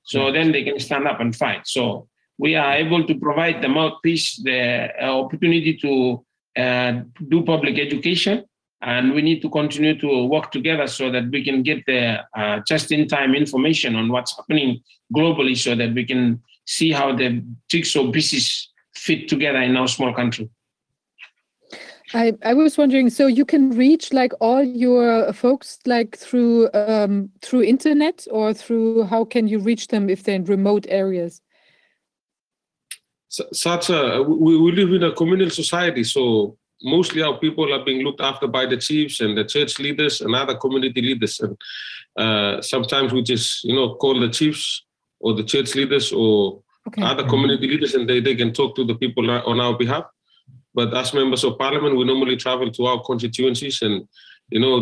So 0.04 0.32
then 0.32 0.52
they 0.52 0.64
can 0.64 0.80
stand 0.80 1.06
up 1.08 1.20
and 1.20 1.36
fight. 1.36 1.68
So 1.68 2.08
we 2.38 2.56
are 2.56 2.74
able 2.74 3.06
to 3.06 3.16
provide 3.16 3.62
the 3.62 3.68
mouthpiece, 3.68 4.38
the 4.42 4.90
opportunity 5.04 5.76
to 5.78 6.26
uh, 6.56 7.02
do 7.28 7.44
public 7.44 7.78
education, 7.78 8.46
and 8.82 9.14
we 9.14 9.22
need 9.22 9.42
to 9.42 9.50
continue 9.50 10.00
to 10.00 10.26
work 10.26 10.52
together 10.52 10.88
so 10.88 11.12
that 11.12 11.30
we 11.30 11.44
can 11.44 11.64
get 11.64 11.84
the 11.88 12.20
uh, 12.36 12.60
just-in-time 12.68 13.36
information 13.36 13.96
on 13.96 14.10
what's 14.10 14.38
happening 14.38 14.82
globally, 15.14 15.58
so 15.58 15.76
that 15.76 15.94
we 15.94 16.06
can 16.06 16.42
see 16.66 16.92
how 16.92 17.16
the 17.16 17.44
jigsaw 17.70 18.12
pieces 18.12 18.72
fit 18.94 19.28
together 19.28 19.60
in 19.60 19.76
our 19.76 19.88
small 19.88 20.14
country. 20.14 20.50
I, 22.14 22.34
I 22.44 22.54
was 22.54 22.78
wondering, 22.78 23.10
so 23.10 23.28
you 23.28 23.46
can 23.46 23.72
reach 23.72 24.14
like 24.14 24.32
all 24.40 24.64
your 24.64 25.34
folks 25.34 25.80
like 25.86 26.18
through 26.18 26.70
um, 26.74 27.30
through 27.42 27.64
internet 27.64 28.26
or 28.32 28.54
through 28.54 29.04
how 29.04 29.26
can 29.26 29.48
you 29.48 29.60
reach 29.60 29.88
them 29.88 30.10
if 30.10 30.24
they're 30.24 30.36
in 30.36 30.46
remote 30.46 30.86
areas? 30.90 31.42
su- 33.30 33.48
such 33.54 33.90
a 33.90 34.22
we, 34.24 34.58
we 34.58 34.72
live 34.72 34.92
in 34.94 35.04
a 35.04 35.12
communal 35.14 35.50
society 35.50 36.04
so 36.04 36.58
mostly 36.84 37.22
our 37.22 37.38
people 37.40 37.74
are 37.74 37.84
being 37.84 38.04
looked 38.04 38.22
after 38.22 38.48
by 38.48 38.66
the 38.66 38.78
chiefs 38.78 39.20
and 39.20 39.38
the 39.38 39.44
church 39.44 39.80
leaders 39.80 40.22
and 40.22 40.36
other 40.36 40.56
community 40.56 41.02
leaders 41.02 41.40
and 41.40 41.58
uh, 42.18 42.62
sometimes 42.62 43.12
we 43.14 43.22
just 43.22 43.64
you 43.64 43.76
know 43.76 43.96
call 43.96 44.20
the 44.20 44.30
chiefs 44.30 44.86
or 45.20 45.34
the 45.34 45.44
church 45.44 45.76
leaders 45.76 46.12
or 46.12 46.62
Okay. 46.88 47.02
other 47.02 47.26
community 47.28 47.68
leaders 47.68 47.96
and 47.96 48.08
they, 48.10 48.22
they 48.22 48.34
can 48.34 48.54
talk 48.54 48.74
to 48.74 48.86
the 48.86 48.96
people 48.96 49.30
on 49.30 49.60
our 49.60 49.78
behalf 49.78 50.06
but 50.78 50.94
as 51.02 51.14
members 51.22 51.44
of 51.44 51.58
parliament 51.66 51.98
we 51.98 52.04
normally 52.12 52.38
travel 52.46 52.70
to 52.72 52.82
our 52.90 53.00
constituencies 53.10 53.78
and 53.82 53.96
you 54.54 54.60
know 54.64 54.76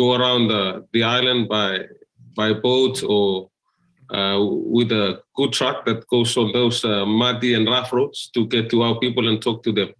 go 0.00 0.06
around 0.18 0.42
the, 0.48 0.62
the 0.94 1.02
island 1.18 1.48
by 1.56 1.68
by 2.40 2.48
boat 2.66 2.96
or 3.14 3.48
uh, 4.16 4.38
with 4.76 4.90
a 4.92 5.06
good 5.38 5.52
truck 5.58 5.76
that 5.86 6.06
goes 6.14 6.36
on 6.36 6.48
those 6.58 6.78
uh, 6.84 7.06
muddy 7.22 7.54
and 7.56 7.66
rough 7.74 7.90
roads 7.92 8.18
to 8.34 8.40
get 8.54 8.64
to 8.70 8.82
our 8.86 8.96
people 9.04 9.24
and 9.28 9.40
talk 9.46 9.58
to 9.66 9.72
them. 9.72 9.90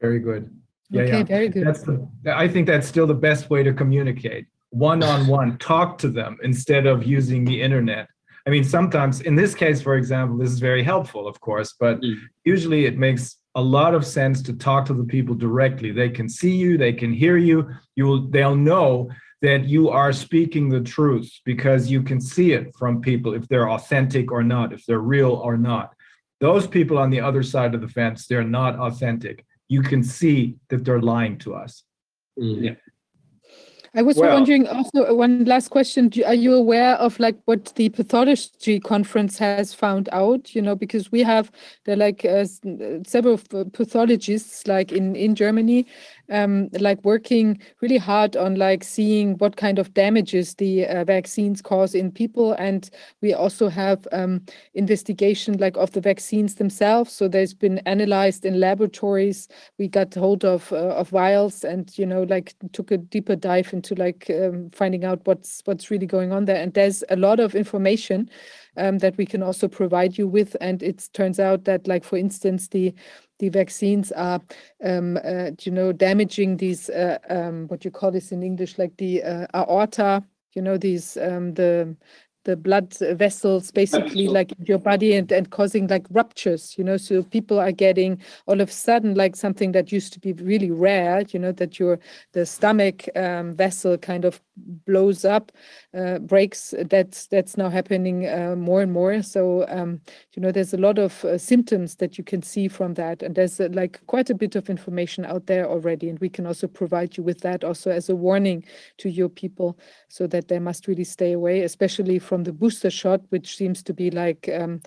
Very 0.00 0.20
good. 0.28 0.42
Yeah, 0.90 1.02
Okay, 1.02 1.18
yeah. 1.18 1.24
very 1.36 1.48
good. 1.54 1.66
That's 1.66 1.82
the, 1.82 1.96
I 2.44 2.46
think 2.52 2.64
that's 2.66 2.88
still 2.94 3.06
the 3.14 3.20
best 3.28 3.50
way 3.50 3.62
to 3.68 3.72
communicate. 3.82 4.44
One 4.70 5.02
on 5.02 5.20
one, 5.26 5.58
talk 5.58 5.98
to 5.98 6.08
them 6.08 6.32
instead 6.42 6.84
of 6.86 6.96
using 7.18 7.44
the 7.44 7.60
internet. 7.68 8.06
I 8.46 8.50
mean, 8.54 8.64
sometimes 8.64 9.20
in 9.28 9.34
this 9.42 9.52
case, 9.54 9.78
for 9.86 9.94
example, 9.96 10.36
this 10.38 10.50
is 10.56 10.60
very 10.70 10.82
helpful, 10.92 11.26
of 11.32 11.36
course, 11.48 11.70
but 11.84 11.94
Mm. 12.00 12.16
usually 12.54 12.82
it 12.90 12.96
makes 13.06 13.24
a 13.54 13.62
lot 13.62 13.94
of 13.94 14.04
sense 14.04 14.42
to 14.42 14.52
talk 14.52 14.84
to 14.86 14.94
the 14.94 15.04
people 15.04 15.34
directly. 15.34 15.92
They 15.92 16.08
can 16.08 16.28
see 16.28 16.54
you, 16.54 16.76
they 16.76 16.92
can 16.92 17.12
hear 17.12 17.36
you. 17.36 17.70
You 17.94 18.06
will, 18.06 18.28
they'll 18.28 18.56
know 18.56 19.10
that 19.42 19.64
you 19.64 19.90
are 19.90 20.12
speaking 20.12 20.68
the 20.68 20.80
truth 20.80 21.30
because 21.44 21.90
you 21.90 22.02
can 22.02 22.20
see 22.20 22.52
it 22.52 22.74
from 22.76 23.00
people 23.00 23.34
if 23.34 23.46
they're 23.48 23.70
authentic 23.70 24.32
or 24.32 24.42
not, 24.42 24.72
if 24.72 24.84
they're 24.86 24.98
real 24.98 25.32
or 25.32 25.56
not. 25.56 25.94
Those 26.40 26.66
people 26.66 26.98
on 26.98 27.10
the 27.10 27.20
other 27.20 27.42
side 27.42 27.74
of 27.74 27.80
the 27.80 27.88
fence, 27.88 28.26
they're 28.26 28.42
not 28.42 28.78
authentic. 28.78 29.44
You 29.68 29.82
can 29.82 30.02
see 30.02 30.56
that 30.68 30.84
they're 30.84 31.00
lying 31.00 31.38
to 31.38 31.54
us. 31.54 31.84
Mm. 32.38 32.76
I 33.96 34.02
was 34.02 34.16
Well- 34.16 34.34
wondering 34.34 34.66
also 34.66 35.06
uh, 35.08 35.14
one 35.14 35.44
last 35.44 35.68
question. 35.68 36.10
Are 36.26 36.34
you 36.34 36.54
aware 36.54 36.94
of 36.96 37.18
like 37.20 37.36
what 37.44 37.72
the 37.76 37.88
pathology 37.90 38.80
conference 38.80 39.38
has 39.38 39.72
found 39.72 40.08
out? 40.12 40.54
You 40.54 40.62
know, 40.62 40.74
because 40.74 41.12
we 41.12 41.22
have 41.22 41.50
there 41.84 41.96
like 41.96 42.24
uh, 42.24 42.44
uh, 42.66 43.04
several 43.06 43.38
pathologists 43.72 44.66
like 44.66 44.90
in 44.90 45.14
in 45.14 45.34
Germany, 45.34 45.86
um, 46.30 46.68
like 46.72 47.04
working 47.04 47.60
really 47.80 47.98
hard 47.98 48.36
on 48.36 48.56
like 48.56 48.84
seeing 48.84 49.36
what 49.38 49.56
kind 49.56 49.78
of 49.78 49.92
damages 49.94 50.54
the 50.54 50.86
uh, 50.86 51.04
vaccines 51.04 51.60
cause 51.60 51.94
in 51.94 52.10
people, 52.10 52.52
and 52.54 52.90
we 53.20 53.34
also 53.34 53.68
have 53.68 54.06
um, 54.12 54.42
investigation 54.74 55.58
like 55.58 55.76
of 55.76 55.92
the 55.92 56.00
vaccines 56.00 56.56
themselves. 56.56 57.12
So 57.12 57.28
there's 57.28 57.54
been 57.54 57.78
analyzed 57.86 58.44
in 58.44 58.60
laboratories. 58.60 59.48
We 59.78 59.88
got 59.88 60.14
hold 60.14 60.44
of 60.44 60.72
uh, 60.72 60.94
of 60.94 61.08
vials 61.10 61.64
and 61.64 61.96
you 61.98 62.06
know 62.06 62.22
like 62.24 62.54
took 62.72 62.90
a 62.90 62.98
deeper 62.98 63.36
dive 63.36 63.72
into 63.72 63.94
like 63.94 64.30
um, 64.30 64.70
finding 64.70 65.04
out 65.04 65.20
what's 65.24 65.62
what's 65.64 65.90
really 65.90 66.06
going 66.06 66.32
on 66.32 66.44
there. 66.46 66.60
And 66.60 66.72
there's 66.74 67.04
a 67.10 67.16
lot 67.16 67.40
of 67.40 67.54
information 67.54 68.30
um, 68.76 68.98
that 68.98 69.16
we 69.16 69.26
can 69.26 69.42
also 69.42 69.68
provide 69.68 70.18
you 70.18 70.26
with. 70.26 70.56
And 70.60 70.82
it 70.82 71.08
turns 71.12 71.38
out 71.38 71.64
that 71.64 71.86
like 71.86 72.04
for 72.04 72.16
instance 72.16 72.68
the 72.68 72.94
the 73.44 73.58
vaccines 73.58 74.10
are 74.12 74.40
um, 74.82 75.18
uh, 75.24 75.50
you 75.62 75.72
know 75.72 75.92
damaging 75.92 76.56
these 76.56 76.88
uh, 76.90 77.18
um, 77.28 77.68
what 77.68 77.84
you 77.84 77.90
call 77.90 78.10
this 78.10 78.32
in 78.32 78.42
English 78.42 78.78
like 78.78 78.96
the 78.96 79.22
uh, 79.22 79.46
aorta. 79.54 80.24
You 80.54 80.62
know 80.62 80.78
these 80.78 81.16
um, 81.16 81.54
the 81.54 81.96
the 82.44 82.56
blood 82.56 82.94
vessels 83.12 83.70
basically 83.70 84.28
like 84.28 84.52
your 84.66 84.78
body 84.78 85.14
and, 85.14 85.30
and 85.32 85.50
causing 85.50 85.86
like 85.88 86.06
ruptures 86.10 86.76
you 86.78 86.84
know? 86.84 86.96
So 86.96 87.22
people 87.22 87.58
are 87.58 87.72
getting 87.72 88.20
all 88.46 88.60
of 88.60 88.68
a 88.68 88.72
sudden 88.72 89.14
like 89.14 89.36
something 89.36 89.72
that 89.72 89.92
used 89.92 90.12
to 90.14 90.20
be 90.20 90.32
really 90.34 90.70
rare 90.70 91.24
you 91.30 91.38
know 91.38 91.52
that 91.52 91.78
your 91.78 91.98
the 92.32 92.46
stomach 92.46 93.08
um, 93.16 93.54
vessel 93.54 93.98
kind 93.98 94.24
of 94.24 94.40
blows 94.86 95.24
up 95.24 95.52
uh, 95.96 96.18
breaks 96.18 96.74
that's 96.88 97.26
that's 97.26 97.56
now 97.56 97.68
happening 97.68 98.28
uh, 98.28 98.54
more 98.56 98.82
and 98.82 98.92
more. 98.92 99.22
So 99.22 99.64
um, 99.68 100.00
you 100.34 100.42
know 100.42 100.50
there's 100.50 100.74
a 100.74 100.78
lot 100.78 100.98
of 100.98 101.24
uh, 101.24 101.38
symptoms 101.38 101.96
that 101.96 102.18
you 102.18 102.24
can 102.24 102.42
see 102.42 102.68
from 102.68 102.94
that 102.94 103.22
and 103.22 103.34
there's 103.34 103.60
uh, 103.60 103.68
like 103.72 104.00
quite 104.06 104.30
a 104.30 104.34
bit 104.34 104.56
of 104.56 104.68
information 104.68 105.24
out 105.24 105.46
there 105.46 105.66
already 105.68 106.08
and 106.08 106.18
we 106.18 106.28
can 106.28 106.46
also 106.46 106.66
provide 106.66 107.16
you 107.16 107.22
with 107.22 107.40
that 107.40 107.62
also 107.62 107.90
as 107.90 108.08
a 108.08 108.16
warning 108.16 108.64
to 108.98 109.08
your 109.08 109.28
people 109.28 109.78
so 110.08 110.26
that 110.26 110.48
they 110.48 110.58
must 110.58 110.88
really 110.88 111.04
stay 111.04 111.32
away 111.32 111.62
especially 111.62 112.18
from 112.18 112.33
the 112.42 112.52
booster 112.52 112.90
shot 112.90 113.20
which 113.28 113.56
seems 113.56 113.82
to 113.82 113.94
be 113.94 114.10
like 114.10 114.50
um, 114.52 114.80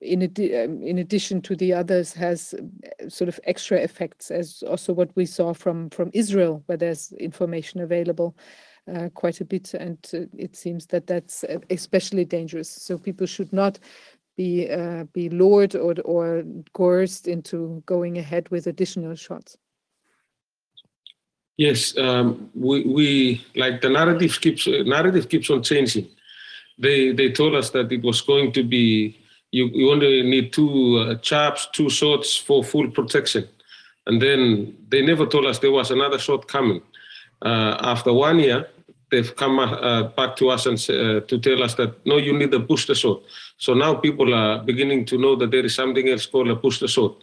in, 0.00 0.20
addi- 0.20 0.64
um, 0.64 0.82
in 0.82 0.98
addition 0.98 1.40
to 1.42 1.56
the 1.56 1.72
others 1.72 2.12
has 2.12 2.54
uh, 2.54 3.08
sort 3.08 3.28
of 3.28 3.38
extra 3.44 3.78
effects 3.78 4.30
as 4.30 4.62
also 4.66 4.92
what 4.92 5.14
we 5.16 5.26
saw 5.26 5.52
from 5.52 5.90
from 5.90 6.10
Israel 6.12 6.62
where 6.66 6.78
there's 6.78 7.12
information 7.12 7.80
available 7.80 8.36
uh, 8.94 9.08
quite 9.14 9.40
a 9.40 9.44
bit. 9.44 9.74
And 9.74 9.98
uh, 10.14 10.20
it 10.36 10.56
seems 10.56 10.86
that 10.86 11.06
that's 11.06 11.44
uh, 11.44 11.58
especially 11.70 12.24
dangerous. 12.24 12.68
So 12.68 12.98
people 12.98 13.26
should 13.26 13.52
not 13.52 13.78
be 14.36 14.70
uh, 14.70 15.04
be 15.12 15.28
lured 15.28 15.74
or 15.74 15.94
or 16.04 16.44
coerced 16.72 17.28
into 17.28 17.82
going 17.86 18.18
ahead 18.18 18.48
with 18.50 18.66
additional 18.66 19.14
shots. 19.14 19.56
Yes, 21.56 21.96
um, 21.98 22.50
we, 22.54 22.84
we 22.84 23.44
like 23.54 23.82
the 23.82 23.90
narrative 23.90 24.40
keeps 24.40 24.66
narrative 24.66 25.28
keeps 25.28 25.50
on 25.50 25.62
changing. 25.62 26.08
They 26.80 27.12
they 27.12 27.30
told 27.30 27.54
us 27.54 27.70
that 27.70 27.92
it 27.92 28.02
was 28.02 28.20
going 28.22 28.52
to 28.52 28.62
be 28.64 29.16
you, 29.52 29.66
you 29.66 29.90
only 29.90 30.22
need 30.22 30.52
two 30.52 30.98
uh, 30.98 31.14
chaps, 31.16 31.68
two 31.72 31.90
shots 31.90 32.36
for 32.36 32.64
full 32.64 32.90
protection, 32.90 33.48
and 34.06 34.20
then 34.20 34.74
they 34.88 35.02
never 35.02 35.26
told 35.26 35.46
us 35.46 35.58
there 35.58 35.72
was 35.72 35.90
another 35.90 36.18
shot 36.18 36.48
coming. 36.48 36.80
Uh, 37.44 37.76
after 37.80 38.12
one 38.12 38.38
year, 38.38 38.68
they've 39.10 39.34
come 39.36 39.58
uh, 39.58 40.04
back 40.04 40.36
to 40.36 40.50
us 40.50 40.66
and 40.66 40.78
uh, 40.90 41.20
to 41.26 41.38
tell 41.38 41.62
us 41.62 41.74
that 41.74 41.94
no, 42.06 42.16
you 42.16 42.36
need 42.36 42.54
a 42.54 42.58
booster 42.58 42.94
shot. 42.94 43.22
So 43.58 43.74
now 43.74 43.94
people 43.94 44.32
are 44.34 44.62
beginning 44.62 45.04
to 45.06 45.18
know 45.18 45.36
that 45.36 45.50
there 45.50 45.64
is 45.64 45.74
something 45.74 46.08
else 46.08 46.26
called 46.26 46.48
a 46.48 46.54
booster 46.54 46.88
shot. 46.88 47.16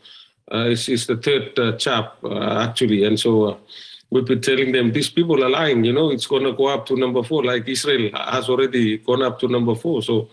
Uh, 0.52 0.70
it's, 0.70 0.88
it's 0.88 1.08
the 1.08 1.18
third 1.18 1.58
uh, 1.58 1.78
chap 1.78 2.18
actually, 2.24 3.06
and 3.06 3.20
so. 3.20 3.60
Uh, 4.08 4.16
we've 4.16 4.26
been 4.26 4.42
telling 4.42 4.72
them 4.72 4.92
these 4.92 5.10
people 5.10 5.44
are 5.44 5.50
lying 5.50 5.84
you 5.84 5.94
know 5.94 6.12
it's 6.12 6.28
going 6.28 6.44
to 6.44 6.54
go 6.54 6.68
up 6.68 6.86
to 6.86 6.96
number 6.96 7.24
four 7.24 7.44
like 7.44 7.68
israel 7.68 8.10
has 8.14 8.50
already 8.50 8.98
gone 9.00 9.22
up 9.22 9.40
to 9.40 9.48
number 9.48 9.76
four 9.76 10.02
so 10.02 10.30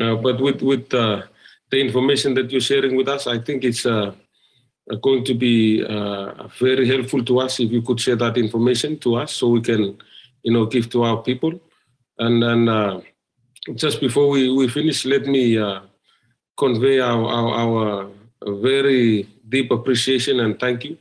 uh, 0.00 0.14
but 0.16 0.40
with 0.40 0.62
with 0.62 0.94
uh, 0.94 1.22
the 1.70 1.80
information 1.80 2.34
that 2.34 2.50
you're 2.50 2.60
sharing 2.60 2.96
with 2.96 3.08
us 3.08 3.26
i 3.26 3.38
think 3.38 3.64
it's 3.64 3.84
uh, 3.86 4.12
going 5.00 5.24
to 5.24 5.34
be 5.34 5.84
uh, 5.84 6.48
very 6.58 6.86
helpful 6.86 7.24
to 7.24 7.38
us 7.38 7.60
if 7.60 7.70
you 7.70 7.82
could 7.82 8.00
share 8.00 8.16
that 8.16 8.36
information 8.36 8.98
to 8.98 9.14
us 9.16 9.32
so 9.32 9.48
we 9.48 9.60
can 9.60 9.96
you 10.42 10.52
know 10.52 10.66
give 10.66 10.90
to 10.90 11.02
our 11.02 11.22
people. 11.22 11.60
And 12.18 12.42
then 12.42 12.68
uh, 12.68 13.00
just 13.74 14.00
before 14.00 14.28
we, 14.28 14.52
we 14.52 14.68
finish 14.68 15.04
let 15.04 15.26
me 15.26 15.58
uh, 15.58 15.80
convey 16.56 17.00
our, 17.00 17.24
our, 17.24 17.50
our 17.54 18.10
very 18.60 19.28
deep 19.48 19.70
appreciation 19.70 20.40
and 20.40 20.58
thank 20.58 20.84
you 20.84 20.98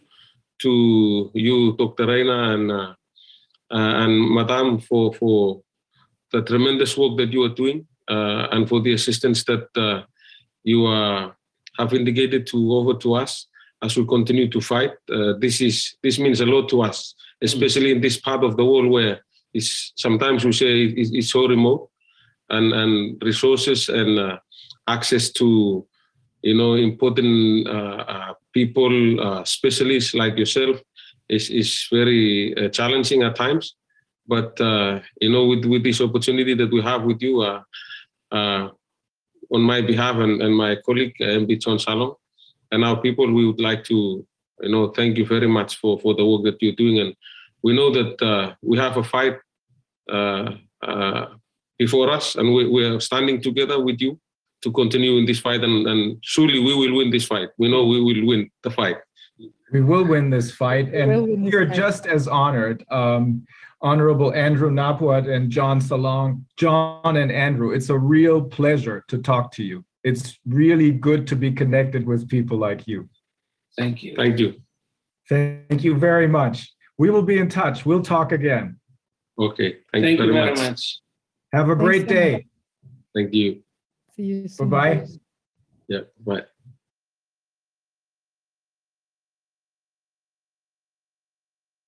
to 0.62 1.32
you, 1.34 1.76
Dr. 1.78 2.05
Reiner 2.05 2.53
and 2.53 2.72
uh, 2.72 2.93
uh, 3.74 4.03
and 4.03 4.34
Madame 4.34 4.80
for 4.80 5.14
for 5.14 5.62
the 6.32 6.41
tremendous 6.41 6.97
work 6.97 7.18
that 7.18 7.32
you 7.32 7.43
are 7.43 7.55
doing 7.55 7.88
uh, 8.09 8.47
and 8.51 8.68
for 8.68 8.82
the 8.82 8.93
assistance 8.93 9.43
that 9.45 9.68
uh, 9.76 10.03
you 10.64 10.86
uh, 10.86 11.32
have 11.78 11.93
indicated 11.93 12.47
to 12.47 12.74
over 12.74 12.93
to 12.95 13.16
us 13.16 13.47
as 13.82 13.97
we 13.97 14.05
continue 14.05 14.49
to 14.49 14.62
fight. 14.62 14.91
Uh, 15.12 15.34
this 15.39 15.62
is 15.62 15.95
this 16.03 16.20
means 16.20 16.41
a 16.41 16.45
lot 16.45 16.70
to 16.70 16.82
us, 16.82 17.16
especially 17.41 17.91
in 17.91 18.01
this 18.01 18.20
part 18.20 18.43
of 18.43 18.57
the 18.57 18.66
world 18.66 18.89
where 18.89 19.20
it's 19.53 19.93
sometimes 19.95 20.45
we 20.45 20.51
say 20.51 20.86
it's, 20.86 21.12
it's 21.12 21.32
so 21.32 21.47
remote, 21.47 21.89
and 22.49 22.74
and 22.74 23.22
resources 23.24 23.89
and 23.89 24.20
uh, 24.20 24.38
access 24.88 25.32
to 25.32 25.86
you 26.42 26.56
know 26.56 26.74
important 26.74 27.68
uh, 27.68 28.04
uh, 28.08 28.34
people, 28.54 29.22
uh, 29.22 29.44
specialists 29.44 30.14
like 30.14 30.38
yourself, 30.38 30.82
is 31.30 31.50
is 31.50 31.88
very 31.92 32.56
challenging 32.72 33.24
at 33.24 33.36
times. 33.36 33.76
But 34.28 34.60
you 35.20 35.30
know, 35.30 35.46
with 35.48 35.66
with 35.66 35.84
this 35.84 36.02
opportunity 36.02 36.54
that 36.56 36.72
we 36.72 36.82
have 36.82 37.04
with 37.04 37.22
you, 37.22 37.42
on 38.32 39.62
my 39.62 39.82
behalf 39.82 40.16
and, 40.16 40.42
and 40.42 40.56
my 40.56 40.78
colleague 40.86 41.14
MP 41.20 41.60
John 41.60 41.78
Salong 41.78 42.16
and 42.72 42.86
our 42.86 43.00
people, 43.02 43.32
we 43.32 43.46
would 43.46 43.60
like 43.60 43.84
to 43.86 44.26
you 44.62 44.70
know 44.70 44.89
thank 44.89 45.18
you 45.18 45.26
very 45.26 45.48
much 45.48 45.78
for 45.78 46.00
for 46.00 46.14
the 46.16 46.26
work 46.26 46.44
that 46.44 46.62
you're 46.62 46.76
doing, 46.76 47.00
and 47.00 47.16
we 47.64 47.74
know 47.74 47.92
that 47.92 48.22
uh, 48.22 48.56
we 48.62 48.78
have 48.78 48.98
a 48.98 49.04
fight 49.04 49.38
uh, 50.12 50.56
uh, 50.82 51.26
before 51.78 52.10
us, 52.10 52.36
and 52.36 52.54
we, 52.54 52.68
we 52.68 52.86
are 52.86 53.00
standing 53.00 53.42
together 53.42 53.80
with 53.84 54.02
you 54.02 54.20
to 54.62 54.72
continue 54.72 55.18
in 55.18 55.26
this 55.26 55.39
fight, 55.39 55.64
and, 55.64 55.88
and 55.88 56.18
surely 56.22 56.59
we 56.59 56.76
will 56.76 56.95
win 56.95 57.09
this 57.09 57.26
fight. 57.26 57.49
We 57.57 57.70
know 57.70 57.86
we 57.86 58.01
will 58.01 58.26
win 58.26 58.49
the 58.64 58.72
fight. 58.72 58.97
We 59.72 59.82
will 59.82 60.05
win 60.05 60.30
this 60.30 60.51
fight, 60.51 60.93
and 60.93 61.09
win 61.24 61.43
this 61.43 61.53
we're 61.53 61.66
just 61.66 62.05
as 62.05 62.28
honored. 62.28 62.86
Um, 62.91 63.45
Honorable 63.84 64.32
Andrew 64.34 64.70
Napuat 64.70 65.28
and 65.28 65.49
John 65.49 65.82
Salong, 65.82 66.43
John 66.55 67.18
and 67.18 67.32
Andrew, 67.32 67.72
it's 67.72 67.89
a 67.89 67.97
real 67.97 68.39
pleasure 68.41 69.03
to 69.07 69.18
talk 69.18 69.51
to 69.53 69.64
you. 69.64 69.84
It's 70.03 70.38
really 70.45 70.91
good 70.91 71.26
to 71.28 71.36
be 71.36 71.51
connected 71.51 72.05
with 72.05 72.30
people 72.30 72.57
like 72.57 72.88
you. 72.88 73.09
Thank 73.78 74.03
you. 74.03 74.16
Thank 74.16 74.39
you. 74.39 74.62
Thank 75.28 75.84
you 75.84 75.95
very 75.95 76.28
much. 76.28 76.72
We 76.97 77.09
will 77.09 77.24
be 77.24 77.39
in 77.39 77.49
touch. 77.49 77.86
We'll 77.86 78.03
talk 78.03 78.32
again. 78.32 78.80
Okay. 79.39 79.78
Thank, 79.91 80.05
Thank 80.05 80.20
you 80.20 80.26
you 80.26 80.34
very 80.34 80.34
very 80.34 80.49
much. 80.51 80.59
much. 80.59 80.99
Have 81.53 81.70
a 81.70 81.76
Thanks 81.76 81.84
great 81.84 82.01
so 82.01 82.07
day. 82.07 82.45
Thank 83.16 83.34
you. 83.34 83.64
See 84.22 84.28
you 84.28 84.47
soon. 84.47 84.69
Bye-bye. 84.69 85.07
Yeah. 85.88 86.01
Bye. 86.24 86.43